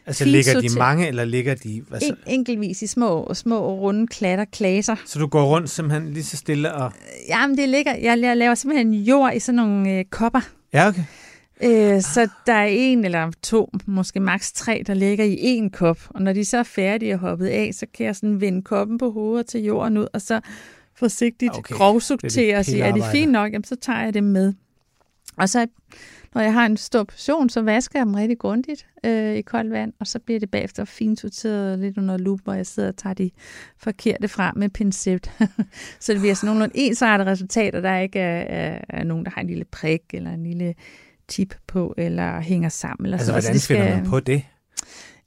Altså 0.07 0.25
ligger 0.25 0.61
de 0.61 0.79
mange, 0.79 1.09
eller 1.09 1.25
ligger 1.25 1.55
de... 1.55 1.83
Hvad 1.89 2.01
så? 2.01 2.07
en, 2.07 2.17
enkeltvis 2.27 2.83
i 2.83 2.87
små, 2.87 3.35
små 3.35 3.75
runde 3.75 4.07
klatter, 4.07 4.45
klaser. 4.45 4.97
så 5.07 5.19
du 5.19 5.27
går 5.27 5.45
rundt 5.45 5.71
simpelthen 5.71 6.13
lige 6.13 6.25
så 6.25 6.37
stille 6.37 6.75
og... 6.75 6.93
Jamen, 7.29 7.57
det 7.59 7.69
ligger, 7.69 7.95
jeg, 7.97 8.21
jeg 8.21 8.37
laver 8.37 8.55
simpelthen 8.55 8.95
jord 8.95 9.33
i 9.35 9.39
sådan 9.41 9.57
nogle 9.57 9.91
øh, 9.91 10.05
kopper, 10.11 10.41
Ja, 10.73 10.89
okay. 10.89 11.03
Øh, 11.63 12.01
så 12.01 12.29
der 12.47 12.53
er 12.53 12.67
en 12.67 13.05
eller 13.05 13.33
to, 13.43 13.71
måske 13.87 14.21
maks 14.21 14.53
tre, 14.53 14.83
der 14.87 14.95
ligger 14.95 15.25
i 15.25 15.37
en 15.41 15.71
kop. 15.71 15.99
Og 16.09 16.23
når 16.23 16.33
de 16.33 16.45
så 16.45 16.59
er 16.59 16.63
færdige 16.63 17.15
og 17.15 17.19
hoppet 17.19 17.47
af, 17.47 17.71
så 17.75 17.87
kan 17.95 18.07
jeg 18.07 18.17
sådan 18.17 18.41
vende 18.41 18.63
koppen 18.63 18.99
på 18.99 19.11
hovedet 19.11 19.47
til 19.47 19.65
jorden 19.65 19.99
ud, 19.99 20.07
og 20.13 20.23
så 20.23 20.41
forsigtigt 20.95 21.53
Okay, 21.59 21.75
er 21.75 21.79
grovsortere 21.79 22.57
og 22.57 22.65
sige, 22.65 22.83
er 22.83 22.93
det 22.93 23.05
fint 23.13 23.33
nok, 23.33 23.53
jamen, 23.53 23.65
så 23.65 23.77
tager 23.77 24.03
jeg 24.03 24.15
det 24.15 24.25
med. 24.25 24.53
Og 25.37 25.49
så, 25.49 25.67
når 26.35 26.43
jeg 26.43 26.53
har 26.53 26.67
en 26.67 26.77
stor 26.77 27.05
portion, 27.05 27.49
så 27.49 27.63
vasker 27.63 27.99
jeg 27.99 28.07
dem 28.07 28.15
rigtig 28.15 28.39
grundigt 28.39 28.87
øh, 29.05 29.37
i 29.37 29.43
koldt 29.43 29.73
vand, 29.73 29.93
og 30.01 30.07
så 30.07 30.19
bliver 30.19 30.41
det 30.41 30.51
bagefter 30.51 30.85
fint 30.85 31.21
sorteret 31.21 31.79
lidt 31.79 31.99
under 31.99 32.19
lup, 32.19 32.41
hvor 32.45 32.55
jeg 32.55 32.67
sidder 32.67 32.89
og 32.89 32.97
tager 32.97 33.15
de 33.15 33.31
forkerte 33.79 34.29
fra 34.29 34.53
med 34.57 34.69
pincet. 34.69 35.31
så 36.01 36.13
det 36.13 36.21
bliver 36.21 36.35
sådan 36.35 36.47
nogenlunde 36.47 36.77
ensartede 36.77 37.31
resultater, 37.31 37.81
der 37.81 37.99
ikke 37.99 38.19
er, 38.19 38.41
er, 38.41 38.81
er 38.89 39.05
nogen, 39.05 39.25
der 39.25 39.31
har 39.31 39.41
en 39.41 39.47
lille 39.47 39.65
prik 39.65 40.03
eller 40.13 40.31
en 40.31 40.43
lille 40.43 40.75
tip 41.31 41.55
på, 41.67 41.95
eller 41.99 42.41
hænger 42.41 42.69
sammen. 42.69 43.07
Eller 43.07 43.17
Altså, 43.19 43.27
sådan. 43.27 43.43
hvordan 43.43 43.55
det 43.55 43.63
finder 43.63 43.97
man 43.97 44.07
på 44.07 44.21
det? 44.21 44.43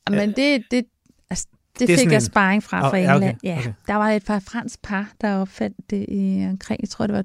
Men 0.09 0.29
det, 0.35 0.63
det, 0.71 0.85
altså, 1.29 1.47
det, 1.79 1.87
Det 1.87 1.99
fik 1.99 2.07
jeg 2.07 2.15
en- 2.15 2.21
sparring 2.21 2.63
fra 2.63 2.85
Åh, 2.85 2.89
fra 2.89 2.97
ja, 2.97 3.03
okay, 3.15 3.15
England. 3.15 3.37
Ja, 3.43 3.57
okay. 3.59 3.73
Der 3.87 3.93
var 3.95 4.09
et 4.11 4.25
par 4.25 4.39
fransk 4.39 4.81
par, 4.81 5.13
der 5.21 5.35
opfandt 5.35 5.77
det 5.89 6.05
i 6.09 6.45
omkring, 6.49 6.81
jeg 6.81 6.89
tror 6.89 7.07
det 7.07 7.15
var 7.15 7.23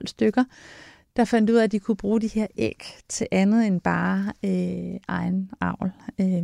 2010-12 0.00 0.06
stykker, 0.06 0.44
der 1.16 1.24
fandt 1.24 1.50
ud 1.50 1.56
af, 1.56 1.64
at 1.64 1.72
de 1.72 1.78
kunne 1.78 1.96
bruge 1.96 2.20
de 2.20 2.26
her 2.28 2.46
æg 2.56 2.84
til 3.08 3.26
andet 3.32 3.66
end 3.66 3.80
bare 3.80 4.32
øh, 4.44 4.96
egen 5.08 5.50
avl. 5.60 5.90
Øh, 6.20 6.42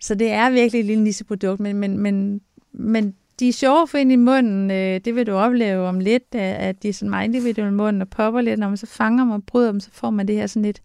så 0.00 0.14
det 0.14 0.30
er 0.30 0.50
virkelig 0.50 0.80
et 0.80 0.86
lille 0.86 1.04
nisseprodukt, 1.04 1.60
men, 1.60 1.76
men, 1.76 1.98
men, 1.98 2.40
men 2.72 3.14
de 3.40 3.48
er 3.48 3.52
sjove 3.52 3.82
at 3.82 3.88
få 3.88 3.96
ind 3.96 4.12
i 4.12 4.16
munden. 4.16 4.70
Øh, 4.70 5.00
det 5.04 5.14
vil 5.14 5.26
du 5.26 5.32
opleve 5.32 5.86
om 5.86 6.00
lidt, 6.00 6.34
at 6.34 6.82
de 6.82 6.88
er 6.88 6.92
sådan 6.92 7.10
meget 7.10 7.24
individuelle 7.24 7.72
i 7.72 7.74
munden 7.74 8.02
og 8.02 8.08
popper 8.08 8.40
lidt. 8.40 8.60
Når 8.60 8.68
man 8.68 8.76
så 8.76 8.86
fanger 8.86 9.24
dem 9.24 9.30
og 9.30 9.42
bryder 9.46 9.70
dem, 9.72 9.80
så 9.80 9.88
får 9.92 10.10
man 10.10 10.28
det 10.28 10.36
her 10.36 10.46
sådan 10.46 10.64
et 10.64 10.82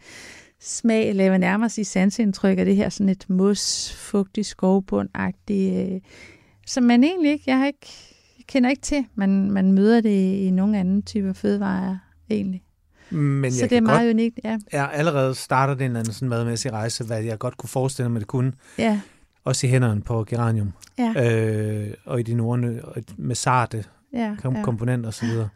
smag, 0.60 1.10
eller 1.10 1.24
jeg 1.24 1.40
nærmere 1.40 1.70
sige 1.70 1.86
sanseindtryk 1.86 2.58
af 2.58 2.66
det 2.66 2.76
her 2.76 2.90
sådan 2.90 3.10
et 3.10 3.26
mos, 3.30 3.94
fugtig, 3.94 4.46
skovbundagtigt, 4.46 5.94
øh, 5.94 6.02
som 6.68 6.84
man 6.84 7.04
egentlig 7.04 7.32
ikke, 7.32 7.44
jeg 7.48 7.58
har 7.58 7.68
ikke, 7.68 7.88
jeg 8.38 8.46
kender 8.48 8.70
ikke 8.70 8.82
til. 8.82 9.06
Man, 9.16 9.52
man 9.52 9.72
møder 9.72 10.02
det 10.02 10.36
i 10.36 10.52
nogle 10.52 10.80
andre 10.80 11.02
typer 11.02 11.34
fødevarer 11.34 11.98
egentlig. 12.30 12.64
Men 13.10 13.52
så 13.52 13.62
jeg 13.62 13.70
det 13.70 13.78
er 13.78 13.82
meget 13.82 14.08
godt, 14.08 14.14
unikt, 14.14 14.40
ja. 14.44 14.58
jeg 14.72 14.90
allerede 14.94 15.36
starter 15.36 15.74
det 15.74 15.86
en 15.86 15.96
anden 15.96 16.14
sådan 16.14 16.30
madmæssig 16.30 16.72
rejse, 16.72 17.04
hvad 17.04 17.24
jeg 17.24 17.40
godt 17.40 17.58
kunne 17.58 17.70
forestille 17.70 18.10
mig, 18.10 18.20
det 18.20 18.28
kunne. 18.28 18.54
ja. 18.78 19.00
Også 19.44 19.68
i 19.68 19.70
hænderne 19.70 20.02
på 20.02 20.24
geranium. 20.30 20.74
Ja, 21.00 21.14
Øh, 21.88 21.94
og 22.06 22.20
i 22.20 22.24
de 22.24 22.34
nordene, 22.34 22.80
og 22.86 22.96
med 23.18 23.36
sarte 23.36 23.84
ja, 24.14 24.36
kom- 24.42 24.56
ja. 24.56 24.64
komponenter 24.64 25.08
og 25.08 25.14
så 25.14 25.26
videre. 25.26 25.50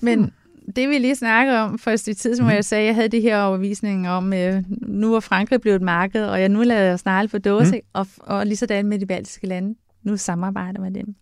Men 0.00 0.32
det 0.76 0.88
vi 0.88 0.98
lige 0.98 1.16
snakkede 1.16 1.58
om 1.58 1.78
for 1.78 1.90
et 1.90 2.00
stykke 2.00 2.18
tid, 2.18 2.36
som 2.36 2.46
Mhm. 2.46 2.54
jeg 2.54 2.64
sagde, 2.64 2.86
jeg 2.86 2.94
havde 2.94 3.08
de 3.08 3.20
her 3.20 3.42
overvisninger 3.42 4.10
om, 4.10 4.32
øh, 4.32 4.62
nu 4.82 5.14
er 5.14 5.20
Frankrig 5.20 5.60
blevet 5.60 5.76
et 5.76 5.82
marked, 5.82 6.24
og 6.24 6.40
jeg 6.40 6.48
nu 6.48 6.62
lader 6.62 6.80
jeg 6.84 6.98
snegle 6.98 7.28
på 7.28 7.38
dåse, 7.38 7.70
Mhm. 7.72 7.80
og, 7.92 8.06
og 8.18 8.46
lige 8.46 8.56
sådan 8.56 8.86
med 8.86 8.98
de 8.98 9.06
baltiske 9.06 9.46
lande, 9.46 9.74
nu 10.02 10.16
samarbejder 10.16 10.80
med 10.80 10.90
dem. 10.90 11.14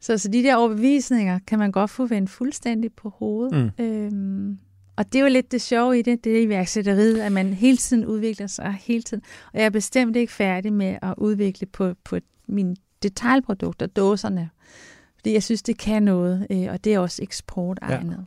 Så, 0.00 0.18
så 0.18 0.28
de 0.28 0.42
der 0.42 0.56
overbevisninger 0.56 1.38
kan 1.46 1.58
man 1.58 1.72
godt 1.72 1.90
få 1.90 2.06
vendt 2.06 2.30
fuldstændig 2.30 2.92
på 2.92 3.08
hovedet. 3.18 3.72
Mm. 3.78 3.84
Øhm, 3.84 4.58
og 4.98 5.12
det 5.12 5.18
er 5.18 5.22
jo 5.22 5.28
lidt 5.28 5.52
det 5.52 5.62
sjove 5.62 5.98
i 5.98 6.02
det, 6.02 6.24
det 6.24 6.38
er 6.38 6.42
iværksætteriet, 6.42 7.20
at 7.20 7.32
man 7.32 7.54
hele 7.54 7.76
tiden 7.76 8.06
udvikler 8.06 8.46
sig, 8.46 8.76
hele 8.80 9.02
tiden. 9.02 9.22
Og 9.52 9.58
jeg 9.58 9.66
er 9.66 9.70
bestemt 9.70 10.16
ikke 10.16 10.32
færdig 10.32 10.72
med 10.72 10.98
at 11.02 11.14
udvikle 11.16 11.66
på, 11.66 11.94
på 12.04 12.18
mine 12.48 12.76
detaljprodukter, 13.02 13.86
dåserne. 13.86 14.50
Fordi 15.16 15.32
jeg 15.32 15.42
synes, 15.42 15.62
det 15.62 15.78
kan 15.78 16.02
noget, 16.02 16.46
øh, 16.50 16.66
og 16.70 16.84
det 16.84 16.94
er 16.94 16.98
også 16.98 17.22
eksportegnet. 17.22 18.26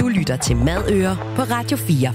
Du 0.00 0.08
lytter 0.08 0.36
til 0.36 0.56
Madøer 0.56 1.34
på 1.36 1.42
Radio 1.42 1.76
4. 1.76 2.12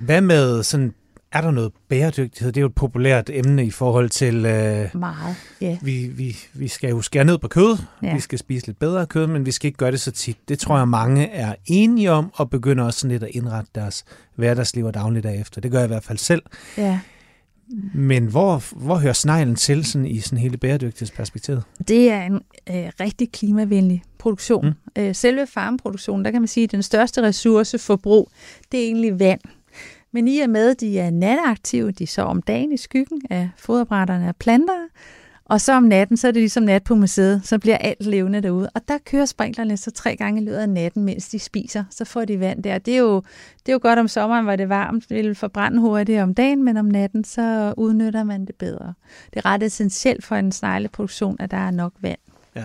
Hvad 0.00 0.20
med 0.20 0.62
sådan, 0.62 0.94
er 1.36 1.40
der 1.40 1.50
noget 1.50 1.72
bæredygtighed? 1.88 2.52
Det 2.52 2.60
er 2.60 2.62
jo 2.62 2.66
et 2.66 2.74
populært 2.74 3.30
emne 3.32 3.66
i 3.66 3.70
forhold 3.70 4.10
til, 4.10 4.34
øh, 4.46 4.88
Meget, 4.94 5.36
ja. 5.60 5.78
vi, 5.82 6.10
vi, 6.12 6.36
vi 6.54 6.68
skal 6.68 6.90
jo 6.90 7.02
skære 7.02 7.24
ned 7.24 7.38
på 7.38 7.48
kød. 7.48 7.78
Ja. 8.02 8.14
Vi 8.14 8.20
skal 8.20 8.38
spise 8.38 8.66
lidt 8.66 8.78
bedre 8.78 9.06
kød, 9.06 9.26
men 9.26 9.46
vi 9.46 9.50
skal 9.50 9.66
ikke 9.68 9.78
gøre 9.78 9.90
det 9.90 10.00
så 10.00 10.10
tit. 10.10 10.36
Det 10.48 10.58
tror 10.58 10.78
jeg, 10.78 10.88
mange 10.88 11.26
er 11.26 11.54
enige 11.66 12.12
om, 12.12 12.30
og 12.34 12.50
begynder 12.50 12.84
også 12.84 13.00
sådan 13.00 13.10
lidt 13.10 13.22
at 13.22 13.30
indrette 13.32 13.70
deres 13.74 14.04
hverdagsliv 14.34 14.84
og 14.84 14.94
dagligdag 14.94 15.40
efter. 15.40 15.60
Det 15.60 15.70
gør 15.70 15.78
jeg 15.78 15.86
i 15.86 15.92
hvert 15.92 16.04
fald 16.04 16.18
selv. 16.18 16.42
ja. 16.76 17.00
Men 17.94 18.26
hvor, 18.26 18.62
hvor 18.76 18.96
hører 18.96 19.12
sneglen 19.12 19.56
til 19.56 19.84
sådan 19.84 20.06
i 20.06 20.20
sådan 20.20 20.38
hele 20.38 20.56
bæredygtighedsperspektivet? 20.56 21.62
Det 21.88 22.10
er 22.10 22.22
en 22.22 22.34
øh, 22.70 22.90
rigtig 23.00 23.32
klimavenlig 23.32 24.02
produktion. 24.18 24.66
Mm. 24.66 25.02
Øh, 25.02 25.14
selve 25.14 25.46
farmproduktionen, 25.46 26.24
der 26.24 26.30
kan 26.30 26.40
man 26.40 26.48
sige, 26.48 26.64
at 26.64 26.72
den 26.72 26.82
største 26.82 27.22
ressourceforbrug, 27.22 28.30
det 28.72 28.80
er 28.80 28.84
egentlig 28.84 29.18
vand. 29.20 29.40
Men 30.16 30.28
i 30.28 30.38
og 30.38 30.50
med, 30.50 30.70
at 30.70 30.80
de 30.80 30.98
er 30.98 31.10
nataktive, 31.10 31.90
de 31.90 32.06
sover 32.06 32.28
om 32.28 32.42
dagen 32.42 32.72
i 32.72 32.76
skyggen 32.76 33.22
af 33.30 33.50
foderbrætterne 33.56 34.28
af 34.28 34.36
planter, 34.36 34.88
og 35.44 35.60
så 35.60 35.72
om 35.72 35.82
natten, 35.82 36.16
så 36.16 36.28
er 36.28 36.32
det 36.32 36.42
ligesom 36.42 36.62
nat 36.62 36.84
på 36.84 36.94
museet, 36.94 37.40
så 37.44 37.58
bliver 37.58 37.76
alt 37.78 38.06
levende 38.06 38.40
derude. 38.40 38.70
Og 38.74 38.88
der 38.88 38.98
kører 39.04 39.24
sprinklerne 39.24 39.76
så 39.76 39.90
tre 39.90 40.16
gange 40.16 40.42
i 40.42 40.44
løbet 40.44 40.56
af 40.56 40.68
natten, 40.68 41.04
mens 41.04 41.28
de 41.28 41.38
spiser, 41.38 41.84
så 41.90 42.04
får 42.04 42.24
de 42.24 42.40
vand 42.40 42.62
der. 42.62 42.78
Det 42.78 42.94
er 42.94 42.98
jo, 42.98 43.22
det 43.58 43.68
er 43.68 43.72
jo 43.72 43.78
godt 43.82 43.98
om 43.98 44.08
sommeren, 44.08 44.44
hvor 44.44 44.56
det 44.56 44.64
er 44.64 44.68
varmt, 44.68 45.08
det 45.08 45.24
vil 45.24 45.34
forbrænde 45.34 45.80
hurtigt 45.80 46.20
om 46.20 46.34
dagen, 46.34 46.64
men 46.64 46.76
om 46.76 46.84
natten, 46.84 47.24
så 47.24 47.74
udnytter 47.76 48.24
man 48.24 48.44
det 48.44 48.54
bedre. 48.54 48.94
Det 49.34 49.36
er 49.36 49.46
ret 49.46 49.62
essentielt 49.62 50.24
for 50.24 50.36
en 50.36 50.52
snegleproduktion, 50.52 51.36
at 51.38 51.50
der 51.50 51.56
er 51.56 51.70
nok 51.70 51.92
vand. 52.00 52.18
Ja. 52.54 52.64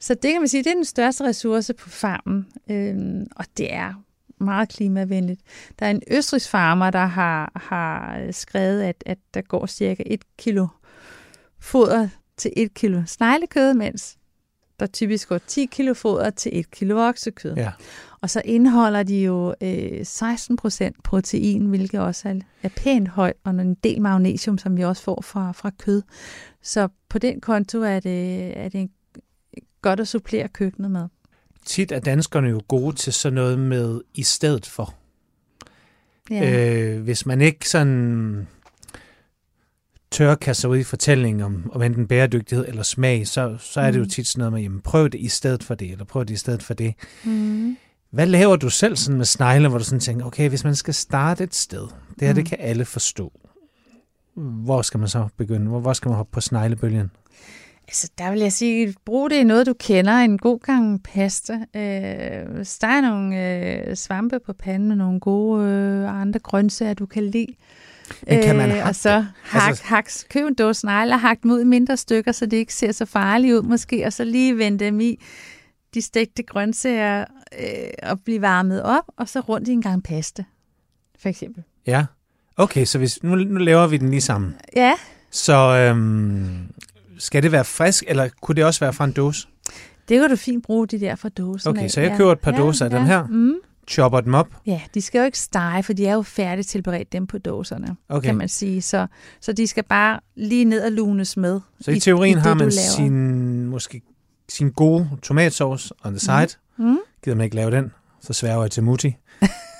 Så 0.00 0.14
det 0.14 0.32
kan 0.32 0.40
man 0.40 0.48
sige, 0.48 0.64
det 0.64 0.70
er 0.70 0.74
den 0.74 0.84
største 0.84 1.24
ressource 1.24 1.74
på 1.74 1.88
farmen, 1.88 2.46
øhm, 2.70 3.26
og 3.36 3.44
det 3.58 3.74
er 3.74 3.94
meget 4.42 4.68
klimavenligt. 4.68 5.40
Der 5.78 5.86
er 5.86 5.90
en 5.90 6.02
østrigs 6.10 6.48
farmer, 6.48 6.90
der 6.90 7.06
har, 7.06 7.52
har 7.56 8.18
skrevet, 8.30 8.82
at, 8.82 9.02
at 9.06 9.18
der 9.34 9.40
går 9.42 9.66
cirka 9.66 10.02
et 10.06 10.22
kilo 10.38 10.66
foder 11.60 12.08
til 12.36 12.52
et 12.56 12.74
kilo 12.74 13.02
sneglekød, 13.06 13.74
mens 13.74 14.16
der 14.80 14.86
typisk 14.86 15.28
går 15.28 15.38
10 15.38 15.66
kilo 15.66 15.94
foder 15.94 16.30
til 16.30 16.58
1 16.58 16.70
kilo 16.70 17.08
oksekød. 17.08 17.54
Ja. 17.56 17.72
Og 18.20 18.30
så 18.30 18.42
indeholder 18.44 19.02
de 19.02 19.22
jo 19.22 19.54
øh, 19.60 20.06
16 20.06 20.56
procent 20.56 21.02
protein, 21.02 21.66
hvilket 21.66 22.00
også 22.00 22.28
er, 22.28 22.34
er 22.62 22.68
pænt 22.76 23.08
højt, 23.08 23.36
og 23.44 23.50
en 23.50 23.74
del 23.74 24.02
magnesium, 24.02 24.58
som 24.58 24.76
vi 24.76 24.84
også 24.84 25.02
får 25.02 25.20
fra, 25.20 25.52
fra 25.52 25.70
kød. 25.78 26.02
Så 26.62 26.88
på 27.08 27.18
den 27.18 27.40
konto 27.40 27.82
er 27.82 28.00
det, 28.00 28.52
er 28.58 28.68
det 28.68 28.90
godt 29.82 30.00
at 30.00 30.08
supplere 30.08 30.48
køkkenet 30.48 30.90
med. 30.90 31.08
Tit 31.66 31.92
er 31.92 32.00
danskerne 32.00 32.48
jo 32.48 32.60
gode 32.68 32.96
til 32.96 33.12
sådan 33.12 33.34
noget 33.34 33.58
med 33.58 34.00
i 34.14 34.22
stedet 34.22 34.66
for. 34.66 34.94
Ja. 36.30 36.72
Øh, 36.96 37.02
hvis 37.02 37.26
man 37.26 37.40
ikke 37.40 37.68
sådan 37.68 38.46
tør 40.10 40.34
kaste 40.34 40.60
sig 40.60 40.70
ud 40.70 40.76
i 40.78 40.82
fortællingen 40.82 41.42
om, 41.42 41.70
om 41.74 41.82
enten 41.82 42.06
bæredygtighed 42.08 42.68
eller 42.68 42.82
smag, 42.82 43.26
så, 43.28 43.56
så 43.60 43.80
er 43.80 43.90
det 43.90 43.98
jo 43.98 44.02
Mm. 44.04 44.08
tit 44.10 44.26
sådan 44.26 44.38
noget 44.38 44.52
med, 44.52 44.60
jamen 44.62 44.80
prøv 44.80 45.08
det 45.08 45.20
i 45.20 45.28
stedet 45.28 45.64
for 45.64 45.74
det, 45.74 45.90
eller 45.90 46.04
prøv 46.04 46.24
det 46.24 46.30
i 46.34 46.36
stedet 46.36 46.62
for 46.62 46.74
det. 46.74 46.94
Mm. 47.24 47.76
Hvad 48.10 48.26
laver 48.26 48.56
du 48.56 48.70
selv 48.70 48.96
sådan 48.96 49.16
med 49.18 49.24
snegle, 49.26 49.68
hvor 49.68 49.78
du 49.78 49.84
sådan 49.84 50.00
tænker, 50.00 50.26
okay, 50.26 50.48
hvis 50.48 50.64
man 50.64 50.74
skal 50.74 50.94
starte 50.94 51.44
et 51.44 51.54
sted, 51.54 51.82
det 52.18 52.28
her, 52.28 52.28
Mm. 52.28 52.34
det 52.34 52.46
kan 52.46 52.58
alle 52.60 52.84
forstå. 52.84 53.32
Hvor 54.34 54.82
skal 54.82 55.00
man 55.00 55.08
så 55.08 55.28
begynde? 55.36 55.68
Hvor, 55.68 55.80
hvor 55.80 55.92
skal 55.92 56.08
man 56.08 56.16
hoppe 56.16 56.32
på 56.32 56.40
sneglebølgen? 56.40 57.10
Altså, 57.92 58.10
der 58.18 58.30
vil 58.30 58.40
jeg 58.40 58.52
sige, 58.52 58.94
brug 59.04 59.30
det 59.30 59.36
i 59.36 59.44
noget, 59.44 59.66
du 59.66 59.74
kender. 59.78 60.12
En 60.12 60.38
god 60.38 60.58
gang 60.58 61.02
pasta. 61.02 61.52
Øh, 61.76 62.54
hvis 62.54 62.78
der 62.78 62.86
er 62.88 63.00
nogle 63.00 63.56
øh, 63.90 63.96
svampe 63.96 64.38
på 64.46 64.52
panden 64.52 64.88
med 64.88 64.96
nogle 64.96 65.20
gode 65.20 65.66
øh, 65.68 66.20
andre 66.20 66.40
grøntsager, 66.40 66.94
du 66.94 67.06
kan 67.06 67.22
lide. 67.26 67.46
Men 68.28 68.42
kan 68.42 68.56
man 68.56 68.68
Øh, 68.70 68.74
hakke 68.76 68.88
og 68.88 68.94
så 68.94 69.24
hak, 69.42 69.68
Altså- 69.68 69.84
hak, 69.84 70.10
køb 70.30 70.46
en 70.46 70.54
dåse 70.54 70.80
snegle 70.80 71.12
og 71.14 71.20
hak 71.20 71.42
dem 71.42 71.50
ud 71.50 71.60
i 71.60 71.64
mindre 71.64 71.96
stykker, 71.96 72.32
så 72.32 72.46
det 72.46 72.56
ikke 72.56 72.74
ser 72.74 72.92
så 72.92 73.04
farligt 73.04 73.54
ud 73.54 73.62
måske, 73.62 74.06
og 74.06 74.12
så 74.12 74.24
lige 74.24 74.58
vende 74.58 74.84
dem 74.84 75.00
i 75.00 75.18
de 75.94 76.02
stegte 76.02 76.42
grøntsager 76.42 77.24
øh, 77.60 77.66
og 78.10 78.20
blive 78.20 78.40
varmet 78.40 78.82
op, 78.82 79.04
og 79.16 79.28
så 79.28 79.40
rundt 79.40 79.68
i 79.68 79.72
en 79.72 79.82
gang 79.82 80.02
pasta, 80.02 80.44
for 81.18 81.28
eksempel. 81.28 81.62
Ja. 81.86 82.04
Okay, 82.56 82.84
så 82.84 82.98
hvis, 82.98 83.22
nu, 83.22 83.34
nu 83.34 83.58
laver 83.58 83.86
vi 83.86 83.96
den 83.96 84.10
lige 84.10 84.20
sammen. 84.20 84.54
Ja, 84.76 84.92
Så 85.30 85.54
øhm, 85.56 86.58
skal 87.22 87.42
det 87.42 87.52
være 87.52 87.64
frisk, 87.64 88.04
eller 88.06 88.28
kunne 88.42 88.54
det 88.54 88.64
også 88.64 88.80
være 88.80 88.92
fra 88.92 89.04
en 89.04 89.12
dåse? 89.12 89.48
det 90.08 90.20
kan 90.20 90.30
du 90.30 90.36
fint 90.36 90.64
bruge 90.64 90.86
de 90.86 91.00
der 91.00 91.14
fra 91.16 91.28
dåsen 91.28 91.70
Okay, 91.70 91.82
af. 91.82 91.90
så 91.90 92.00
jeg 92.00 92.10
ja. 92.10 92.16
køber 92.16 92.32
et 92.32 92.40
par 92.40 92.50
dåser 92.50 92.84
af 92.84 92.90
dem 92.90 93.04
her. 93.04 93.26
Mm. 93.26 93.54
Chopper 93.88 94.20
dem 94.20 94.34
op? 94.34 94.46
Ja, 94.66 94.80
de 94.94 95.02
skal 95.02 95.18
jo 95.18 95.24
ikke 95.24 95.38
stege, 95.38 95.82
for 95.82 95.92
de 95.92 96.06
er 96.06 96.14
jo 96.14 96.22
færdigt 96.22 96.68
tilberedt 96.68 97.12
dem 97.12 97.26
på 97.26 97.38
dåserne, 97.38 97.96
Okay. 98.08 98.26
kan 98.28 98.36
man 98.36 98.48
sige. 98.48 98.82
Så, 98.82 99.06
så 99.40 99.52
de 99.52 99.66
skal 99.66 99.84
bare 99.84 100.20
lige 100.36 100.64
ned 100.64 100.82
og 100.84 100.92
lunes 100.92 101.36
med. 101.36 101.60
Så 101.80 101.90
i 101.90 102.00
teorien 102.00 102.34
det, 102.36 102.42
har 102.42 102.54
man 102.54 102.72
sin, 102.72 103.66
måske 103.66 104.02
sin 104.48 104.70
gode 104.70 105.08
tomatsauce 105.22 105.94
on 106.04 106.12
the 106.12 106.20
side. 106.20 106.48
Mm. 106.78 106.98
Gider 107.24 107.36
man 107.36 107.44
ikke 107.44 107.56
lave 107.56 107.70
den, 107.70 107.92
så 108.20 108.32
sværger 108.32 108.62
jeg 108.62 108.70
til 108.70 108.82
Mutti. 108.82 109.16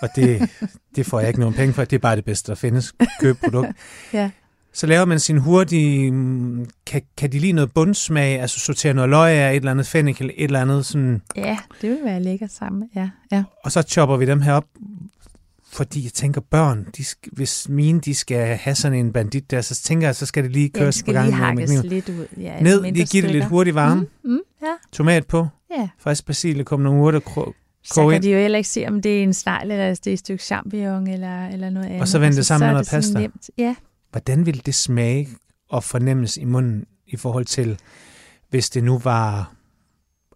Og 0.02 0.08
det, 0.16 0.50
det 0.96 1.06
får 1.06 1.20
jeg 1.20 1.28
ikke 1.28 1.40
nogen 1.40 1.54
penge 1.54 1.72
for. 1.74 1.84
Det 1.84 1.96
er 1.96 2.00
bare 2.00 2.16
det 2.16 2.24
bedste, 2.24 2.48
der 2.50 2.54
findes. 2.56 2.94
Køb 3.20 3.36
produkt. 3.44 3.68
Ja. 4.12 4.30
Så 4.74 4.86
laver 4.86 5.04
man 5.04 5.20
sin 5.20 5.38
hurtige... 5.38 6.10
mm, 6.10 6.66
Kan, 6.86 7.02
kan 7.16 7.32
de 7.32 7.38
lige 7.38 7.52
noget 7.52 7.72
bundsmag? 7.74 8.40
Altså 8.40 8.60
sortere 8.60 8.94
noget 8.94 9.10
løg 9.10 9.32
af, 9.32 9.50
et 9.50 9.56
eller 9.56 9.70
andet 9.70 9.86
fennik, 9.86 10.20
eller 10.20 10.32
et 10.36 10.44
eller 10.44 10.60
andet 10.60 10.86
sådan... 10.86 11.22
Ja, 11.36 11.58
det 11.82 11.90
vil 11.90 11.98
være 12.04 12.22
lækkert 12.22 12.52
sammen. 12.52 12.88
Ja, 12.96 13.10
ja. 13.32 13.44
Og 13.64 13.72
så 13.72 13.82
chopper 13.82 14.16
vi 14.16 14.26
dem 14.26 14.40
her 14.40 14.52
op, 14.52 14.64
fordi 15.72 16.04
jeg 16.04 16.12
tænker, 16.12 16.40
børn, 16.40 16.86
de 16.96 17.04
hvis 17.32 17.68
mine 17.68 18.00
de 18.00 18.14
skal 18.14 18.56
have 18.56 18.74
sådan 18.74 18.98
en 18.98 19.12
bandit 19.12 19.50
der, 19.50 19.60
så 19.60 19.74
tænker 19.82 20.06
jeg, 20.08 20.16
så 20.16 20.26
skal 20.26 20.44
det 20.44 20.52
lige 20.52 20.70
ja 20.74 20.80
køres 20.80 20.96
det 20.96 21.04
på 21.04 21.10
skal 21.12 21.14
gang 21.14 21.56
lige 21.56 21.66
med 21.68 21.82
lidt 21.82 22.08
ud. 22.08 22.26
Ja, 22.40 22.60
Ned, 22.60 22.82
lige 22.82 23.06
give 23.06 23.22
det 23.22 23.30
lidt 23.30 23.44
hurtigt 23.44 23.74
varme. 23.74 24.00
Mm, 24.00 24.30
mm, 24.30 24.38
ja, 24.62 24.66
Tomat 24.92 25.26
på, 25.26 25.46
ja. 25.78 25.88
frisk 25.98 26.26
basilikum, 26.26 26.80
nogle 26.80 27.00
urter, 27.02 27.20
krå- 27.20 27.52
Så 27.84 27.94
kan 28.08 28.14
ind. 28.14 28.22
de 28.22 28.30
jo 28.30 28.38
heller 28.38 28.58
ikke 28.58 28.68
se, 28.70 28.86
om 28.86 29.02
det 29.02 29.18
er 29.18 29.22
en 29.22 29.34
snegl, 29.34 29.70
eller 29.70 29.88
det 29.94 30.06
er 30.06 30.12
et 30.12 30.18
stykke 30.18 30.44
champignon, 30.44 31.06
eller, 31.06 31.46
eller 31.48 31.70
noget 31.70 31.86
andet. 31.86 32.08
så 32.08 32.18
vende 32.18 32.36
det 32.36 32.46
sammen 32.46 32.66
med 32.66 32.72
noget 32.72 32.88
pasta. 32.90 33.18
Nemt. 33.20 33.50
Ja, 33.58 33.74
Hvordan 34.12 34.46
ville 34.46 34.60
det 34.66 34.74
smage 34.74 35.28
og 35.68 35.84
fornemmes 35.84 36.36
i 36.36 36.44
munden 36.44 36.84
i 37.06 37.16
forhold 37.16 37.44
til, 37.44 37.78
hvis 38.50 38.70
det 38.70 38.84
nu 38.84 38.98
var 38.98 39.54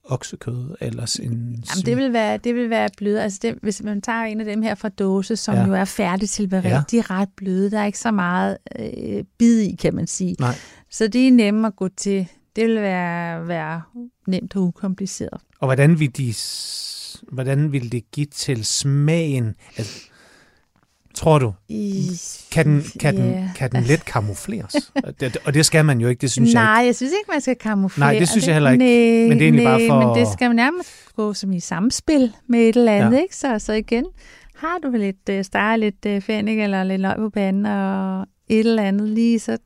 oksekød 0.04 0.74
eller 0.80 1.18
en... 1.22 1.32
Jamen, 1.32 1.86
det 1.86 1.96
vil 1.96 2.12
være, 2.12 2.36
det 2.36 2.54
vil 2.54 2.70
være 2.70 2.88
bløde. 2.96 3.22
Altså 3.22 3.38
det, 3.42 3.58
hvis 3.62 3.82
man 3.82 4.02
tager 4.02 4.22
en 4.24 4.40
af 4.40 4.46
dem 4.46 4.62
her 4.62 4.74
fra 4.74 4.88
dåse, 4.88 5.36
som 5.36 5.54
Ja. 5.54 5.66
jo 5.66 5.72
er 5.74 5.84
færdigt 5.84 6.30
tilberedt, 6.30 6.64
Ja. 6.66 6.70
ja. 6.74 6.82
de 6.90 6.98
er 6.98 7.10
ret 7.10 7.28
bløde. 7.36 7.70
Der 7.70 7.80
er 7.80 7.86
ikke 7.86 7.98
så 7.98 8.10
meget 8.10 8.56
øh, 8.78 9.24
bid 9.38 9.60
i, 9.60 9.74
kan 9.74 9.94
man 9.94 10.06
sige. 10.06 10.36
Nej. 10.40 10.54
Så 10.90 11.08
de 11.08 11.28
er 11.28 11.32
nemme 11.32 11.66
at 11.66 11.76
gå 11.76 11.88
til. 11.88 12.26
Det 12.56 12.64
vil 12.66 12.74
være, 12.76 13.48
være 13.48 13.82
nemt 14.26 14.56
og 14.56 14.62
ukompliceret. 14.62 15.40
Og 15.60 15.66
hvordan 15.66 15.98
vil 16.00 16.16
de, 16.16 16.34
hvordan 17.32 17.72
vil 17.72 17.92
det 17.92 18.10
give 18.10 18.26
til 18.26 18.64
smagen? 18.64 19.54
Altså, 19.76 20.08
tror 21.16 21.38
du, 21.38 21.52
I, 21.68 22.10
kan 22.52 22.66
den, 22.66 22.84
kan 23.00 23.16
den, 23.16 23.30
Ja. 23.30 23.48
kan 23.56 23.70
den 23.70 23.82
let 23.84 24.04
kamufleres? 24.04 24.74
Og 25.04 25.20
det, 25.20 25.36
det 25.54 25.66
skal 25.66 25.84
man 25.84 26.00
jo 26.00 26.08
ikke, 26.08 26.20
det 26.20 26.30
synes 26.30 26.54
Nej, 26.54 26.62
jeg 26.64 26.86
jeg 26.86 26.96
synes 26.96 27.12
ikke, 27.12 27.30
man 27.32 27.40
skal 27.40 27.56
kamuflere. 27.56 28.12
Nej, 28.12 28.18
det 28.18 28.28
synes 28.28 28.46
jeg 28.46 28.54
heller 28.54 28.70
ikke. 28.70 28.84
Nej, 28.84 29.28
Men 29.28 29.30
det 29.30 29.40
er 29.40 29.42
egentlig 29.42 29.64
bare 29.64 29.78
nej, 29.78 29.88
for- 29.88 30.06
Men 30.14 30.18
det 30.24 30.32
skal 30.32 30.48
man 30.48 30.56
nærmest 30.56 30.88
gå 31.16 31.34
som 31.34 31.52
i 31.52 31.60
samspil 31.60 32.32
med 32.48 32.60
et 32.60 32.76
eller 32.76 32.92
andet, 32.92 33.16
Ja. 33.16 33.22
ikke? 33.22 33.36
Så, 33.36 33.58
så 33.58 33.72
igen, 33.72 34.04
har 34.56 34.78
du 34.84 34.90
lidt 34.90 35.28
uh, 35.30 35.42
stege, 35.42 35.78
lidt 35.78 36.06
uh, 36.08 36.22
fennik 36.22 36.58
eller 36.58 36.84
lidt 36.84 37.00
løg 37.00 37.16
på 37.16 37.30
panden 37.30 37.66
og 37.66 38.20
et 38.48 38.58
eller 38.66 38.82
andet 38.82 39.08
lige, 39.08 39.38
så 39.38 39.58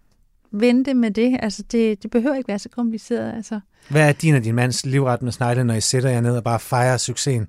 vente 0.53 0.94
med 0.94 1.11
det. 1.11 1.38
Altså, 1.42 1.62
det, 1.72 2.03
det 2.03 2.11
behøver 2.11 2.36
ikke 2.36 2.48
være 2.48 2.59
så 2.59 2.68
kompliceret, 2.68 3.32
altså. 3.36 3.61
Hvad 3.88 4.09
er 4.09 4.12
din 4.12 4.34
og 4.34 4.44
din 4.44 4.55
mands 4.55 4.86
livret 4.86 5.22
med 5.22 5.32
snegle, 5.32 5.64
når 5.64 5.74
I 5.74 5.80
sætter 5.80 6.11
jer 6.11 6.20
ned 6.20 6.36
og 6.36 6.44
bare 6.44 6.61
fejrer 6.61 6.96
succesen? 6.96 7.48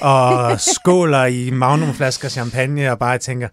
Og 0.00 0.60
skåler 0.74 1.24
i 1.24 1.50
magnumflasker 1.50 2.28
champagne 2.28 2.90
og 2.92 2.98
bare 2.98 3.18
tænker, 3.18 3.48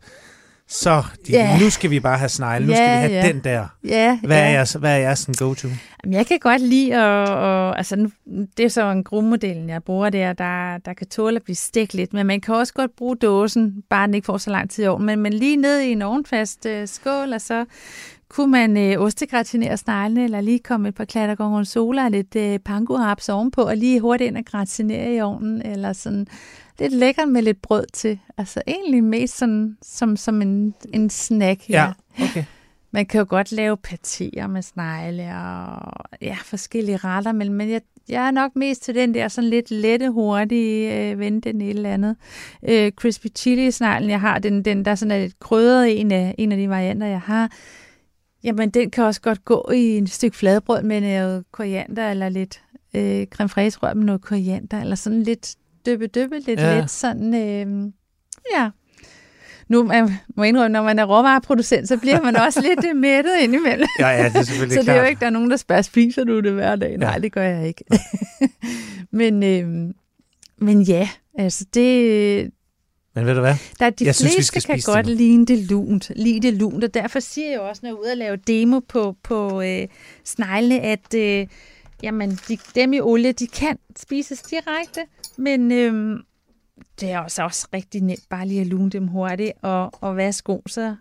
så 0.67 1.03
de, 1.27 1.31
Ja. 1.31 1.59
nu 1.59 1.69
skal 1.69 1.89
vi 1.89 1.99
bare 1.99 2.17
have 2.17 2.29
snegle, 2.29 2.65
nu 2.65 2.71
Ja, 2.71 2.77
skal 2.77 3.09
vi 3.09 3.13
have 3.13 3.25
ja. 3.25 3.27
den 3.33 3.39
der. 3.43 3.67
Ja, 3.83 4.19
Hvad 4.23 4.37
ja. 4.37 4.43
er 4.45 4.49
jeres, 4.49 4.73
hvad 4.73 4.91
er 4.93 4.97
jeres 4.97 5.29
go-to? 5.39 5.67
Jeg 6.11 6.25
kan 6.27 6.39
godt 6.39 6.61
lide 6.61 6.95
at, 6.95 7.29
og, 7.29 7.77
altså, 7.77 7.95
nu- 7.95 8.11
det 8.57 8.65
er 8.65 8.69
så 8.69 8.91
en 8.91 9.03
grummodellen, 9.03 9.69
jeg 9.69 9.83
bruger 9.83 10.09
der, 10.09 10.33
der, 10.33 10.77
der 10.77 10.93
kan 10.93 11.07
tåle 11.07 11.35
at 11.35 11.43
blive 11.43 11.55
stegt 11.55 11.93
lidt, 11.93 12.13
men 12.13 12.25
man 12.25 12.41
kan 12.41 12.55
også 12.55 12.73
godt 12.73 12.91
bruge 12.97 13.15
dåsen, 13.15 13.83
bare 13.89 14.07
den 14.07 14.13
ikke 14.15 14.25
får 14.25 14.37
så 14.37 14.49
lang 14.49 14.69
tid 14.69 14.83
i 14.83 14.87
ovnen, 14.87 15.05
men, 15.05 15.19
men 15.19 15.33
lige 15.33 15.55
ned 15.57 15.79
i 15.79 15.91
en 15.91 16.01
ovnfast 16.01 16.65
øh, 16.65 16.87
skål, 16.87 17.33
og 17.33 17.41
så 17.41 17.65
kunne 18.29 18.51
man 18.51 18.77
øh, 18.77 19.01
ostegratinere 19.01 19.77
sneglene, 19.77 20.23
eller 20.23 20.41
lige 20.41 20.59
komme 20.59 20.89
et 20.89 20.95
par 20.95 21.05
klatter 21.05 21.35
gorgonzola 21.35 22.05
og 22.05 22.11
lidt 22.11 22.35
øh, 22.35 22.59
pangohaps 22.59 23.29
ovenpå, 23.29 23.61
og 23.61 23.77
lige 23.77 23.99
hurtigt 23.99 24.27
ind 24.27 24.37
og 24.37 24.45
gratinere 24.45 25.15
i 25.15 25.21
ovnen, 25.21 25.61
eller 25.61 25.93
sådan 25.93 26.27
lidt 26.79 26.93
lækkert 26.93 27.27
med 27.27 27.41
lidt 27.41 27.61
brød 27.61 27.85
til. 27.93 28.19
Altså 28.37 28.61
egentlig 28.67 29.03
mest 29.03 29.37
sådan, 29.37 29.77
som, 29.81 30.17
som 30.17 30.41
en, 30.41 30.73
en 30.93 31.09
snack. 31.09 31.69
Ja, 31.69 31.91
okay. 32.23 32.43
Man 32.91 33.05
kan 33.05 33.19
jo 33.19 33.25
godt 33.29 33.51
lave 33.51 33.77
patéer 33.87 34.47
med 34.47 34.61
snegle 34.61 35.23
og 35.23 35.93
ja, 36.21 36.37
forskellige 36.43 36.97
retter, 36.97 37.31
men, 37.31 37.53
men 37.53 37.69
jeg, 37.69 37.81
jeg 38.09 38.27
er 38.27 38.31
nok 38.31 38.55
mest 38.55 38.83
til 38.83 38.95
den 38.95 39.13
der 39.13 39.27
sådan 39.27 39.49
lidt 39.49 39.71
lette, 39.71 40.09
hurtige, 40.09 41.11
øh, 41.11 41.19
vente 41.19 41.51
den 41.51 41.61
et 41.61 41.69
eller 41.69 41.93
andet. 41.93 42.15
Øh, 42.69 42.91
crispy 42.91 43.27
chili 43.35 43.71
sneglen, 43.71 44.09
jeg 44.09 44.21
har, 44.21 44.39
den, 44.39 44.65
den 44.65 44.85
der 44.85 44.95
sådan 44.95 45.11
er 45.11 45.19
lidt 45.19 45.39
krydret 45.39 46.01
en 46.01 46.11
af, 46.11 46.35
en 46.37 46.51
af 46.51 46.57
de 46.57 46.69
varianter, 46.69 47.07
jeg 47.07 47.21
har. 47.21 47.51
Jamen, 48.45 48.69
den 48.69 48.91
kan 48.91 49.03
også 49.03 49.21
godt 49.21 49.45
gå 49.45 49.71
i 49.75 49.97
en 49.97 50.07
stykke 50.07 50.37
fladbrød 50.37 50.83
med 50.83 51.01
noget 51.01 51.43
koriander, 51.51 52.11
eller 52.11 52.29
lidt 52.29 52.61
øh, 52.95 53.27
creme 53.27 53.49
fraise 53.49 53.79
rør 53.79 53.93
med 53.93 54.03
noget 54.05 54.21
koriander, 54.21 54.81
eller 54.81 54.95
sådan 54.95 55.23
lidt 55.23 55.55
dyppe, 55.85 56.09
lidt 56.39 56.59
Ja. 56.59 56.79
let 56.79 56.89
sådan, 56.89 57.33
øh, 57.33 57.91
ja. 58.57 58.69
Nu 59.67 59.83
man 59.83 60.09
må 60.37 60.43
indrømme, 60.43 60.73
når 60.73 60.83
man 60.83 60.99
er 60.99 61.05
råvareproducent, 61.05 61.87
så 61.87 61.97
bliver 61.97 62.21
man 62.21 62.35
også 62.35 62.61
lidt 62.61 62.85
øh, 62.89 62.95
mættet 62.95 63.31
indimellem. 63.41 63.87
Ja, 63.99 64.07
ja, 64.07 64.29
det 64.29 64.35
er 64.35 64.41
selvfølgelig 64.43 64.73
Så 64.75 64.79
det 64.79 64.85
klart. 64.85 64.97
er 64.97 65.01
jo 65.01 65.07
ikke, 65.07 65.19
der 65.19 65.25
er 65.25 65.29
nogen, 65.29 65.51
der 65.51 65.57
spørger, 65.57 65.81
spiser 65.81 66.23
du 66.23 66.39
det 66.39 66.51
hver 66.51 66.75
dag? 66.75 66.97
Nej, 66.97 67.11
Ja. 67.13 67.19
det 67.19 67.31
gør 67.31 67.43
jeg 67.43 67.67
ikke. 67.67 67.83
men, 69.11 69.43
øh, 69.43 69.93
men 70.57 70.81
ja, 70.81 71.09
altså 71.39 71.65
det, 71.73 72.51
Men 73.15 73.25
ved 73.25 73.35
du 73.35 73.39
hvad? 73.39 73.55
der 73.79 73.85
er 73.85 73.89
de 73.89 74.05
Jeg 74.05 74.15
synes, 74.15 74.31
vi 74.31 74.35
fleste 74.35 74.47
skal 74.47 74.61
kan 74.61 74.75
det 74.77 74.85
godt 74.85 75.07
lide 75.07 75.45
det 75.45 75.59
lunt, 75.59 76.11
lide 76.15 76.39
det 76.39 76.53
lunt, 76.53 76.83
og 76.83 76.93
derfor 76.93 77.19
siger 77.19 77.49
jeg 77.49 77.57
jo 77.57 77.67
også, 77.67 77.79
når 77.83 77.89
jeg 77.89 77.95
er 77.95 77.99
ude 77.99 78.11
og 78.11 78.17
lave 78.17 78.35
demo 78.35 78.79
på, 78.79 79.15
på 79.23 79.61
øh, 79.61 79.87
sneglene, 80.23 80.81
at 80.81 81.13
øh, 81.15 81.47
jamen, 82.03 82.39
de, 82.47 82.57
dem 82.75 82.93
i 82.93 82.99
olie, 82.99 83.31
de 83.31 83.47
kan 83.47 83.77
spises 83.97 84.41
direkte, 84.41 85.01
men 85.37 85.71
øh, 85.71 86.19
det 86.99 87.11
er 87.11 87.19
også, 87.19 87.43
også 87.43 87.67
rigtig 87.73 88.01
nemt 88.01 88.29
bare 88.29 88.47
lige 88.47 88.61
at 88.61 88.67
lune 88.67 88.89
dem 88.89 89.07
hurtigt, 89.07 89.51
og, 89.61 89.91
og 90.01 90.17
værsgo, 90.17 90.59
så, 90.67 90.95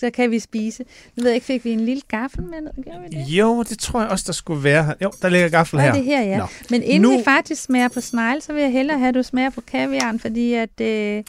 så 0.00 0.10
kan 0.10 0.30
vi 0.30 0.38
spise. 0.38 0.84
Nu 1.16 1.22
ved 1.22 1.30
jeg 1.30 1.34
ikke, 1.34 1.46
fik 1.46 1.64
vi 1.64 1.70
en 1.70 1.80
lille 1.80 2.02
gaffel 2.08 2.42
med 2.42 2.60
ned? 2.60 2.84
Gjorde 2.84 2.98
vi 3.10 3.16
det? 3.16 3.24
Jo, 3.28 3.62
det 3.62 3.78
tror 3.78 4.00
jeg 4.00 4.10
også, 4.10 4.24
der 4.26 4.32
skulle 4.32 4.64
være. 4.64 4.94
Jo, 5.02 5.10
der 5.22 5.28
ligger 5.28 5.48
gaffel 5.48 5.80
her. 5.80 5.92
det 5.94 6.04
her, 6.04 6.22
ja. 6.22 6.38
Nå. 6.38 6.46
Men 6.70 6.82
inden 6.82 7.00
Nu- 7.10 7.18
vi 7.18 7.24
faktisk 7.24 7.62
smager 7.62 7.88
på 7.88 8.00
snegle, 8.00 8.40
så 8.40 8.52
vil 8.52 8.62
jeg 8.62 8.72
hellere 8.72 8.98
have, 8.98 9.08
at 9.08 9.14
du 9.14 9.22
smager 9.22 9.50
på 9.50 9.60
kaviaren, 9.60 10.20
fordi 10.20 10.52
at, 10.54 10.80
øh, 10.80 11.22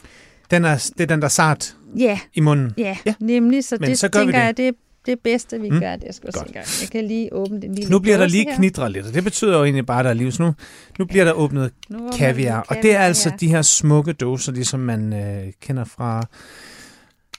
Den 0.50 0.64
er, 0.64 0.90
det 0.96 1.00
er 1.00 1.06
den, 1.06 1.18
der 1.20 1.24
er 1.24 1.28
sart 1.28 1.76
ja, 1.98 2.18
i 2.34 2.40
munden. 2.40 2.74
ja, 2.78 2.96
Ja. 3.06 3.14
nemlig, 3.20 3.64
så 3.64 3.76
Men 3.80 3.88
det 3.90 3.98
så 3.98 4.08
tænker 4.08 4.32
det. 4.32 4.38
jeg, 4.44 4.56
det 4.56 4.74
det 5.06 5.20
bedste, 5.20 5.60
vi 5.60 5.70
Mm. 5.70 5.80
gør, 5.80 5.96
det 5.96 6.14
skal 6.14 6.30
jeg 6.34 6.42
engang. 6.46 6.66
Jeg 6.82 6.88
kan 6.92 7.04
lige 7.04 7.32
åbne 7.32 7.60
den 7.62 7.74
lille 7.74 7.90
Nu 7.90 7.98
bliver 7.98 8.16
der 8.16 8.26
lige 8.26 8.44
her. 8.48 8.56
knitret 8.56 8.92
lidt, 8.92 9.06
og 9.06 9.14
det 9.14 9.24
betyder 9.24 9.58
jo 9.58 9.64
egentlig 9.64 9.86
bare, 9.86 9.98
at 9.98 10.04
der 10.04 10.10
er 10.10 10.14
liv. 10.14 10.32
Så 10.32 10.42
nu, 10.42 10.54
nu 10.98 11.04
bliver 11.04 11.24
der 11.24 11.32
åbnet 11.32 11.70
Nu 11.88 12.10
kaviar, 12.16 12.64
lige 12.70 12.78
og 12.78 12.82
det 12.82 12.94
er 12.94 12.98
altså 12.98 13.32
de 13.40 13.48
her 13.48 13.62
smukke 13.62 14.12
dåser, 14.12 14.52
ligesom 14.52 14.80
man 14.80 15.12
øh, 15.12 15.52
kender 15.60 15.84
fra 15.84 16.26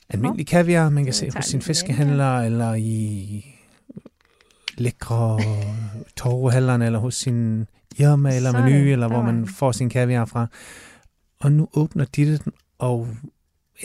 almindelig 0.10 0.48
kaviar, 0.48 0.90
man 0.90 1.04
kan 1.06 1.14
se 1.14 1.32
hos 1.36 1.46
sin 1.46 1.62
fiskehandler, 1.62 2.38
eller 2.40 2.74
i 2.74 3.46
lækre 4.78 5.40
torvehandlerne, 6.16 6.86
eller 6.86 7.00
hos 7.00 7.16
sin 7.16 7.68
Irma 7.98 8.36
eller 8.36 8.52
Menu, 8.64 8.92
eller 8.92 9.08
hvor 9.08 9.22
man 9.22 9.48
får 9.48 9.72
sin 9.72 9.90
kaviar 9.90 10.26
fra. 10.26 10.48
Og 11.40 11.52
nu 11.52 11.68
åbner 11.74 12.06
de 12.06 12.26
den, 12.26 12.52
og 12.78 13.08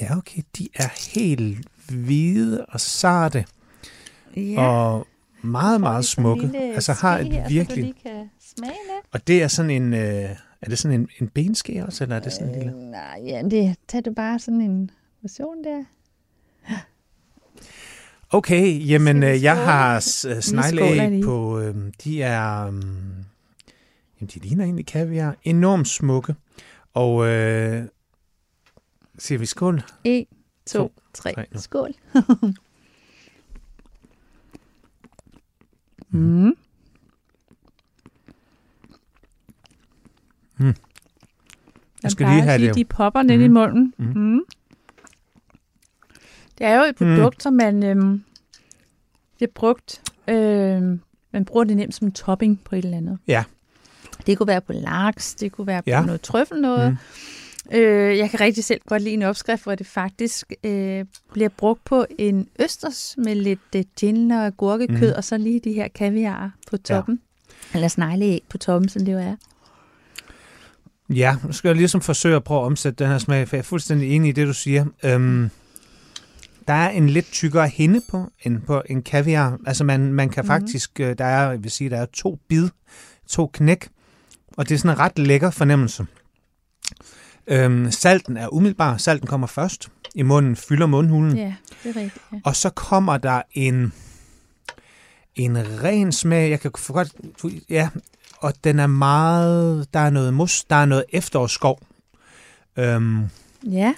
ja, 0.01 0.17
okay, 0.17 0.43
de 0.59 0.69
er 0.75 0.89
helt 1.15 1.69
hvide 1.89 2.65
og 2.69 2.81
sarte, 2.81 3.45
Ja. 4.37 4.61
og 4.67 5.07
meget, 5.43 5.81
meget 5.81 6.05
smukke. 6.05 6.51
Altså 6.75 6.93
har 6.93 7.19
et 7.19 7.45
virkelig... 7.49 7.95
Og 9.13 9.27
det 9.27 9.43
er 9.43 9.49
sådan 9.49 9.71
en... 9.71 9.95
Øh, 9.95 10.31
er 10.63 10.69
det 10.69 10.79
sådan 10.79 11.01
en, 11.01 11.09
en 11.21 11.29
benske 11.29 11.85
også, 11.87 12.05
eller 12.05 12.17
er 12.17 12.21
det 12.21 12.33
sådan 12.33 12.49
en 12.49 12.55
lille... 12.55 12.73
Øh, 12.73 12.79
nej, 12.79 13.23
ja, 13.27 13.43
det 13.51 13.77
tager 13.89 14.03
du 14.03 14.13
bare 14.13 14.39
sådan 14.39 14.61
en 14.61 14.91
version 15.23 15.65
der. 15.65 15.85
Okay, 18.35 18.89
jamen 18.89 19.23
øh, 19.23 19.43
jeg 19.43 19.57
har 19.65 19.95
øh, 20.29 20.41
snegleæg 20.43 21.11
lige. 21.11 21.25
på... 21.25 21.61
Øh, 21.61 21.75
de 22.05 22.23
er... 22.23 22.67
Øh, 22.67 22.73
jamen, 24.21 24.31
de 24.35 24.39
ligner 24.39 24.65
egentlig 24.65 24.87
kaviar. 24.87 25.37
Enormt 25.43 25.89
smukke. 25.89 26.35
Og... 26.95 27.27
Øh, 27.27 27.85
siger 29.19 29.39
vi 29.39 29.47
skål? 29.47 29.83
1, 30.05 30.27
2, 30.67 30.79
To, 30.79 30.93
3. 31.15 31.33
tre 31.33 31.47
nu. 31.53 31.61
Skål. 31.61 31.91
mm. 36.11 36.55
Mm. 40.59 40.75
Jeg 42.03 42.11
skal 42.11 42.27
lige 42.29 42.43
have 42.43 42.67
det. 42.67 42.75
De 42.75 42.85
popper 42.85 43.23
ned 43.23 43.41
i 43.41 43.49
Mhm. 43.49 43.55
munden. 43.55 43.95
Mhm. 43.99 44.19
Mm. 44.19 44.41
Det 46.59 46.67
er 46.67 46.77
jo 46.79 46.83
et 46.85 46.97
produkt, 46.97 47.37
mm. 47.37 47.41
som 47.41 47.53
man 47.55 47.83
øhm, 47.83 48.25
bliver 49.37 49.51
brugt. 49.55 50.03
Øhm, 50.29 51.01
man 51.33 51.45
bruger 51.45 51.65
det 51.65 51.77
nemt 51.77 51.95
som 51.95 52.13
topping 52.13 52.61
på 52.65 52.77
et 52.77 52.85
eller 52.85 52.97
andet. 52.97 53.19
Ja. 53.27 53.45
Det 54.27 54.39
kunne 54.39 54.47
være 54.47 54.61
på 54.61 54.73
laks, 54.73 55.35
det 55.35 55.53
kunne 55.53 55.67
være 55.67 55.83
på 55.83 55.91
Ja. 55.91 56.05
noget 56.05 56.21
trøffel 56.21 56.61
noget. 56.61 56.91
Mm. 57.71 57.77
Øh, 57.77 58.19
jeg 58.19 58.31
kan 58.31 58.41
rigtig 58.41 58.65
selv 58.65 58.81
godt 58.89 59.03
lide 59.03 59.15
en 59.15 59.23
opskrift, 59.23 59.63
hvor 59.63 59.75
det 59.75 59.87
faktisk 59.87 60.53
øh, 60.65 61.05
bliver 61.33 61.49
brugt 61.49 61.85
på 61.85 62.07
en 62.19 62.49
østers 62.61 63.15
med 63.19 63.35
lidt 63.35 63.61
øh, 63.77 63.85
gin 64.01 64.31
og 64.31 64.47
agurkekød, 64.47 65.09
Mhm. 65.09 65.17
og 65.17 65.25
så 65.25 65.37
lige 65.39 65.61
de 65.61 65.73
her 65.73 65.89
kaviar 65.89 66.53
på 66.71 66.77
toppen. 66.77 67.21
Ja. 67.75 67.77
Eller 67.79 67.89
snegleæg 67.89 68.43
på 68.49 68.59
toppen, 68.59 68.89
som 68.89 69.05
det 69.05 69.13
jo 69.13 69.19
er. 69.19 69.37
Ja, 71.11 71.37
nu 71.45 71.53
skal 71.53 71.69
jeg 71.69 71.77
ligesom 71.77 72.01
forsøge 72.01 72.37
at 72.37 72.45
prøve 72.45 72.61
at 72.61 72.65
omsætte 72.65 73.05
den 73.05 73.11
her 73.13 73.19
smag, 73.19 73.49
for 73.49 73.57
jeg 73.57 73.59
er 73.61 73.65
fuldstændig 73.65 74.11
enig 74.17 74.29
i 74.29 74.33
det, 74.33 74.47
du 74.47 74.53
siger. 74.55 74.87
Øhm, 75.05 75.51
der 76.69 76.75
er 76.75 76.89
en 76.91 77.09
lidt 77.09 77.33
tykkere 77.33 77.69
hinde 77.69 78.01
på 78.11 78.31
end 78.43 78.61
på 78.63 78.83
en 78.91 79.03
kaviar. 79.03 79.59
Altså 79.67 79.85
man, 79.85 80.13
man 80.13 80.29
kan 80.29 80.43
Mhm. 80.43 80.47
faktisk, 80.47 81.01
øh, 81.01 81.19
der 81.19 81.25
er, 81.25 81.51
jeg 81.51 81.63
vil 81.63 81.71
sige, 81.71 81.91
der 81.91 81.97
er 81.99 82.07
to 82.07 82.39
bid, 82.49 82.69
to 83.29 83.47
knæk, 83.55 83.89
og 84.57 84.69
det 84.69 84.75
er 84.75 84.79
sådan 84.79 84.91
en 84.91 84.99
ret 84.99 85.19
lækker 85.19 85.51
fornemmelse. 85.51 86.07
Øhm, 87.47 87.91
salten 87.91 88.37
er 88.37 88.55
umiddelbar. 88.55 88.97
Salten 88.97 89.29
kommer 89.29 89.47
først 89.47 89.89
i 90.15 90.23
munden, 90.23 90.57
fylder 90.57 90.87
mundhulen. 90.87 91.37
Ja, 91.37 91.55
det 91.83 91.97
er 91.97 92.01
rigtigt. 92.01 92.25
Ja. 92.33 92.39
Og 92.45 92.57
så 92.57 92.71
kommer 92.71 93.17
der 93.19 93.43
en, 93.53 93.93
en 95.35 95.83
ren 95.83 96.13
smag. 96.13 96.51
Jeg 96.51 96.61
kan 96.61 96.71
godt... 96.71 97.13
Ja, 97.71 97.89
og 98.39 98.53
den 98.65 98.79
er 98.79 98.87
meget... 98.87 99.87
Der 99.95 100.01
er 100.01 100.11
noget 100.11 100.35
mus, 100.35 100.65
der 100.65 100.77
er 100.77 100.85
noget 100.87 101.05
efterårsskov. 101.09 101.81
Øhm, 102.77 103.25
ja, 103.65 103.95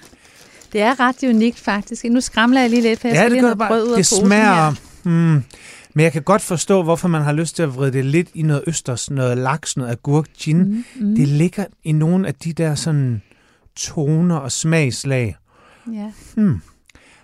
det 0.76 0.84
er 0.84 1.00
ret 1.00 1.22
unikt 1.22 1.58
faktisk. 1.60 2.04
Nu 2.04 2.20
skramler 2.20 2.60
jeg 2.60 2.70
lige 2.70 2.82
lidt, 2.82 3.00
for 3.00 3.08
jeg 3.08 3.14
ja, 3.14 3.20
skal 3.20 3.30
det 3.30 3.32
lige 3.42 3.46
have 3.46 3.68
brød 3.68 3.82
ud 3.86 3.90
af 3.92 3.96
Det 3.96 4.06
smager... 4.06 4.74
Hmm, 5.02 5.42
men 5.94 6.02
jeg 6.04 6.12
kan 6.12 6.22
godt 6.22 6.42
forstå, 6.42 6.82
hvorfor 6.82 7.08
man 7.08 7.22
har 7.22 7.32
lyst 7.32 7.56
til 7.56 7.62
at 7.62 7.74
vride 7.74 7.92
det 7.92 8.04
lidt 8.04 8.28
i 8.34 8.42
noget 8.42 8.62
østers, 8.66 9.10
noget 9.10 9.38
laks, 9.38 9.76
noget 9.76 9.90
agurk, 9.90 10.26
gin. 10.38 10.58
Mm. 10.58 10.84
Mm, 10.96 11.06
mm, 11.08 11.14
Det 11.16 11.28
ligger 11.28 11.64
i 11.84 11.92
nogle 11.92 12.28
af 12.28 12.34
de 12.34 12.52
der 12.52 12.74
sådan 12.74 13.22
toner 13.76 14.36
og 14.36 14.52
smagslag. 14.52 15.36
ja. 15.92 16.12
Hmm. 16.34 16.60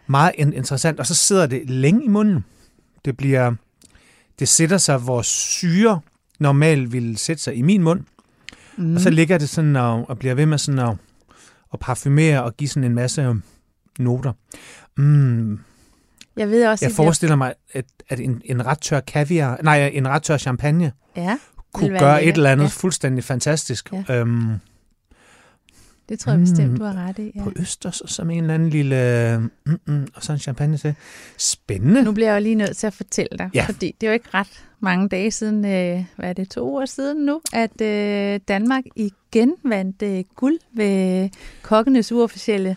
Meget 0.07 0.33
in- 0.39 0.53
interessant. 0.53 1.01
Og 1.01 1.07
så 1.07 1.15
sidder 1.15 1.47
det 1.47 1.71
længe 1.71 2.05
i 2.05 2.09
munden. 2.09 2.45
Det 3.05 3.17
bliver, 3.17 3.53
det 4.39 4.49
sætter 4.49 4.79
sig, 4.79 4.99
hvor 4.99 5.23
syre 5.23 6.01
normalt 6.41 6.93
ville 6.93 7.19
sætte 7.19 7.43
sig 7.43 7.55
i 7.55 7.63
min 7.63 7.83
mund. 7.83 8.01
Mm. 8.77 8.85
Mm. 8.85 8.95
Og 8.95 9.01
så 9.01 9.11
ligger 9.11 9.39
det 9.39 9.49
sådan 9.49 9.77
og, 9.77 10.11
og 10.11 10.19
bliver 10.19 10.35
ved 10.35 10.47
med 10.47 10.59
sådan 10.59 10.79
at, 10.79 10.97
at 11.73 11.81
parfumere 11.81 12.43
og 12.43 12.57
give 12.57 12.69
sådan 12.69 12.85
en 12.85 12.95
masse 12.95 13.23
øhm, 13.23 13.43
noter. 13.99 14.33
Mm. 14.97 15.61
jeg 16.37 16.49
ved 16.51 16.67
også, 16.67 16.85
Jeg 16.85 16.93
forestiller 16.93 17.37
mig, 17.37 17.55
at, 17.73 17.85
at 18.09 18.21
en, 18.21 18.43
en 18.45 18.67
ret 18.67 18.81
tør 18.81 19.01
kaviar, 19.01 19.59
nej, 19.63 19.91
en 19.93 20.09
ret 20.09 20.23
tør 20.23 20.37
champagne 20.37 20.93
ja, 21.17 21.39
kunne 21.75 21.99
gøre 21.99 22.25
et 22.25 22.37
eller 22.37 22.51
andet 22.51 22.65
ja. 22.65 22.69
fuldstændig 22.69 23.25
fantastisk. 23.25 23.93
Ja. 23.93 24.15
Øhm, 24.15 24.55
det 26.09 26.19
tror 26.19 26.33
jeg 26.33 26.41
bestemt, 26.41 26.71
Mm. 26.73 26.77
du 26.79 26.85
har 26.85 27.07
ret 27.09 27.19
i. 27.19 27.33
Ja. 27.37 27.43
På 27.45 27.53
Østers, 27.57 28.01
og 28.01 28.09
så 28.09 28.25
med 28.25 28.35
en 28.37 28.41
eller 28.43 28.55
anden 28.55 28.69
lille... 28.71 29.51
Mm, 29.67 29.79
mm, 29.87 30.07
og 30.15 30.23
så 30.25 30.33
en 30.33 30.39
champagne 30.39 30.77
til. 30.77 30.95
Spændende. 31.39 32.03
Nu 32.03 32.13
bliver 32.13 32.29
jeg 32.33 32.39
jo 32.41 32.43
lige 32.43 32.55
nødt 32.55 32.77
til 32.77 32.87
at 32.87 32.93
fortælle 32.95 33.39
dig, 33.39 33.51
Ja. 33.55 33.65
fordi 33.65 33.95
det 34.01 34.07
er 34.07 34.11
jo 34.11 34.15
ikke 34.15 34.29
ret 34.35 34.65
mange 34.81 35.09
dage 35.09 35.31
siden, 35.31 35.65
øh, 35.65 36.05
hvad 36.17 36.29
er 36.29 36.33
det, 36.33 36.49
to 36.51 36.71
uger 36.71 36.87
siden 36.87 37.25
nu, 37.27 37.41
at 37.53 37.81
øh, 37.81 38.41
Danmark 38.49 38.83
igen 38.97 39.53
vandt 39.65 40.03
øh, 40.03 40.25
guld 40.37 40.59
ved 40.75 41.29
kokkenes 41.63 42.13
uofficielle 42.13 42.77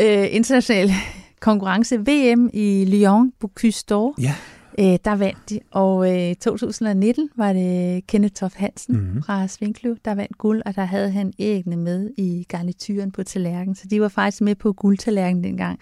øh, 0.00 0.26
internationale 0.34 0.92
konkurrence 1.40 1.98
VM 1.98 2.50
i 2.52 2.84
Lyon 2.88 3.32
Bocuse 3.40 3.84
d'Or. 3.92 4.14
Ja. 4.22 4.34
Øh, 4.78 4.98
der 5.04 5.16
vandt 5.16 5.38
de, 5.50 5.60
og 5.70 6.12
øh, 6.16 6.30
i 6.30 6.34
2019 6.34 7.28
var 7.36 7.52
det 7.52 8.06
Kenneth 8.06 8.34
Toft 8.34 8.54
Hansen 8.56 8.96
Mhm. 8.96 9.22
fra 9.22 9.48
Svinkløv, 9.48 9.96
der 10.04 10.14
vandt 10.14 10.38
guld, 10.38 10.62
og 10.66 10.76
der 10.76 10.84
havde 10.84 11.10
han 11.10 11.32
æggene 11.38 11.76
med 11.76 12.10
i 12.16 12.46
garnituren 12.48 13.10
på 13.12 13.22
tallerkenen, 13.22 13.74
så 13.74 13.82
de 13.90 14.00
var 14.00 14.08
faktisk 14.08 14.40
med 14.42 14.54
på 14.54 14.72
guldtallerkenen 14.72 15.44
dengang. 15.44 15.78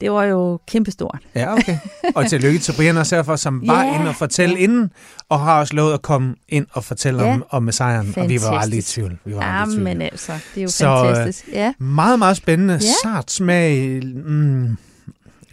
Det 0.00 0.10
var 0.12 0.24
jo 0.24 0.60
kæmpestort. 0.68 1.18
Ja, 1.34 1.52
okay. 1.52 1.76
Og 2.14 2.26
tillykke 2.26 2.58
til 2.58 2.72
Brian 2.76 2.96
også 2.96 3.14
herfor, 3.16 3.36
som 3.36 3.62
var 3.66 3.84
Ja. 3.84 3.94
inde 4.00 4.08
og 4.08 4.14
fortælle 4.14 4.58
inden, 4.58 4.90
og 5.28 5.40
har 5.40 5.60
også 5.60 5.74
lovet 5.74 5.92
at 5.94 6.02
komme 6.02 6.34
ind 6.48 6.66
og 6.72 6.84
fortælle 6.84 7.22
Ja. 7.24 7.32
om, 7.34 7.44
om 7.50 7.72
sejren. 7.72 8.14
Og 8.16 8.28
vi 8.28 8.38
var 8.42 8.50
aldrig 8.58 8.78
i 8.78 8.82
tvivl. 8.82 9.18
Vi 9.24 9.34
var 9.34 9.42
Ja, 9.44 9.60
aldrig 9.60 9.72
i 9.72 9.76
tvivl. 9.76 9.84
men 9.84 10.02
altså, 10.02 10.32
det 10.54 10.60
er 10.60 10.62
jo 10.62 10.68
Så, 10.68 10.86
øh, 10.86 11.06
fantastisk. 11.16 11.48
Ja, 11.52 11.72
Meget, 11.78 12.18
meget 12.18 12.36
spændende. 12.36 12.74
Ja. 12.74 12.80
Sart 13.02 13.30
smag. 13.30 14.00
Mm, 14.04 14.76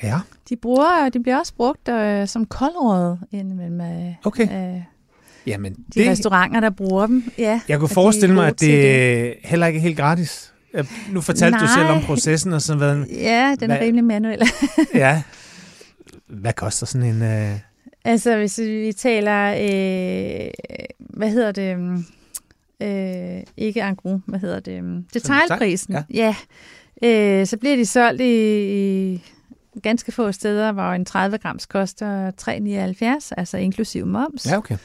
ja, 0.03 0.19
de, 0.49 0.55
bruger, 0.55 1.09
de 1.09 1.19
bliver 1.19 1.37
også 1.39 1.53
brugt 1.55 1.87
øh, 1.89 2.27
som 2.27 2.45
koldråd 2.45 3.17
indimellem 3.31 3.81
øh, 3.81 4.13
okay. 4.25 4.75
øh, 4.75 4.81
Jamen, 5.47 5.73
de 5.73 5.99
det... 5.99 6.09
restauranter, 6.09 6.59
der 6.59 6.69
bruger 6.69 7.07
dem. 7.07 7.31
Ja, 7.37 7.61
Jeg 7.69 7.79
kunne 7.79 7.89
forestille 7.89 8.35
mig, 8.35 8.47
at 8.47 8.57
til 8.57 8.69
det 8.69 9.33
heller 9.43 9.67
ikke 9.67 9.77
er 9.77 9.81
helt 9.81 9.97
gratis. 9.97 10.53
Jeg- 10.73 10.85
Nu 11.11 11.21
fortalte 11.21 11.57
du 11.59 11.63
Nej. 11.65 11.73
selv 11.77 11.87
om 11.89 12.01
processen 12.01 12.53
og 12.53 12.61
sådan 12.61 12.79
noget. 12.79 13.07
Ja, 13.11 13.55
den 13.59 13.71
er 13.71 13.77
Hvad- 13.77 13.87
rimelig 13.87 14.03
manuel. 14.05 14.41
Ja. 14.93 15.21
Hvad 16.27 16.53
koster 16.53 16.85
sådan 16.85 17.07
en... 17.07 17.21
Øh... 17.21 17.59
altså, 18.05 18.37
hvis 18.37 18.59
vi 18.59 18.93
taler, 18.97 19.51
øh, 19.53 20.51
hvad 20.99 21.29
hedder 21.29 21.51
det, 21.51 21.79
mm, 21.79 22.05
øh, 22.81 23.41
ikke 23.57 23.81
engros, 23.81 24.21
hvad 24.25 24.39
hedder 24.39 24.59
det, 24.59 24.83
mm, 24.83 25.03
detailprisen. 25.13 25.93
Ja. 25.93 26.03
ja. 26.13 26.35
Øh, 27.39 27.47
så 27.47 27.57
bliver 27.57 27.75
de 27.75 27.85
solgt 27.85 28.21
i, 28.21 29.13
i 29.13 29.21
ganske 29.84 30.11
få 30.11 30.32
steder, 30.32 30.71
hvor 30.71 30.91
en 30.91 31.05
30 31.05 31.38
grams 31.38 31.65
koster 31.65 32.32
3,79, 32.41 33.30
altså 33.38 33.57
inklusiv 33.57 34.05
moms. 34.05 34.45
Ja, 34.45 34.57
okay. 34.57 34.78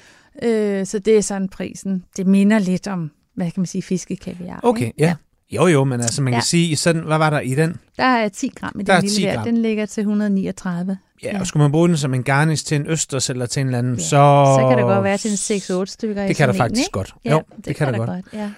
Øh, 0.43 0.86
så 0.86 0.99
det 0.99 1.16
er 1.18 1.20
sådan 1.22 1.49
prisen. 1.49 2.05
Det 2.16 2.26
minder 2.26 2.59
lidt 2.59 2.86
om, 2.86 3.11
hvad 3.34 3.47
kan 3.47 3.61
man 3.61 3.66
sige, 3.66 3.82
fiskekaviar. 3.82 4.61
Okay, 4.62 4.86
ikke? 4.86 4.95
ja. 4.99 5.14
Jo, 5.51 5.66
jo, 5.66 5.84
men 5.84 6.01
altså 6.01 6.22
man 6.22 6.32
Ja. 6.32 6.39
kan 6.39 6.45
sige, 6.45 6.76
sådan, 6.76 7.03
hvad 7.03 7.18
var 7.18 7.30
der 7.30 7.41
i 7.41 7.55
den? 7.55 7.76
Der 7.97 8.05
er 8.05 8.28
10 8.28 8.53
gram 8.57 8.80
i 8.80 8.82
Der 8.82 8.93
er 8.95 9.01
den 9.01 9.09
10 9.11 9.14
lille 9.20 9.32
der. 9.32 9.45
Den 9.45 9.57
ligger 9.57 9.86
til 9.86 10.01
139. 10.01 10.99
Ja, 11.22 11.30
Ja. 11.32 11.41
og 11.41 11.47
skulle 11.47 11.62
man 11.62 11.72
bruge 11.72 11.89
den 11.89 11.97
som 11.97 12.14
en 12.14 12.22
garnish 12.22 12.66
til 12.66 12.76
en 12.76 12.86
østers 12.86 13.30
eller 13.30 13.47
til 13.47 13.61
en 13.61 13.66
eller 13.66 13.78
anden, 13.78 13.95
Ja. 13.95 14.01
så... 14.03 14.09
Så 14.61 14.66
kan 14.68 14.78
det 14.78 14.84
godt 14.86 15.05
være 15.05 15.18
til 15.18 15.30
en 15.30 15.36
6-8 15.36 15.84
stykker. 15.86 16.24
i 16.24 16.28
Det 16.28 16.36
kan 16.36 16.49
der 16.49 16.53
en, 16.55 16.59
faktisk 16.59 16.80
ikke? 16.80 16.91
godt. 16.93 17.14
Ja, 17.24 17.30
jo, 17.32 17.43
det, 17.57 17.64
det 17.64 17.76
kan, 17.76 17.93
der 17.93 17.99
godt. 17.99 18.11
godt. 18.11 18.24
Ja. 18.32 18.51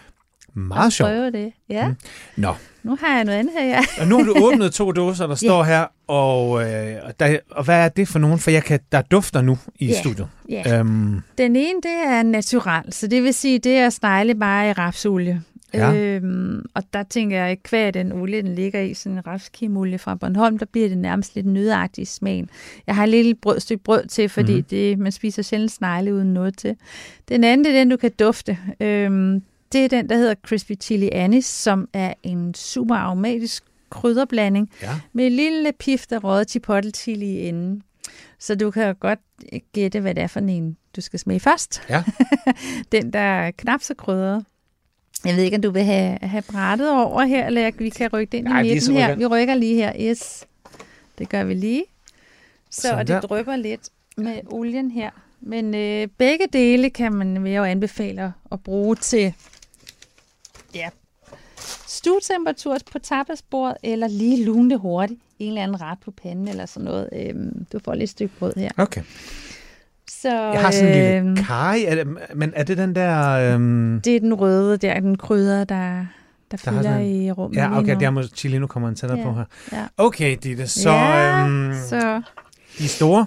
Meget 0.55 0.93
sjovt. 0.93 1.09
Prøve 1.11 1.31
det. 1.31 1.53
Ja. 1.68 1.89
Mm. 1.89 1.97
Nå, 2.37 2.55
Nu 2.83 2.97
har 3.01 3.16
jeg 3.16 3.24
noget 3.24 3.39
andet 3.39 3.53
her. 3.59 3.64
Ja. 3.66 3.81
og 4.01 4.09
nu 4.09 4.16
har 4.18 4.24
du 4.24 4.35
åbnet 4.45 4.72
to 4.72 4.93
dåser, 4.93 5.26
der 5.26 5.35
står 5.47 5.62
her, 5.64 5.85
og, 6.07 6.62
øh, 6.62 6.97
der, 7.20 7.39
og 7.51 7.64
hvad 7.64 7.85
er 7.85 7.89
det 7.89 8.09
for 8.09 8.18
nogen? 8.18 8.39
For 8.39 8.51
jeg 8.51 8.64
kan, 8.64 8.81
der 8.93 9.03
dufter 9.03 9.41
nu 9.43 9.59
i 9.78 9.87
Ja. 9.87 10.01
studiet. 10.01 10.28
Ja. 10.49 10.78
Øhm, 10.78 11.20
Den 11.39 11.57
ene, 11.57 11.81
det 11.83 12.07
er 12.07 12.22
natural, 12.22 12.93
så 12.93 13.07
det 13.07 13.22
vil 13.22 13.35
sige, 13.35 13.59
det 13.59 13.76
er 13.76 13.91
snegle 13.91 14.35
bare 14.35 14.68
i 14.68 14.72
rapsolie. 14.72 15.43
Ja. 15.74 15.95
Øhm, 15.95 16.64
og 16.74 16.83
der 16.93 17.03
tænker 17.03 17.37
jeg, 17.37 17.47
at 17.47 17.62
kvæg 17.62 17.95
den 17.95 18.12
olie, 18.12 18.43
den 18.43 18.55
ligger 18.55 18.81
i, 18.81 18.95
sådan 18.95 19.18
en 19.18 19.26
rapskimulie 19.26 19.99
fra 19.99 20.14
Bornholm, 20.14 20.59
der 20.59 20.66
bliver 20.72 20.89
det 20.89 20.99
nærmest 20.99 21.35
lidt 21.35 21.47
nødagtigt 21.47 22.09
i 22.09 22.12
smagen. 22.12 22.49
Jeg 22.87 22.95
har 22.95 23.03
et 23.03 23.09
lille 23.09 23.35
brød, 23.35 23.61
stykke 23.61 23.85
brød 23.85 24.05
til, 24.07 24.28
fordi 24.28 24.57
mm. 24.57 24.62
det, 24.64 24.99
man 24.99 25.12
spiser 25.12 25.43
sjældent 25.43 25.72
snegle 25.72 26.14
uden 26.14 26.35
noget 26.35 26.59
til. 26.59 26.76
Den 27.28 27.45
anden, 27.45 27.64
det 27.64 27.74
er 27.74 27.78
den, 27.78 27.89
du 27.91 27.97
kan 27.97 28.11
dufte. 28.18 28.59
Øhm, 28.81 29.43
det 29.73 29.85
er 29.85 29.89
den, 29.89 30.09
der 30.09 30.16
hedder 30.16 30.35
Crispy 30.47 30.73
Chili 30.81 31.09
Anis, 31.12 31.47
som 31.47 31.89
er 31.93 32.14
en 32.23 32.55
super 32.55 32.95
aromatisk 32.95 33.64
krydderblanding 33.91 34.71
Ja. 34.83 35.01
med 35.12 35.27
en 35.27 35.33
lille 35.33 35.73
pift 35.73 36.12
af 36.12 36.25
røget 36.25 36.51
chipotle 36.51 36.91
chili 36.91 37.27
i 37.27 37.49
enden. 37.49 37.83
Så 38.39 38.55
du 38.55 38.71
kan 38.71 38.95
godt 38.95 39.18
gætte, 39.73 40.01
hvad 40.01 40.14
det 40.14 40.23
er 40.23 40.27
for 40.27 40.41
en, 40.41 40.77
du 40.97 41.01
skal 41.01 41.18
smage 41.18 41.41
først. 41.41 41.83
Ja. 41.89 42.03
den, 42.93 43.12
der 43.12 43.18
er 43.18 43.51
knap 43.51 43.83
så 43.83 43.95
krydret. 43.95 44.45
Jeg 45.25 45.37
ved 45.37 45.43
ikke, 45.43 45.57
om 45.57 45.62
du 45.62 45.71
vil 45.71 45.83
have, 45.85 46.18
have 46.23 46.43
brættet 46.43 46.91
over 46.91 47.23
her, 47.25 47.47
eller 47.47 47.71
vi 47.79 47.89
kan 47.89 48.11
rykke 48.12 48.33
det 48.33 48.39
ind 48.39 48.47
Nej, 48.47 48.61
i 48.62 48.75
midten 48.75 48.95
her. 48.97 49.14
Vi 49.16 49.27
rykker 49.27 49.55
lige 49.55 49.75
her. 49.75 49.93
Yes. 50.01 50.45
Det 51.18 51.29
gør 51.29 51.45
vi 51.45 51.55
lige. 51.55 51.85
Så 52.71 52.81
Sådan 52.81 52.99
og 52.99 53.09
der. 53.09 53.21
det 53.21 53.31
drypper 53.31 53.57
lidt 53.57 53.89
med 54.16 54.41
olien 54.47 54.91
her. 54.91 55.11
Men 55.41 55.75
øh, 55.75 56.09
begge 56.18 56.45
dele 56.53 56.91
kan 56.91 57.12
man 57.12 57.45
vil 57.45 57.53
jo 57.53 57.64
anbefale 57.64 58.33
at 58.53 58.61
bruge 58.62 58.97
til 58.97 59.35
ja, 60.75 60.89
stuetemperatur 61.87 62.77
på 62.93 62.99
tapasbordet, 62.99 63.77
eller 63.83 64.09
lige 64.09 64.45
lune 64.45 64.71
det 64.71 64.79
hurtigt. 64.81 65.21
En 65.39 65.49
eller 65.49 65.62
anden 65.62 65.81
ret 65.81 65.99
på 66.05 66.11
panden 66.23 66.49
eller 66.49 66.66
sådan 66.66 66.85
noget. 66.85 67.09
Øhm, 67.12 67.66
du 67.73 67.79
får 67.85 67.95
lige 67.95 68.03
et 68.05 68.11
stykke 68.11 68.35
brød 68.39 68.53
her. 68.57 68.71
Okay. 68.77 69.03
Så, 70.11 70.29
Jeg 70.53 70.61
har 70.61 70.71
sådan 70.71 70.99
en 70.99 71.16
øhm, 71.16 71.29
lille 71.35 71.45
kaj, 71.47 71.85
er 71.87 71.95
det, 71.95 72.07
men 72.35 72.53
er 72.57 72.62
det 72.62 72.79
den 72.79 72.95
der... 72.95 73.31
Øhm, 73.55 74.01
Det 74.05 74.16
er 74.16 74.21
den 74.21 74.35
røde 74.35 74.77
der, 74.77 75.01
den 75.01 75.18
krydder, 75.18 75.64
der, 75.64 76.07
der 76.51 76.59
har 76.64 76.71
fylder 76.73 76.83
sådan- 76.83 77.07
i 77.07 77.31
rummet 77.33 77.57
ja, 77.57 77.79
okay, 77.79 77.97
der 78.01 78.11
må 78.11 78.23
chili, 78.23 78.59
nu 78.59 78.66
kommer 78.66 78.89
en 78.89 78.95
tættere 78.95 79.18
Ja, 79.18 79.25
på 79.25 79.33
her. 79.35 79.45
ja. 79.73 79.87
Okay, 79.97 80.37
Ditte, 80.43 80.68
så, 80.68 80.91
ja, 80.91 81.45
øhm, 81.47 81.73
så 81.89 82.23
de 82.79 82.85
er 82.85 82.89
store. 82.89 83.27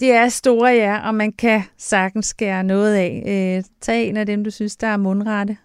de 0.00 0.10
er 0.10 0.28
store, 0.28 0.70
ja, 0.70 1.06
og 1.06 1.14
man 1.14 1.32
kan 1.32 1.62
sagtens 1.78 2.26
skære 2.26 2.64
noget 2.64 2.94
af. 2.94 3.22
Øh, 3.58 3.64
tag 3.80 4.08
en 4.08 4.16
af 4.16 4.26
dem, 4.26 4.44
du 4.44 4.50
synes, 4.50 4.76
der 4.76 4.86
er 4.86 4.96
mundrette. 4.96 5.56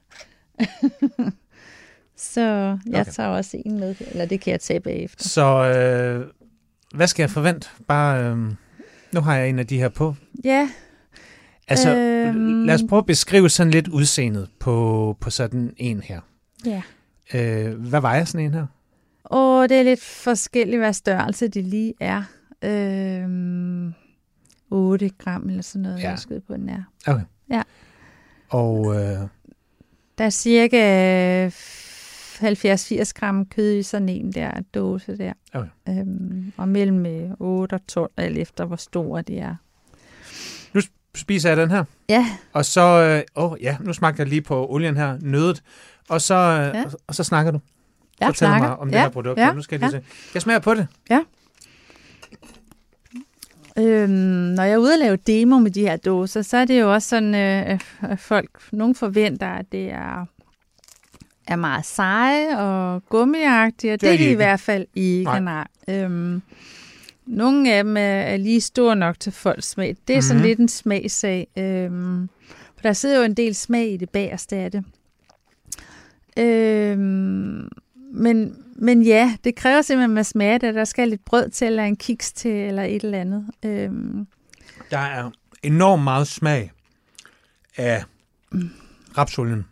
så 2.15 2.41
jeg 2.85 3.01
Okay. 3.01 3.11
tager 3.11 3.29
også 3.29 3.57
en 3.65 3.79
med, 3.79 3.95
eller 4.11 4.25
det 4.25 4.41
kan 4.41 4.51
jeg 4.51 4.59
tage 4.59 4.79
bagefter. 4.79 5.23
Så 5.29 5.45
øh, 5.75 6.25
hvad 6.95 7.07
skal 7.07 7.23
jeg 7.23 7.29
forvente? 7.29 7.69
Bare, 7.87 8.23
øh, 8.25 8.37
nu 9.13 9.21
har 9.21 9.35
jeg 9.35 9.49
en 9.49 9.59
af 9.59 9.67
de 9.67 9.77
her 9.77 9.89
på. 9.89 10.15
Ja, 10.43 10.69
Altså, 11.71 11.95
Øhm. 11.95 12.65
lad 12.65 12.75
os 12.75 12.81
prøve 12.89 12.97
at 12.99 13.05
beskrive 13.05 13.49
sådan 13.49 13.71
lidt 13.71 13.87
udseendet 13.87 14.49
på, 14.59 15.17
på 15.21 15.29
sådan 15.29 15.73
en 15.77 16.01
her. 16.01 16.19
ja. 16.65 16.81
Øh, 17.33 17.73
hvad 17.73 18.01
vejer 18.01 18.23
sådan 18.25 18.45
en 18.45 18.53
her? 18.53 18.65
Og 19.23 19.69
det 19.69 19.79
er 19.79 19.83
lidt 19.83 20.01
forskelligt, 20.01 20.79
hvad 20.79 20.93
størrelse 20.93 21.47
de 21.47 21.61
lige 21.61 21.93
er. 21.99 22.23
Øhm, 22.63 23.93
8 24.71 25.09
gram 25.09 25.49
eller 25.49 25.61
sådan 25.61 25.81
noget, 25.81 25.99
ja. 25.99 26.09
jeg 26.09 26.19
skyder 26.19 26.39
på 26.47 26.53
den 26.53 26.69
er. 26.69 26.83
Okay. 27.07 27.23
Ja. 27.51 27.61
Og 28.49 28.95
øh, 28.95 29.19
Der 30.19 30.25
er 30.25 30.29
cirka 30.29 31.47
70-80 31.47 33.11
gram 33.15 33.45
kød 33.45 33.73
i 33.73 33.83
sådan 33.83 34.09
en 34.09 34.31
der 34.33 34.51
dåse 34.73 35.17
der. 35.17 35.33
Okay. 35.53 35.69
Øhm, 35.89 36.53
og 36.57 36.67
mellem 36.67 37.05
øh, 37.05 37.29
8 37.39 37.73
og 37.73 37.87
12, 37.87 38.11
alt 38.17 38.37
efter 38.37 38.65
hvor 38.65 38.75
store 38.75 39.21
de 39.21 39.37
er. 39.39 39.55
spiser 41.15 41.49
jeg 41.49 41.57
den 41.57 41.71
her. 41.71 41.83
Ja, 42.09 42.25
Og 42.53 42.65
så, 42.65 42.81
øh, 42.81 43.21
åh 43.43 43.57
ja, 43.61 43.77
nu 43.79 43.93
smagte 43.93 44.19
jeg 44.21 44.27
lige 44.29 44.41
på 44.41 44.67
olien 44.69 44.97
her, 44.97 45.17
nødet. 45.21 45.63
Og 46.09 46.21
så, 46.21 46.35
øh, 46.35 46.75
Ja. 46.79 46.83
og, 46.85 46.91
og 47.07 47.15
så 47.15 47.23
snakker 47.23 47.51
du. 47.51 47.59
jeg 48.19 48.27
Fortæl 48.27 48.37
snakker. 48.47 48.67
mig 48.67 48.77
om 48.77 48.87
det 48.87 48.95
ja, 48.95 49.01
her 49.01 49.09
produkt. 49.09 49.39
Ja, 49.39 49.53
nu 49.53 49.61
skal 49.61 49.79
jeg 49.81 49.89
lige 49.89 49.97
ja. 49.97 50.03
se. 50.09 50.29
Jeg 50.33 50.41
smager 50.41 50.59
på 50.59 50.73
det. 50.73 50.87
Øhm, 53.79 54.09
når 54.55 54.63
jeg 54.63 54.73
er 54.73 54.77
ude 54.77 54.93
og 54.93 54.99
lave 54.99 55.15
demo 55.27 55.59
med 55.59 55.71
de 55.71 55.81
her 55.81 55.97
dåser, 55.97 56.41
så 56.41 56.57
er 56.57 56.65
det 56.65 56.81
jo 56.81 56.93
også 56.93 57.07
sådan, 57.09 57.35
øh, 57.35 57.79
at 58.11 58.19
folk, 58.19 58.49
nogen 58.71 58.95
forventer, 58.95 59.47
at 59.47 59.65
det 59.71 59.91
er, 59.91 60.25
er 61.47 61.55
meget 61.55 61.85
seje 61.85 62.57
og 62.59 63.03
gummiagtige, 63.09 63.93
og 63.93 64.01
Det 64.01 64.07
er 64.07 64.11
det 64.11 64.13
er 64.13 64.17
de 64.17 64.23
de 64.23 64.27
i 64.27 64.29
ikke. 64.29 64.35
hvert 64.37 64.59
fald 64.59 64.85
ikke. 64.95 65.23
Nej. 65.23 65.39
Nej. 65.39 65.67
Øhm, 65.89 66.41
nogle 67.25 67.73
af 67.73 67.83
dem 67.83 67.97
er, 67.97 68.01
er 68.01 68.37
lige 68.37 68.61
store 68.61 68.95
nok 68.95 69.19
til 69.19 69.31
folks 69.31 69.69
smag. 69.69 69.95
Det 70.07 70.15
er 70.15 70.21
sådan 70.21 70.37
Mhm. 70.39 70.47
lidt 70.47 70.59
en 70.59 70.67
smagssag. 70.67 71.47
Øhm, 71.57 72.29
for 72.75 72.81
der 72.83 72.93
sidder 72.93 73.17
jo 73.17 73.23
en 73.23 73.33
del 73.33 73.55
smag 73.55 73.91
i 73.93 73.97
det 73.97 74.09
bagerste 74.09 74.55
af 74.55 74.71
det. 74.71 74.83
Øhm, 76.37 77.67
men, 78.13 78.55
men 78.81 79.01
ja, 79.01 79.37
det 79.43 79.55
kræver 79.55 79.81
simpelthen, 79.81 80.11
at 80.11 80.15
man 80.15 80.23
smager 80.23 80.57
det. 80.57 80.75
Der 80.75 80.83
skal 80.85 81.07
lidt 81.07 81.25
brød 81.25 81.49
til, 81.49 81.67
eller 81.67 81.83
en 81.83 81.95
kiks 81.95 82.33
til, 82.33 82.51
eller 82.51 82.83
et 82.83 83.03
eller 83.03 83.19
andet. 83.21 83.45
Øhm, 83.65 84.27
Der 84.91 84.97
er 84.97 85.29
enormt 85.63 86.03
meget 86.03 86.27
smag 86.27 86.71
af 87.77 88.03
rapsolien. 89.17 89.65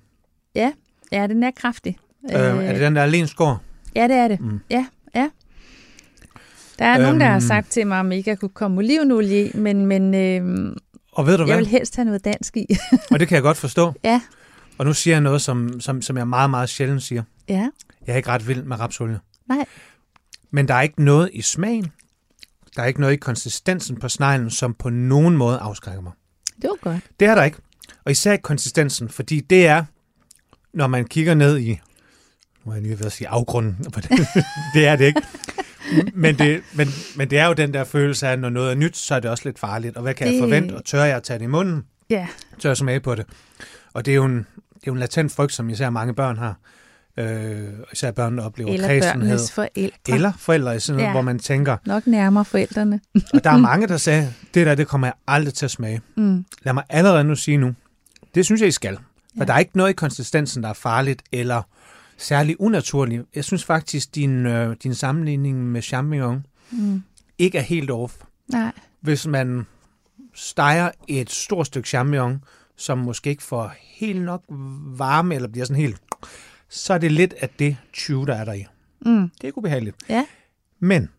ja, 0.55 0.71
den 1.11 1.43
er 1.43 1.51
kraftig. 1.51 1.97
Øh, 2.31 2.39
er 2.39 2.71
det 2.71 2.81
den 2.81 2.95
der 2.95 3.05
lenskår? 3.05 3.61
Ja, 3.95 4.03
det 4.07 4.15
er 4.15 4.27
det. 4.27 4.39
Mm. 4.41 4.59
Ja, 4.69 4.85
ja. 5.15 5.29
Der 6.79 6.85
er 6.85 6.93
øhm, 6.93 7.01
nogen, 7.03 7.19
der 7.19 7.25
har 7.25 7.33
Øhm. 7.35 7.41
sagt 7.41 7.69
til 7.71 7.87
mig, 7.87 7.99
om 7.99 8.11
ikke 8.11 8.29
jeg 8.29 8.39
kunne 8.39 8.49
komme 8.49 8.77
olivenolie 8.77 9.47
i, 9.47 9.51
men, 9.57 9.85
men 9.85 10.13
øhm, 10.15 10.77
Og 11.11 11.27
ved 11.27 11.37
du 11.37 11.43
jeg 11.43 11.47
hvad? 11.47 11.57
vil 11.57 11.67
helst 11.67 11.95
have 11.95 12.05
noget 12.05 12.25
dansk 12.25 12.57
i. 12.57 12.65
Og 13.11 13.19
det 13.19 13.27
kan 13.27 13.35
jeg 13.35 13.43
godt 13.43 13.57
forstå. 13.57 13.93
ja, 14.03 14.21
Og 14.77 14.85
nu 14.85 14.93
siger 14.93 15.13
jeg 15.13 15.21
noget, 15.21 15.41
som, 15.41 15.79
som, 15.81 16.01
som 16.01 16.17
jeg 16.17 16.27
meget, 16.27 16.49
meget 16.49 16.69
sjældent 16.69 17.03
siger. 17.03 17.23
ja, 17.49 17.67
Jeg 18.07 18.13
er 18.13 18.17
ikke 18.17 18.29
ret 18.29 18.47
vild 18.47 18.63
med 18.63 18.79
rapsolie. 18.79 19.19
nej. 19.49 19.65
Men 20.51 20.67
der 20.67 20.73
er 20.73 20.81
ikke 20.81 21.03
noget 21.03 21.29
i 21.33 21.41
smagen. 21.41 21.91
Der 22.75 22.81
er 22.81 22.85
ikke 22.85 22.99
noget 22.99 23.13
i 23.13 23.17
konsistensen 23.17 23.99
på 23.99 24.09
sneglen, 24.09 24.49
som 24.49 24.73
på 24.73 24.89
nogen 24.89 25.37
måde 25.37 25.57
afskrækker 25.57 26.01
mig. 26.01 26.11
Det 26.61 26.69
var 26.69 26.91
godt. 26.91 27.03
Det 27.19 27.27
er 27.27 27.35
der 27.35 27.43
ikke. 27.43 27.57
Og 28.05 28.11
især 28.11 28.31
ikke 28.31 28.43
konsistensen, 28.43 29.09
fordi 29.09 29.39
det 29.39 29.67
er, 29.67 29.85
når 30.73 30.87
man 30.87 31.05
kigger 31.05 31.33
ned 31.33 31.57
i, 31.59 31.79
nu 32.65 32.71
er 32.71 32.75
jeg 32.75 32.83
lige 32.83 32.99
ved 32.99 33.05
at 33.05 33.11
sige 33.11 33.27
afgrunden, 33.27 33.77
det, 33.95 34.27
det 34.73 34.87
er 34.87 34.95
det 34.95 35.05
ikke. 35.05 35.21
Men 36.13 36.37
det, 36.37 36.63
men, 36.73 36.87
men 37.15 37.29
det 37.29 37.39
er 37.39 37.45
jo 37.45 37.53
den 37.53 37.73
der 37.73 37.83
følelse 37.83 38.27
af, 38.27 38.31
at 38.31 38.39
når 38.39 38.49
noget 38.49 38.71
er 38.71 38.75
nyt, 38.75 38.97
så 38.97 39.15
er 39.15 39.19
det 39.19 39.31
også 39.31 39.43
lidt 39.45 39.59
farligt. 39.59 39.95
Og 39.95 40.01
hvad 40.01 40.13
kan 40.13 40.27
det... 40.27 40.33
jeg 40.33 40.41
forvente? 40.41 40.73
Og 40.75 40.85
tør 40.85 41.03
jeg 41.03 41.15
at 41.17 41.23
tage 41.23 41.39
det 41.39 41.45
i 41.45 41.47
munden? 41.47 41.83
Ja, 42.09 42.27
Tør 42.59 42.69
jeg 42.69 42.77
smage 42.77 42.99
på 42.99 43.15
det? 43.15 43.25
Og 43.93 44.05
det 44.05 44.11
er 44.11 44.15
jo 44.15 44.25
en, 44.25 44.37
det 44.37 44.43
er 44.75 44.87
jo 44.87 44.93
en 44.93 44.99
latent 44.99 45.31
frygt, 45.31 45.53
som 45.53 45.69
især 45.69 45.89
mange 45.89 46.13
børn 46.15 46.37
har. 46.37 46.59
Øh, 47.17 47.69
især 47.93 48.11
børn, 48.11 48.37
der 48.37 48.43
oplever 48.43 48.73
eller 48.73 48.87
kredsenhed. 48.87 49.39
forældre. 49.53 50.13
Eller 50.15 50.31
forældre, 50.37 50.75
i 50.75 50.79
sådan 50.79 50.95
noget, 50.97 51.07
Ja. 51.07 51.11
hvor 51.11 51.21
man 51.21 51.39
tænker, 51.39 51.77
Nok 51.85 52.07
nærmere 52.07 52.45
forældrene. 52.45 52.99
og 53.33 53.43
der 53.43 53.49
er 53.51 53.57
mange, 53.57 53.87
der 53.87 53.97
sagde, 53.97 54.33
det 54.53 54.65
der, 54.65 54.75
det 54.75 54.87
kommer 54.87 55.07
jeg 55.07 55.13
aldrig 55.27 55.53
til 55.53 55.65
at 55.65 55.71
smage. 55.71 56.01
Mm. 56.15 56.45
Lad 56.63 56.73
mig 56.73 56.83
allerede 56.89 57.23
nu 57.23 57.35
sige 57.35 57.57
nu, 57.57 57.73
det 58.35 58.45
synes 58.45 58.61
jeg, 58.61 58.67
I 58.67 58.71
skal. 58.71 58.95
For 58.95 59.01
Ja. 59.37 59.45
der 59.45 59.53
er 59.53 59.59
ikke 59.59 59.77
noget 59.77 59.89
i 59.89 59.93
konsistensen, 59.93 60.63
der 60.63 60.69
er 60.69 60.73
farligt 60.73 61.21
eller 61.31 61.61
særlig 62.17 62.61
unaturligt. 62.61 63.23
Jeg 63.35 63.43
synes 63.43 63.63
faktisk, 63.65 64.15
din, 64.15 64.45
øh, 64.45 64.75
din 64.83 64.93
sammenligning 64.95 65.63
med 65.65 65.81
champignon 65.81 66.45
Mm. 66.71 67.03
ikke 67.37 67.57
er 67.57 67.61
helt 67.61 67.91
off. 67.91 68.13
Nej, 68.51 68.71
Hvis 69.01 69.27
man 69.27 69.65
steger 70.33 70.89
et 71.07 71.29
stort 71.31 71.67
stykke 71.67 71.89
champignon, 71.89 72.43
som 72.77 72.97
måske 72.97 73.29
ikke 73.29 73.43
får 73.43 73.71
helt 73.83 74.21
nok 74.21 74.43
varme, 74.97 75.35
eller 75.35 75.47
bliver 75.47 75.65
sådan 75.65 75.81
helt, 75.81 75.97
så 76.69 76.93
er 76.93 76.97
det 76.97 77.11
lidt 77.11 77.33
af 77.41 77.49
det 77.59 77.77
20, 77.93 78.25
der 78.25 78.35
er 78.35 78.45
der 78.45 78.53
i. 78.53 78.65
mm. 79.01 79.29
Det 79.41 79.47
er 79.47 79.51
ubehageligt. 79.55 79.95
Ja. 80.09 80.25
Men 80.79 81.09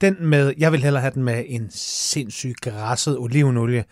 den 0.00 0.16
med, 0.20 0.52
jeg 0.58 0.72
vil 0.72 0.82
hellere 0.82 1.00
have 1.00 1.12
den 1.14 1.22
med 1.24 1.44
en 1.46 1.68
sindssyg 1.74 2.54
græsset 2.60 3.18
olivenolie, 3.18 3.84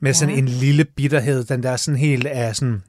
med 0.00 0.14
sådan 0.14 0.34
Ja. 0.34 0.38
en 0.40 0.48
lille 0.48 0.84
bitterhed, 0.84 1.44
den 1.44 1.62
der 1.62 1.76
sådan 1.76 1.98
helt 1.98 2.26
er 2.30 2.52
sådan 2.52 2.82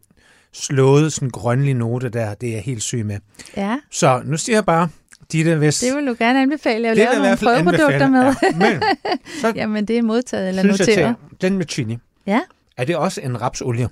slået, 0.53 1.13
sådan 1.13 1.29
grønlig 1.29 1.73
note 1.73 2.09
der, 2.09 2.33
det 2.33 2.49
er 2.49 2.53
jeg 2.53 2.61
helt 2.61 2.83
syg 2.83 3.05
med. 3.05 3.19
ja. 3.57 3.77
Så 3.91 4.21
nu 4.25 4.37
siger 4.37 4.55
jeg 4.55 4.65
bare, 4.65 4.89
Ditte, 5.31 5.55
hvis... 5.55 5.79
Det 5.79 5.95
vil 5.95 6.07
du 6.07 6.15
gerne 6.19 6.41
anbefale. 6.41 6.89
Det 6.89 6.97
lave 6.97 7.15
nogle 7.15 7.37
prøveprodukter 7.37 8.05
anbefale. 8.05 8.57
med. 8.57 8.67
Ja, 8.71 8.71
men 8.71 8.81
så 9.41 9.53
Jamen, 9.55 9.85
det 9.85 9.97
er 9.97 10.01
modtaget 10.01 10.49
eller 10.49 10.61
synes 10.61 10.79
jeg 10.79 10.87
noteret. 10.87 11.15
til, 11.29 11.41
den 11.49 11.57
med 11.57 11.65
chili, 11.69 11.97
Ja, 12.25 12.41
er 12.77 12.85
det 12.85 12.95
også 12.95 13.21
en 13.21 13.41
rapsolie? 13.41 13.89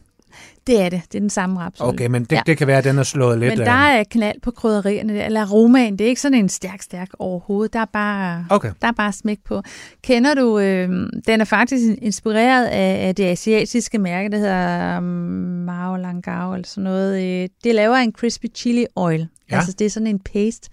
Det 0.68 0.82
er 0.82 0.90
det. 0.90 1.02
Det 1.12 1.16
er 1.16 1.20
den 1.20 1.30
samme 1.30 1.60
rapsolie. 1.60 1.94
Okay, 1.94 2.08
men 2.08 2.24
det, 2.24 2.32
Ja. 2.32 2.42
det 2.46 2.58
kan 2.58 2.68
være, 2.68 2.78
at 2.78 2.84
den 2.84 2.98
er 2.98 3.04
slået 3.04 3.40
lidt... 3.40 3.58
Men 3.58 3.66
der 3.68 3.72
er 3.72 4.04
knald 4.04 4.42
på 4.42 4.52
krydderierne, 4.52 5.14
der, 5.16 5.26
eller 5.26 5.42
aromaen. 5.42 6.00
Det 6.00 6.06
er 6.06 6.10
ikke 6.10 6.22
sådan 6.22 6.38
en 6.38 6.50
stærk, 6.50 6.82
stærk 6.82 7.10
overhovedet. 7.20 7.74
Der 7.74 7.80
er 7.80 7.86
bare, 7.86 8.46
Okay, 8.50 8.72
der 8.82 8.88
er 8.88 8.92
bare 8.92 9.12
smæk 9.14 9.38
på. 9.46 9.62
Kender 10.04 10.34
du, 10.34 10.60
øh, 10.60 10.90
den 11.28 11.42
er 11.42 11.46
faktisk 11.46 11.84
inspireret 12.02 12.66
af, 12.66 13.08
af 13.08 13.16
det 13.16 13.24
asiatiske 13.24 13.98
mærke, 13.98 14.30
der 14.30 14.38
hedder 14.38 14.98
um, 14.98 15.04
Mao 15.04 15.96
Langao 15.96 16.54
eller 16.54 16.68
sådan 16.68 16.84
noget. 16.84 17.24
Øh, 17.44 17.50
det 17.64 17.76
laver 17.76 17.96
en 17.96 18.12
crispy 18.12 18.46
chili 18.56 18.86
oil. 18.96 19.28
Ja. 19.52 19.56
Altså 19.56 19.72
det 19.80 19.86
er 19.86 19.90
sådan 19.90 20.08
en 20.08 20.20
paste, 20.20 20.70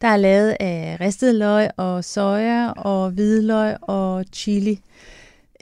der 0.00 0.08
er 0.08 0.16
lavet 0.16 0.56
af 0.60 0.96
ristet 1.00 1.34
løg 1.34 1.68
og 1.76 2.04
soja 2.04 2.70
og 2.70 3.10
hvidløg 3.10 3.76
og 3.82 4.24
chili. 4.32 4.80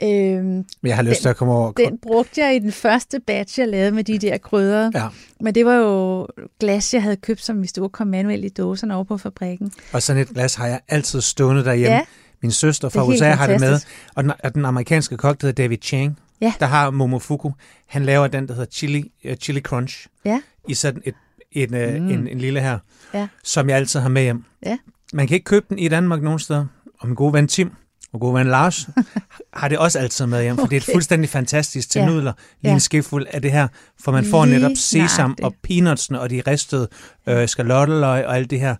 Øhm, 0.03 0.65
jeg 0.83 0.95
har 0.95 1.03
lyst 1.03 1.21
til 1.21 1.29
at 1.29 1.37
komme 1.37 1.53
over. 1.53 1.71
den 1.71 1.97
brugte 1.97 2.41
jeg 2.41 2.55
i 2.55 2.59
den 2.59 2.71
første 2.71 3.19
batch, 3.19 3.59
jeg 3.59 3.67
lavede 3.67 3.91
med 3.91 4.03
de 4.03 4.19
der 4.19 4.37
krydder. 4.37 4.91
Ja. 4.93 5.07
Men 5.41 5.55
det 5.55 5.65
var 5.65 5.73
jo 5.75 6.27
glas, 6.59 6.93
jeg 6.93 7.03
havde 7.03 7.15
købt, 7.15 7.41
som 7.43 7.61
vi 7.61 7.67
stod 7.67 7.83
og 7.83 7.91
kom 7.91 8.07
manuelt 8.07 8.45
i 8.45 8.49
dåserne 8.49 8.95
over 8.95 9.03
på 9.03 9.17
fabrikken. 9.17 9.71
Og 9.93 10.01
sådan 10.01 10.21
et 10.21 10.27
glas 10.29 10.55
har 10.55 10.67
jeg 10.67 10.79
altid 10.87 11.21
stående 11.21 11.63
derhjemme. 11.65 11.95
Ja. 11.95 12.01
Min 12.41 12.51
søster 12.51 12.89
fra 12.89 13.05
USA 13.05 13.29
har 13.31 13.47
det 13.47 13.59
med. 13.59 13.79
Og 14.15 14.23
den, 14.23 14.31
og 14.43 14.55
den 14.55 14.65
amerikanske 14.65 15.17
kok, 15.17 15.41
der 15.41 15.47
hedder 15.47 15.63
David 15.63 15.77
Chang, 15.81 16.19
Ja. 16.41 16.53
der 16.59 16.65
har 16.65 16.89
Momofuku. 16.91 17.51
Han 17.87 18.05
laver 18.05 18.27
den, 18.27 18.47
der 18.47 18.53
hedder 18.53 18.69
Chili, 18.71 19.11
uh, 19.29 19.33
chili 19.35 19.61
Crunch. 19.61 20.07
Ja. 20.25 20.41
I 20.67 20.73
sådan 20.73 21.01
et, 21.05 21.15
en, 21.51 21.69
mm. 21.71 22.03
Mm. 22.03 22.09
en, 22.09 22.27
en 22.27 22.37
lille 22.39 22.61
her, 22.61 22.79
Ja. 23.13 23.27
som 23.43 23.69
jeg 23.69 23.77
altid 23.77 23.99
har 23.99 24.09
med 24.09 24.21
hjem. 24.21 24.43
Ja. 24.65 24.77
Man 25.13 25.27
kan 25.27 25.35
ikke 25.35 25.43
købe 25.45 25.65
den 25.69 25.79
i 25.79 25.87
Danmark 25.87 26.21
nogen 26.21 26.39
steder. 26.39 26.65
Og 26.99 27.07
min 27.07 27.15
gode 27.15 27.33
ven 27.33 27.47
Tim 27.47 27.71
og 28.13 28.19
gode 28.19 28.33
ven 28.33 28.47
Lars 28.47 28.89
har 29.53 29.67
det 29.67 29.77
også 29.77 29.99
altid 29.99 30.25
med 30.25 30.43
hjem, 30.43 30.57
for 30.57 30.65
det 30.65 30.73
er 30.73 30.77
et 30.77 30.83
Okay. 30.83 30.93
fuldstændig 30.93 31.29
fantastisk 31.29 31.89
til 31.89 31.99
Ja. 31.99 32.05
nudler. 32.05 32.33
Lige 32.61 32.69
Ja. 32.69 32.73
en 32.73 32.79
skefuld 32.79 33.25
af 33.31 33.41
det 33.41 33.51
her, 33.51 33.67
for 33.99 34.11
man 34.11 34.25
får 34.25 34.45
Lige 34.45 34.55
netop 34.59 34.71
sesam 34.75 35.29
nøjagtigt. 35.29 35.45
og 35.45 35.53
peanutsene 35.63 36.19
og 36.21 36.29
de 36.29 36.41
ristede 36.47 36.87
øh, 37.27 37.47
skalotteløg 37.47 38.25
og 38.25 38.35
alt 38.35 38.49
det 38.49 38.59
her. 38.59 38.75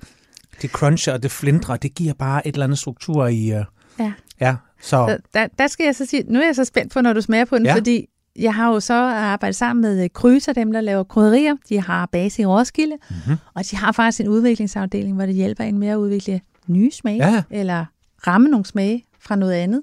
Det 0.61 0.69
cruncher 0.69 1.13
og 1.13 1.23
det 1.23 1.31
flindrer, 1.31 1.77
det 1.77 1.95
giver 1.95 2.13
bare 2.13 2.47
et 2.47 2.53
eller 2.53 2.65
andet 2.65 2.79
struktur 2.79 3.27
i... 3.27 3.51
Øh, 3.51 3.63
Ja. 3.99 4.13
Ja, 4.41 4.55
så... 4.81 4.97
Der, 5.07 5.17
der, 5.33 5.47
der 5.59 5.67
skal 5.67 5.83
jeg 5.83 5.95
så 5.95 6.05
sige, 6.05 6.23
nu 6.27 6.39
er 6.39 6.45
jeg 6.45 6.55
så 6.55 6.65
spændt 6.65 6.93
på, 6.93 7.01
når 7.01 7.13
du 7.13 7.21
smager 7.21 7.45
på 7.45 7.57
den, 7.57 7.65
Ja. 7.65 7.71
ja. 7.71 7.77
fordi 7.77 8.05
jeg 8.39 8.53
har 8.55 8.67
jo 8.73 8.79
så 8.79 8.93
arbejdet 9.03 9.55
sammen 9.55 9.81
med 9.81 10.03
øh, 10.03 10.09
Kryser, 10.13 10.53
dem 10.53 10.71
der 10.71 10.81
laver 10.81 11.03
krydderier. 11.03 11.55
De 11.69 11.81
har 11.81 12.05
base 12.11 12.41
i 12.41 12.45
Roskilde, 12.45 12.95
Mm-hmm. 13.09 13.35
og 13.55 13.63
de 13.71 13.75
har 13.77 13.91
faktisk 13.91 14.21
en 14.21 14.27
udviklingsafdeling, 14.27 15.15
hvor 15.15 15.25
det 15.25 15.35
hjælper 15.35 15.63
en 15.63 15.77
med 15.79 15.87
at 15.87 15.95
udvikle 15.95 16.41
nye 16.67 16.91
smage, 16.91 17.31
Ja. 17.33 17.43
eller 17.51 17.85
ramme 18.27 18.47
nogle 18.49 18.65
smage 18.65 19.03
fra 19.27 19.35
noget 19.35 19.53
andet. 19.53 19.81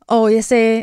Og 0.00 0.34
jeg 0.34 0.44
sagde, 0.44 0.82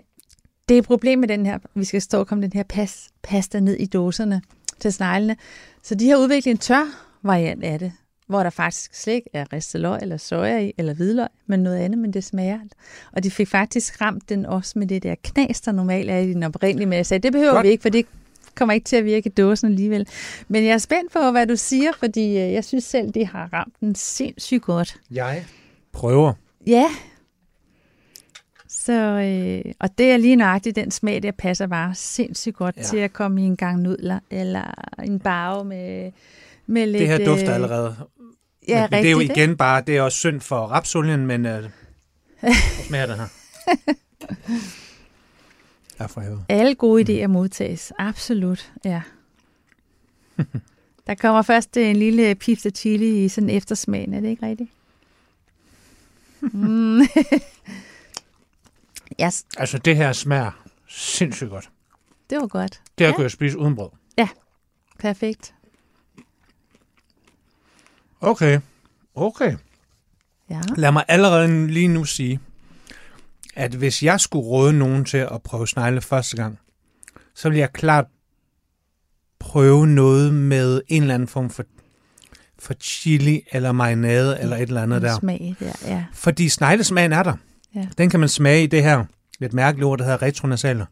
det 0.70 0.76
er 0.76 0.80
et 0.80 0.86
problem 0.86 1.20
med 1.20 1.28
den 1.28 1.46
her, 1.46 1.60
vi 1.76 1.86
skal 1.86 2.02
stå 2.02 2.20
og 2.20 2.28
komme 2.28 2.44
den 2.44 2.54
her 2.54 2.64
pas, 2.64 3.10
pasta 3.24 3.60
ned 3.60 3.76
i 3.76 3.86
dåserne 3.86 4.42
til 4.80 4.94
sneglene. 4.94 5.36
Så 5.84 5.96
de 5.96 6.10
har 6.10 6.18
udviklet 6.18 6.52
en 6.52 6.58
tør 6.58 7.08
variant 7.24 7.64
af 7.64 7.80
det, 7.80 7.92
hvor 8.28 8.44
der 8.44 8.50
faktisk 8.50 8.96
slet 8.96 9.14
ikke 9.14 9.30
er 9.34 9.54
ristet 9.54 9.82
løg 9.82 10.00
eller 10.02 10.18
soja 10.18 10.60
i, 10.60 10.74
eller 10.78 10.94
hvidløg, 10.94 11.28
men 11.48 11.60
noget 11.60 11.78
andet, 11.78 12.00
men 12.00 12.14
det 12.14 12.24
smager. 12.24 12.60
Og 13.12 13.24
de 13.24 13.32
fik 13.32 13.48
faktisk 13.48 14.02
ramt 14.02 14.30
den 14.30 14.46
også 14.46 14.80
med 14.80 14.88
det 14.88 15.04
der 15.04 15.16
knas, 15.24 15.62
der 15.62 15.72
normalt 15.72 16.10
er 16.10 16.18
i 16.18 16.34
den 16.34 16.44
oprindelige, 16.44 16.88
men 16.88 16.98
jeg 16.98 17.06
sagde, 17.06 17.24
det 17.24 17.32
behøver 17.32 17.54
Godt. 17.54 17.66
vi 17.66 17.72
ikke, 17.72 17.82
for 17.82 17.90
det 17.90 18.06
kommer 18.56 18.74
ikke 18.74 18.86
til 18.86 18.96
at 18.96 19.06
virke 19.06 19.30
i 19.30 19.32
dåsen 19.32 19.68
alligevel. 19.68 20.08
Men 20.48 20.64
jeg 20.64 20.72
er 20.72 20.78
spændt 20.78 21.12
på, 21.12 21.32
hvad 21.32 21.48
du 21.48 21.56
siger, 21.56 21.92
fordi 22.00 22.28
øh, 22.28 22.54
jeg 22.54 22.66
synes 22.66 22.84
selv, 22.84 23.12
de 23.12 23.26
har 23.26 23.50
ramt 23.54 23.74
den 23.80 23.96
sindssygt 23.96 24.62
godt. 24.62 25.00
Jeg 25.12 25.46
prøver. 25.92 26.34
Ja. 26.68 26.86
Så, 28.86 28.94
øh, 28.94 29.74
og 29.80 29.98
det 29.98 30.12
er 30.12 30.18
lige 30.18 30.36
nøjagtigt 30.36 30.76
den 30.76 30.92
smag, 30.92 31.24
der 31.24 31.32
passer 31.32 31.68
bare 31.68 31.96
sindssygt 31.96 32.56
godt 32.56 32.78
Ja. 32.78 32.82
til 32.84 32.98
at 32.98 33.14
komme 33.14 33.42
i 33.42 33.46
en 33.46 33.56
gang 33.58 33.82
nudler, 33.82 34.20
eller 34.30 34.74
en 35.04 35.20
bage 35.20 35.66
med, 35.66 36.12
med 36.68 36.88
lidt... 36.88 37.00
Det 37.00 37.08
her 37.08 37.26
dufter 37.26 37.50
øh, 37.50 37.56
allerede. 37.56 37.96
Ja, 38.68 38.76
men, 38.76 38.84
rigtigt. 38.84 38.92
men 38.92 39.04
det 39.04 39.08
er 39.08 39.12
jo 39.12 39.20
igen 39.20 39.58
bare, 39.58 39.84
det 39.88 39.98
er 39.98 40.02
også 40.02 40.18
synd 40.18 40.42
for 40.42 40.58
rapsolien, 40.66 41.26
men 41.28 41.46
øh, 41.46 41.70
smager 42.88 43.06
det 43.06 43.16
her? 43.18 43.28
Ja, 46.00 46.06
for 46.06 46.22
helvede. 46.22 46.44
Alle 46.50 46.76
gode 46.76 47.24
idéer 47.24 47.28
modtages. 47.28 47.94
Absolut, 48.00 48.72
ja. 48.86 49.02
Der 51.08 51.16
kommer 51.16 51.42
først 51.42 51.78
øh, 51.78 51.88
en 51.90 51.96
lille 51.96 52.36
pifte 52.36 52.70
chili 52.70 53.26
i 53.26 53.30
sådan 53.30 53.50
eftersmagen, 53.50 54.14
er 54.14 54.20
det 54.20 54.28
ikke 54.30 54.46
rigtigt? 54.46 54.70
Mm. 56.42 57.02
Yes, 59.24 59.46
Altså, 59.58 59.78
det 59.78 59.96
her 59.96 60.14
smager 60.14 60.52
sindssygt 60.90 61.50
godt. 61.50 61.70
det 62.30 62.38
var 62.38 62.48
godt. 62.48 62.72
Det 62.72 62.82
her 63.00 63.06
Ja. 63.06 63.10
ja. 63.10 63.16
kunne 63.16 63.24
jeg 63.24 63.32
spise 63.32 63.58
uden 63.58 63.76
brød. 63.76 63.90
Perfekt. 65.00 65.54
Okay. 68.22 68.60
Okay. 69.16 69.56
Ja. 70.50 70.62
Lad 70.78 70.92
mig 70.92 71.04
allerede 71.08 71.68
lige 71.68 71.88
nu 71.88 72.04
sige, 72.04 72.40
at 73.56 73.72
hvis 73.74 74.04
jeg 74.04 74.20
skulle 74.20 74.46
råde 74.46 74.74
nogen 74.74 75.06
til 75.06 75.18
at 75.18 75.42
prøve 75.44 75.68
snegle 75.68 76.02
første 76.02 76.36
gang, 76.38 76.60
så 77.36 77.50
vil 77.50 77.58
jeg 77.58 77.74
klart 77.74 78.06
prøve 79.40 79.88
noget 79.88 80.34
med 80.34 80.82
en 80.88 81.02
eller 81.02 81.14
anden 81.16 81.28
form 81.28 81.50
for, 81.50 81.64
for 82.60 82.74
chili 82.74 83.42
eller 83.52 83.72
marinade 83.72 84.40
eller 84.42 84.56
et 84.56 84.62
eller 84.62 84.84
andet 84.84 85.02
der. 85.02 85.20
Smag 85.20 85.56
der, 85.60 85.74
ja. 85.86 86.06
Fordi 86.14 86.50
sneglesmagen 86.50 87.14
er 87.14 87.24
der. 87.24 87.34
Ja. 87.76 87.88
Den 87.98 88.10
kan 88.10 88.20
man 88.20 88.30
smage 88.30 88.64
i 88.64 88.68
det 88.68 88.84
her 88.84 89.04
lidt 89.40 89.54
mærkelige 89.54 89.86
ord, 89.86 89.98
der 89.98 90.04
hedder 90.06 90.22
retronasaler. 90.22 90.86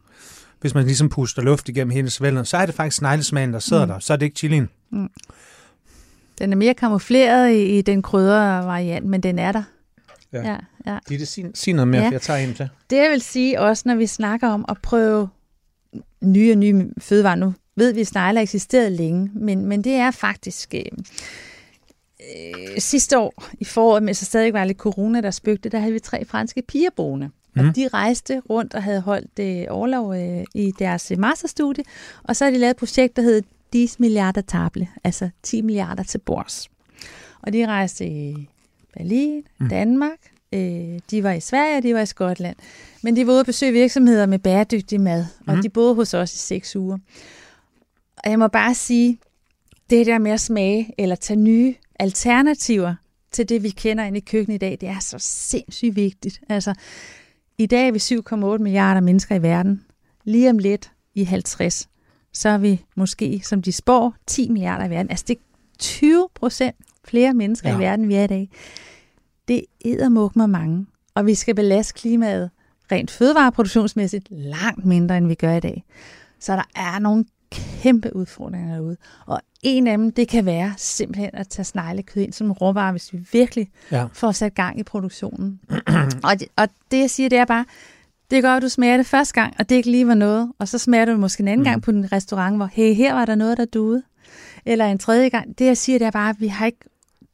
Hvis 0.61 0.73
man 0.75 0.85
ligesom 0.85 1.09
puster 1.09 1.41
luft 1.41 1.69
igennem 1.69 1.91
hele 1.91 2.09
svældet, 2.09 2.47
så 2.47 2.57
er 2.57 2.65
det 2.65 2.75
faktisk 2.75 2.97
sneglesmagen, 2.97 3.53
der 3.53 3.59
sidder 3.59 3.85
Mm. 3.85 3.89
mm. 3.89 3.93
der. 3.93 3.99
Så 3.99 4.13
er 4.13 4.17
det 4.17 4.25
ikke 4.25 4.37
chilien. 4.37 4.69
Den 6.39 6.51
er 6.53 6.55
mere 6.55 6.73
kamufleret 6.73 7.51
i, 7.51 7.77
i 7.77 7.81
den 7.81 8.01
krydder 8.01 8.59
variant, 8.59 9.05
men 9.05 9.23
den 9.23 9.39
er 9.39 9.51
der. 9.51 9.63
Ja. 10.33 10.41
ja, 10.51 10.57
ja. 10.85 10.97
Ditte, 11.09 11.25
sig, 11.25 11.45
sig 11.53 11.73
noget 11.73 11.87
mere, 11.87 12.01
Ja. 12.03 12.09
jeg 12.11 12.21
tager 12.21 12.39
en 12.39 12.53
til. 12.53 12.69
Det 12.89 12.97
jeg 12.97 13.09
vil 13.11 13.21
sige 13.21 13.61
også, 13.61 13.83
når 13.85 13.95
vi 13.95 14.07
snakker 14.07 14.49
om 14.49 14.65
at 14.69 14.77
prøve 14.83 15.29
nye 16.23 16.51
og 16.51 16.57
nye 16.57 16.85
fødevarer. 16.97 17.35
Nu 17.35 17.53
ved 17.75 17.93
vi, 17.93 18.01
at 18.01 18.07
snegler 18.07 18.41
eksisteret 18.41 18.91
længe, 18.91 19.31
men, 19.35 19.65
men 19.65 19.83
det 19.83 19.93
er 19.93 20.11
faktisk 20.11 20.73
øh, 20.75 20.81
øh, 22.21 22.77
sidste 22.79 23.19
år 23.19 23.43
i 23.59 23.65
foråret, 23.65 24.03
mens 24.03 24.19
der 24.19 24.25
stadig 24.25 24.53
var 24.53 24.65
lidt 24.65 24.77
corona, 24.77 25.21
der 25.21 25.31
spøgte, 25.31 25.69
der 25.69 25.79
havde 25.79 25.93
vi 25.93 25.99
tre 25.99 26.25
franske 26.25 26.61
piger 26.61 26.89
boende. 26.95 27.29
Og 27.55 27.63
Mhm. 27.65 27.73
de 27.73 27.87
rejste 27.87 28.41
rundt 28.49 28.73
og 28.73 28.83
havde 28.83 29.01
holdt 29.01 29.39
øh, 29.39 29.65
overlov 29.69 30.15
øh, 30.15 30.43
i 30.55 30.71
deres 30.79 31.11
øh, 31.11 31.19
masterstudie, 31.19 31.83
og 32.23 32.35
så 32.35 32.43
har 32.45 32.51
de 32.51 32.57
lavet 32.57 32.71
et 32.71 32.77
projekt, 32.77 33.15
der 33.15 33.21
hed 33.21 33.41
10 33.71 33.89
milliarder 33.99 34.41
table, 34.41 34.87
altså 35.03 35.29
10 35.43 35.61
milliarder 35.61 36.03
til 36.03 36.17
bords. 36.17 36.69
Og 37.41 37.53
de 37.53 37.65
rejste 37.67 38.07
i 38.07 38.49
Berlin, 38.97 39.43
Mm. 39.59 39.69
Danmark, 39.69 40.17
øh, 40.53 40.99
de 41.11 41.23
var 41.23 41.31
i 41.31 41.39
Sverige, 41.39 41.77
og 41.77 41.83
de 41.83 41.93
var 41.93 42.01
i 42.01 42.05
Skotland. 42.05 42.55
Men 43.03 43.15
de 43.15 43.27
var 43.27 43.33
ude 43.33 43.39
at 43.39 43.45
besøge 43.45 43.71
virksomheder 43.71 44.25
med 44.25 44.39
bæredygtig 44.39 45.01
mad, 45.01 45.25
og 45.47 45.53
Mhm. 45.53 45.61
de 45.61 45.69
boede 45.69 45.95
hos 45.95 46.13
os 46.13 46.33
i 46.33 46.37
seks 46.37 46.75
uger. 46.75 46.97
Og 48.23 48.29
jeg 48.31 48.39
må 48.39 48.47
bare 48.47 48.75
sige, 48.75 49.19
det 49.89 50.05
der 50.05 50.17
med 50.17 50.31
at 50.31 50.39
smage 50.39 50.93
eller 50.97 51.15
tage 51.15 51.39
nye 51.39 51.75
alternativer 51.99 52.95
til 53.31 53.49
det, 53.49 53.63
vi 53.63 53.69
kender 53.69 54.03
ind 54.03 54.17
i 54.17 54.19
køkkenet 54.19 54.55
i 54.55 54.57
dag, 54.57 54.77
det 54.81 54.89
er 54.89 54.99
så 54.99 55.15
sindssygt 55.19 55.95
vigtigt. 55.95 56.41
Altså, 56.49 56.73
i 57.57 57.65
dag 57.65 57.87
er 57.87 57.91
vi 57.91 58.55
7,8 58.55 58.63
milliarder 58.63 59.01
mennesker 59.01 59.35
i 59.35 59.41
verden. 59.41 59.85
Lige 60.23 60.49
om 60.49 60.57
lidt 60.57 60.91
i 61.15 61.23
50, 61.23 61.89
så 62.33 62.49
er 62.49 62.57
vi 62.57 62.85
måske, 62.95 63.41
som 63.43 63.61
de 63.61 63.71
spår, 63.71 64.15
10 64.27 64.49
milliarder 64.49 64.85
i 64.85 64.89
verden. 64.89 65.09
Altså, 65.09 65.25
det 65.27 65.35
er 65.35 65.41
20 65.79 66.27
procent 66.35 66.75
flere 67.03 67.33
mennesker 67.33 67.69
ja. 67.69 67.75
I 67.75 67.79
verden, 67.79 68.07
vi 68.07 68.15
er 68.15 68.23
i 68.23 68.27
dag. 68.27 68.49
Det 69.47 69.65
ædermuk 69.85 70.35
mig 70.35 70.49
mange, 70.49 70.85
og 71.15 71.25
vi 71.25 71.35
skal 71.35 71.55
belaste 71.55 71.93
klimaet 71.93 72.49
rent 72.91 73.11
fødevareproduktionsmæssigt 73.11 74.27
langt 74.29 74.85
mindre, 74.85 75.17
end 75.17 75.27
vi 75.27 75.35
gør 75.35 75.55
i 75.55 75.59
dag. 75.59 75.83
Så 76.39 76.53
der 76.53 76.63
er 76.75 76.99
nogle 76.99 77.25
kæmpe 77.51 78.15
udfordringer 78.15 78.73
derude. 78.75 78.97
Og 79.25 79.41
en 79.63 79.87
af 79.87 79.97
dem, 79.97 80.11
det 80.11 80.27
kan 80.27 80.45
være 80.45 80.73
simpelthen 80.77 81.29
at 81.33 81.47
tage 81.47 81.63
sneglekød 81.63 82.23
ind 82.23 82.33
som 82.33 82.51
råvare, 82.51 82.91
hvis 82.91 83.13
vi 83.13 83.19
virkelig 83.31 83.69
Ja. 83.91 84.05
får 84.13 84.31
sat 84.31 84.55
gang 84.55 84.79
i 84.79 84.83
produktionen. 84.83 85.59
og, 86.23 86.39
det, 86.39 86.47
og 86.55 86.67
det, 86.91 86.99
jeg 86.99 87.09
siger, 87.09 87.29
det 87.29 87.37
er 87.37 87.45
bare, 87.45 87.65
det 88.31 88.43
gør, 88.43 88.53
at 88.55 88.61
du 88.61 88.69
smager 88.69 88.97
det 88.97 89.05
første 89.05 89.33
gang, 89.33 89.53
og 89.59 89.69
det 89.69 89.75
ikke 89.75 89.91
lige 89.91 90.07
var 90.07 90.13
noget, 90.13 90.51
og 90.59 90.67
så 90.67 90.77
smager 90.77 91.05
du 91.05 91.11
det 91.11 91.19
måske 91.19 91.41
en 91.41 91.47
anden 91.47 91.59
mm. 91.59 91.65
gang 91.69 91.81
på 91.81 91.91
en 91.91 92.11
restaurant, 92.11 92.55
hvor, 92.55 92.69
hey, 92.73 92.93
her 92.93 93.13
var 93.13 93.25
der 93.25 93.35
noget, 93.35 93.57
der 93.57 93.65
duede. 93.65 94.03
Eller 94.65 94.85
en 94.85 94.97
tredje 94.97 95.29
gang. 95.29 95.59
Det, 95.59 95.65
jeg 95.65 95.77
siger, 95.77 95.99
det 95.99 96.05
er 96.05 96.11
bare, 96.11 96.29
at 96.29 96.35
vi 96.39 96.47
har 96.47 96.65
ikke 96.65 96.79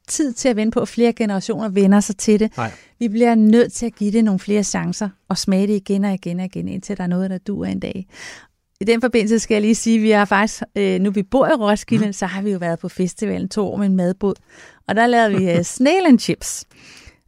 tid 0.08 0.34
til 0.34 0.50
at 0.50 0.56
vente 0.56 0.72
på, 0.74 0.80
at 0.80 0.88
flere 0.88 1.14
generationer 1.14 1.70
vender 1.70 2.00
sig 2.00 2.18
til 2.18 2.40
det. 2.40 2.58
Nej. 2.58 2.72
Vi 3.00 3.08
bliver 3.08 3.36
nødt 3.36 3.74
til 3.74 3.86
at 3.86 3.96
give 3.96 4.12
det 4.12 4.24
nogle 4.24 4.40
flere 4.40 4.64
chancer, 4.64 5.10
og 5.30 5.38
smage 5.38 5.68
det 5.68 5.74
igen 5.74 6.06
og 6.06 6.14
igen 6.14 6.40
og 6.40 6.46
igen, 6.46 6.68
indtil 6.68 6.98
der 6.98 7.04
er 7.04 7.08
noget, 7.08 7.30
der 7.30 7.38
duer 7.38 7.68
en 7.68 7.80
dag. 7.80 8.08
I 8.82 8.84
den 8.84 9.02
forbindelse 9.02 9.40
skal 9.40 9.56
jeg 9.56 9.62
lige 9.62 9.76
sige, 9.76 9.96
at 9.96 10.04
vi 10.04 10.10
har 10.10 10.26
faktisk, 10.26 10.64
øh, 10.76 11.00
nu 11.00 11.12
vi 11.12 11.24
bor 11.24 11.48
i 11.48 11.54
Roskilde, 11.54 12.06
mm. 12.06 12.14
så 12.14 12.26
har 12.26 12.42
vi 12.42 12.52
jo 12.52 12.58
været 12.58 12.80
på 12.80 12.90
festivalen 12.90 13.50
to 13.50 13.68
år 13.68 13.78
med 13.78 13.86
en 13.86 13.96
madbåd. 13.96 14.36
Og 14.88 14.96
der 14.96 15.08
lavede 15.08 15.38
vi 15.38 15.58
uh, 15.58 15.62
snail 15.62 16.06
and 16.06 16.20
chips. 16.20 16.66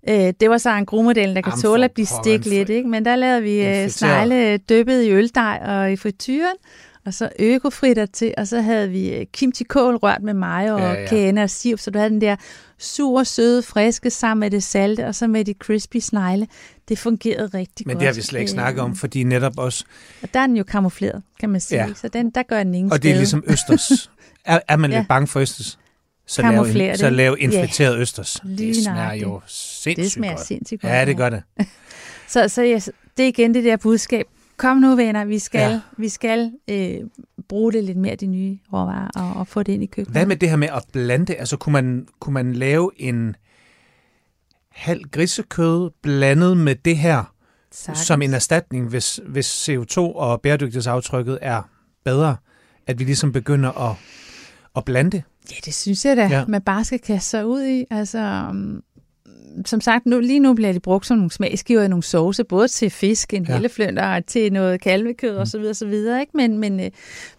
Øh, 0.09 0.33
det 0.39 0.49
var 0.49 0.57
så 0.57 0.69
en 0.69 0.85
gromodel, 0.85 1.35
der 1.35 1.41
kan 1.41 1.51
Jamen, 1.51 1.61
tåle 1.61 1.85
at 1.85 1.91
blive 1.91 2.07
en 2.25 2.41
lidt, 2.41 2.69
ikke? 2.69 2.89
Men 2.89 3.05
der 3.05 3.15
lavede 3.15 3.41
vi 3.41 3.83
uh, 3.83 3.89
snegle 3.89 4.57
dyppet 4.57 5.03
i 5.03 5.11
øldej 5.11 5.61
og 5.65 5.91
i 5.91 5.95
frityren, 5.95 6.55
og 7.05 7.13
så 7.13 7.29
økofritter 7.39 8.05
til, 8.05 8.33
og 8.37 8.47
så 8.47 8.61
havde 8.61 8.89
vi 8.89 9.15
øh, 9.15 9.25
kimchi 9.33 9.63
kål 9.63 9.95
rørt 9.95 10.23
med 10.23 10.33
mig 10.33 10.73
og 10.73 10.79
Ja, 10.79 10.93
ja, 10.93 11.07
kage 11.07 11.43
og 11.43 11.49
sirup, 11.49 11.79
så 11.79 11.91
du 11.91 11.99
havde 11.99 12.09
den 12.09 12.21
der 12.21 12.35
sur, 12.79 13.23
søde, 13.23 13.63
friske 13.63 14.09
sammen 14.09 14.39
med 14.39 14.51
det 14.51 14.63
salte, 14.63 15.07
og 15.07 15.15
så 15.15 15.27
med 15.27 15.45
de 15.45 15.53
crispy 15.59 15.97
snegle. 15.97 16.47
Det 16.89 16.99
fungerede 16.99 17.47
rigtig 17.47 17.87
Men 17.87 17.93
godt. 17.95 17.99
det 18.01 18.07
har 18.07 18.13
vi 18.15 18.21
slet 18.21 18.39
ikke 18.39 18.51
snakket 18.51 18.81
om, 18.83 18.91
Øh, 18.91 18.97
fordi 18.97 19.23
netop 19.23 19.53
også, 19.59 19.85
Og 20.21 20.33
der 20.33 20.39
er 20.39 20.47
den 20.47 20.57
jo 20.57 20.63
kamufleret, 20.63 21.23
kan 21.39 21.49
man 21.49 21.61
sige. 21.61 21.83
Ja. 21.85 21.93
Så 21.93 22.07
den, 22.07 22.29
der 22.29 22.43
gør 22.43 22.63
den 22.63 22.75
ingen 22.75 22.91
og 22.91 23.03
det 23.03 23.09
er 23.09 23.13
skade. 23.13 23.19
ligesom 23.19 23.43
østers. 23.47 24.11
er, 24.45 24.59
er 24.67 24.75
man 24.75 24.91
Ja. 24.91 24.97
lidt 24.97 25.07
bange 25.07 25.27
for 25.27 25.39
østers? 25.39 25.79
så 26.29 26.41
lave, 26.41 26.89
en, 26.91 26.97
så 26.97 27.09
lave 27.09 27.39
infiltreret 27.39 27.91
yeah. 27.93 28.01
østers. 28.01 28.39
Lige 28.43 28.73
det 28.73 28.83
smager 28.83 29.13
jo 29.13 29.41
sindssygt 29.47 29.97
Det 29.97 30.11
smager 30.11 30.35
godt. 30.35 30.47
sindssygt 30.47 30.81
godt. 30.81 30.93
Ja, 30.93 31.05
det 31.05 31.17
gør 31.17 31.29
det. 31.29 31.43
Så, 32.27 32.47
så 32.47 32.63
yes, 32.65 32.89
det 33.17 33.23
er 33.23 33.27
igen 33.27 33.53
det 33.53 33.63
der 33.63 33.77
budskab. 33.77 34.25
Kom 34.57 34.77
nu, 34.77 34.95
venner, 34.95 35.25
vi 35.25 35.39
skal, 35.39 35.71
Ja. 35.71 35.79
vi 35.97 36.09
skal 36.09 36.51
øh, 36.67 36.95
bruge 37.49 37.73
det 37.73 37.83
lidt 37.83 37.97
mere, 37.97 38.15
de 38.15 38.27
nye 38.27 38.57
råvarer, 38.73 39.07
og, 39.15 39.39
og 39.39 39.47
få 39.47 39.63
det 39.63 39.73
ind 39.73 39.83
i 39.83 39.85
køkkenet. 39.85 40.11
Hvad 40.17 40.25
med 40.25 40.35
det 40.35 40.49
her 40.49 40.55
med 40.55 40.67
at 40.67 40.83
blande? 40.91 41.35
Altså, 41.35 41.57
kunne 41.57 41.73
man, 41.73 42.07
kunne 42.19 42.33
man 42.33 42.53
lave 42.53 42.91
en 42.97 43.35
halv 44.71 45.03
grisekød 45.11 45.91
blandet 46.01 46.57
med 46.57 46.75
det 46.75 46.97
her, 46.97 47.33
Sagtens. 47.71 48.05
som 48.07 48.21
en 48.21 48.33
erstatning, 48.33 48.89
hvis, 48.89 49.19
hvis 49.27 49.69
CO2 49.69 49.97
og 49.99 50.41
bæredygtighedsaftrykket 50.41 51.39
er 51.41 51.61
bedre, 52.05 52.35
at 52.87 52.99
vi 52.99 53.03
ligesom 53.03 53.31
begynder 53.31 53.89
at, 53.89 53.95
at 54.75 54.85
blande 54.85 55.11
det? 55.11 55.23
Ja, 55.51 55.55
det 55.65 55.73
synes 55.73 56.05
jeg 56.05 56.17
da, 56.17 56.21
Ja. 56.27 56.39
ja. 56.39 56.45
man 56.47 56.61
bare 56.61 56.83
skal 56.85 56.99
kaste 56.99 57.29
sig 57.29 57.45
ud 57.45 57.63
i. 57.63 57.85
Altså, 57.91 58.47
um, 58.49 58.83
som 59.65 59.81
sagt, 59.81 60.05
nu, 60.05 60.19
lige 60.19 60.39
nu 60.39 60.53
bliver 60.53 60.71
de 60.73 60.79
brugt 60.79 61.05
som 61.07 61.17
nogle 61.17 61.31
smagsgiver 61.31 61.81
i 61.83 61.87
nogle 61.87 62.03
sauce, 62.03 62.43
både 62.43 62.67
til 62.67 62.89
fisk, 62.89 63.33
en 63.33 63.45
Ja. 63.45 63.53
helleflønder, 63.53 64.15
og 64.15 64.25
til 64.25 64.53
noget 64.53 64.81
kalvekød 64.81 65.31
mm. 65.33 65.37
og 65.39 65.47
så 65.47 65.59
videre, 65.59 65.73
så 65.73 65.85
videre. 65.85 66.19
Ikke? 66.19 66.31
Men, 66.37 66.57
men 66.57 66.79
øh, 66.79 66.89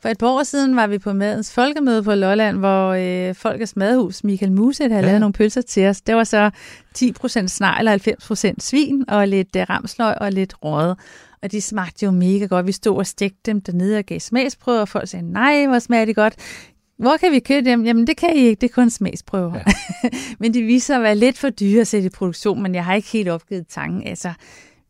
for 0.03 0.09
et 0.09 0.19
par 0.19 0.27
år 0.27 0.43
siden 0.43 0.77
var 0.77 0.87
vi 0.87 0.99
på 0.99 1.13
Madens 1.13 1.53
Folkemøde 1.53 2.03
på 2.03 2.15
Lolland, 2.15 2.57
hvor 2.59 2.89
øh, 3.29 3.35
Folkets 3.35 3.77
Madhus, 3.77 4.25
Michael 4.25 4.53
Muset, 4.53 4.91
havde 4.91 5.03
Ja. 5.03 5.07
lavet 5.07 5.21
nogle 5.21 5.33
pølser 5.33 5.61
til 5.63 5.87
os. 5.87 6.01
Det 6.01 6.15
var 6.17 6.25
så 6.25 6.51
10% 6.99 7.47
snegl 7.47 7.89
og 7.89 7.95
90% 7.95 8.53
svin, 8.59 9.05
og 9.09 9.29
lidt 9.29 9.57
øh, 9.57 9.63
ramsløg 9.71 10.15
og 10.21 10.33
lidt 10.33 10.55
røget. 10.65 10.97
Og 11.43 11.53
de 11.53 11.61
smagte 11.61 12.05
jo 12.05 12.11
mega 12.11 12.47
godt. 12.47 12.67
Vi 12.67 12.73
stod 12.73 12.97
og 12.97 13.07
stegte 13.07 13.39
dem 13.47 13.61
dernede 13.61 13.99
og 13.99 14.05
gav 14.05 14.21
smagsprøver, 14.21 14.81
og 14.81 14.89
folk 14.89 15.09
sagde, 15.09 15.33
nej, 15.33 15.67
hvor 15.67 15.79
smager 15.79 16.05
de 16.05 16.15
godt. 16.15 16.35
Hvor 16.99 17.17
kan 17.17 17.33
vi 17.33 17.41
købe 17.41 17.71
dem? 17.71 17.85
Jamen, 17.85 18.07
det 18.07 18.17
kan 18.17 18.37
I 18.37 18.39
ikke. 18.39 18.61
Det 18.61 18.71
er 18.71 18.75
kun 18.75 18.91
smagsprøver. 18.91 19.55
Ja. 19.55 20.09
Men 20.41 20.55
de 20.55 20.63
viser 20.63 20.97
at 20.97 21.03
være 21.03 21.17
lidt 21.17 21.39
for 21.39 21.51
dyre 21.51 21.81
at 21.81 21.87
sætte 21.87 22.07
i 22.07 22.11
produktion, 22.11 22.63
men 22.63 22.75
jeg 22.75 22.85
har 22.85 22.95
ikke 22.95 23.09
helt 23.09 23.29
opgivet 23.29 23.67
tanken. 23.69 24.07
Altså, 24.07 24.33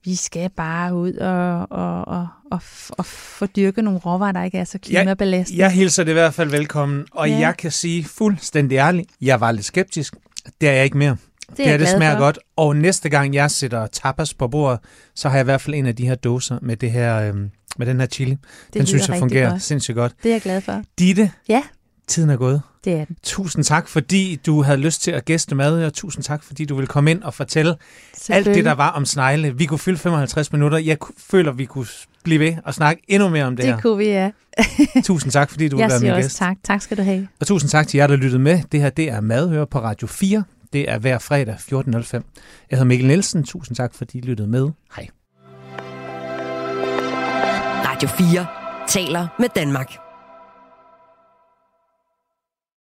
vi 0.04 0.14
skal 0.14 0.50
bare 0.56 0.94
ud 0.94 1.12
og, 1.12 1.66
og, 1.70 2.08
og, 2.08 2.28
og, 2.50 2.60
og 2.90 3.06
få 3.06 3.46
dyrket 3.46 3.84
nogle 3.84 3.98
råvarer, 4.00 4.32
der 4.32 4.42
ikke 4.42 4.58
er 4.58 4.64
så 4.64 4.78
klimabelastende. 4.78 5.60
Jeg 5.62 5.70
hilser 5.70 6.04
det 6.04 6.10
i 6.10 6.12
hvert 6.12 6.34
fald 6.34 6.50
velkommen, 6.50 7.06
og 7.12 7.28
ja. 7.30 7.38
Jeg 7.38 7.56
kan 7.56 7.70
sige 7.70 8.04
fuldstændig 8.04 8.76
ærligt, 8.76 9.10
jeg 9.20 9.40
var 9.40 9.52
lidt 9.52 9.64
skeptisk. 9.64 10.14
Det 10.60 10.68
er 10.68 10.72
jeg 10.72 10.84
ikke 10.84 10.98
mere. 10.98 11.16
det 11.56 11.66
er 11.66 11.70
jeg 11.70 11.78
det 11.78 11.86
glad 11.88 11.96
smager 11.96 12.12
for. 12.12 12.18
godt. 12.18 12.38
Og 12.56 12.76
næste 12.76 13.08
gang 13.08 13.34
jeg 13.34 13.50
sætter 13.50 13.86
tapas 13.86 14.34
på 14.34 14.48
bordet, 14.48 14.78
så 15.14 15.28
har 15.28 15.36
jeg 15.36 15.42
i 15.42 15.44
hvert 15.44 15.60
fald 15.60 15.74
en 15.74 15.86
af 15.86 15.96
de 15.96 16.06
her 16.06 16.14
dåser 16.14 16.58
med, 16.62 16.76
det 16.76 16.90
her, 16.90 17.20
øhm, 17.28 17.50
med 17.78 17.86
den 17.86 18.00
her 18.00 18.06
chili. 18.06 18.30
Det 18.30 18.74
den 18.74 18.86
synes 18.86 19.08
jeg 19.08 19.18
fungerer 19.18 19.50
Godt. 19.50 19.62
sindssygt 19.62 19.94
godt. 19.94 20.12
Det 20.22 20.28
er 20.28 20.34
jeg 20.34 20.42
glad 20.42 20.60
for. 20.60 20.82
Ditte, 20.98 21.30
Ja, 21.48 21.62
tiden 22.08 22.30
er 22.30 22.36
gået. 22.36 22.62
det 22.84 22.92
er 22.92 23.04
den. 23.04 23.16
Tusind 23.22 23.64
tak, 23.64 23.88
fordi 23.88 24.40
du 24.46 24.62
havde 24.62 24.78
lyst 24.78 25.02
til 25.02 25.10
at 25.10 25.24
gæste 25.24 25.54
mad, 25.54 25.84
og 25.84 25.92
tusind 25.92 26.24
tak, 26.24 26.42
fordi 26.42 26.64
du 26.64 26.74
ville 26.74 26.86
komme 26.86 27.10
ind 27.10 27.22
og 27.22 27.34
fortælle 27.34 27.76
alt 28.28 28.46
det, 28.46 28.64
der 28.64 28.72
var 28.72 28.90
om 28.90 29.04
snegle. 29.04 29.56
Vi 29.58 29.66
kunne 29.66 29.78
fylde 29.78 29.98
55 29.98 30.52
minutter. 30.52 30.78
Jeg 30.78 30.96
føler, 31.30 31.52
vi 31.52 31.64
kunne 31.64 31.86
blive 32.24 32.40
ved 32.40 32.56
og 32.64 32.74
snakke 32.74 33.02
endnu 33.08 33.28
mere 33.28 33.44
om 33.44 33.56
det, 33.56 33.64
Det 33.64 33.74
her. 33.74 33.80
kunne 33.80 33.98
vi, 33.98 34.04
ja. 34.08 34.30
Tusind 35.04 35.32
tak, 35.32 35.50
fordi 35.50 35.68
du 35.68 35.76
ville 35.76 35.82
Jeg 35.84 35.90
være 35.90 35.98
siger 36.00 36.12
min 36.12 36.16
også 36.18 36.28
gæst. 36.28 36.38
tak. 36.38 36.56
Tak 36.64 36.82
skal 36.82 36.96
du 36.96 37.02
have. 37.02 37.28
Og 37.40 37.46
tusind 37.46 37.70
tak 37.70 37.88
til 37.88 37.98
jer, 37.98 38.06
der 38.06 38.16
lyttede 38.16 38.42
med. 38.42 38.60
Det 38.72 38.80
her, 38.80 38.90
det 38.90 39.10
er 39.10 39.20
Madhør 39.20 39.64
på 39.64 39.80
Radio 39.80 40.06
4. 40.06 40.44
Det 40.72 40.90
er 40.90 40.98
hver 40.98 41.18
fredag 41.18 41.54
14.05. 41.54 41.70
Jeg 42.12 42.22
hedder 42.70 42.84
Mikkel 42.84 43.06
Nielsen. 43.06 43.44
Tusind 43.44 43.76
tak, 43.76 43.94
fordi 43.94 44.18
I 44.18 44.20
lyttede 44.20 44.48
med. 44.48 44.68
Hej. 44.96 45.08
Radio 47.84 48.08
4 48.08 48.46
taler 48.88 49.26
med 49.38 49.48
Danmark. 49.56 50.07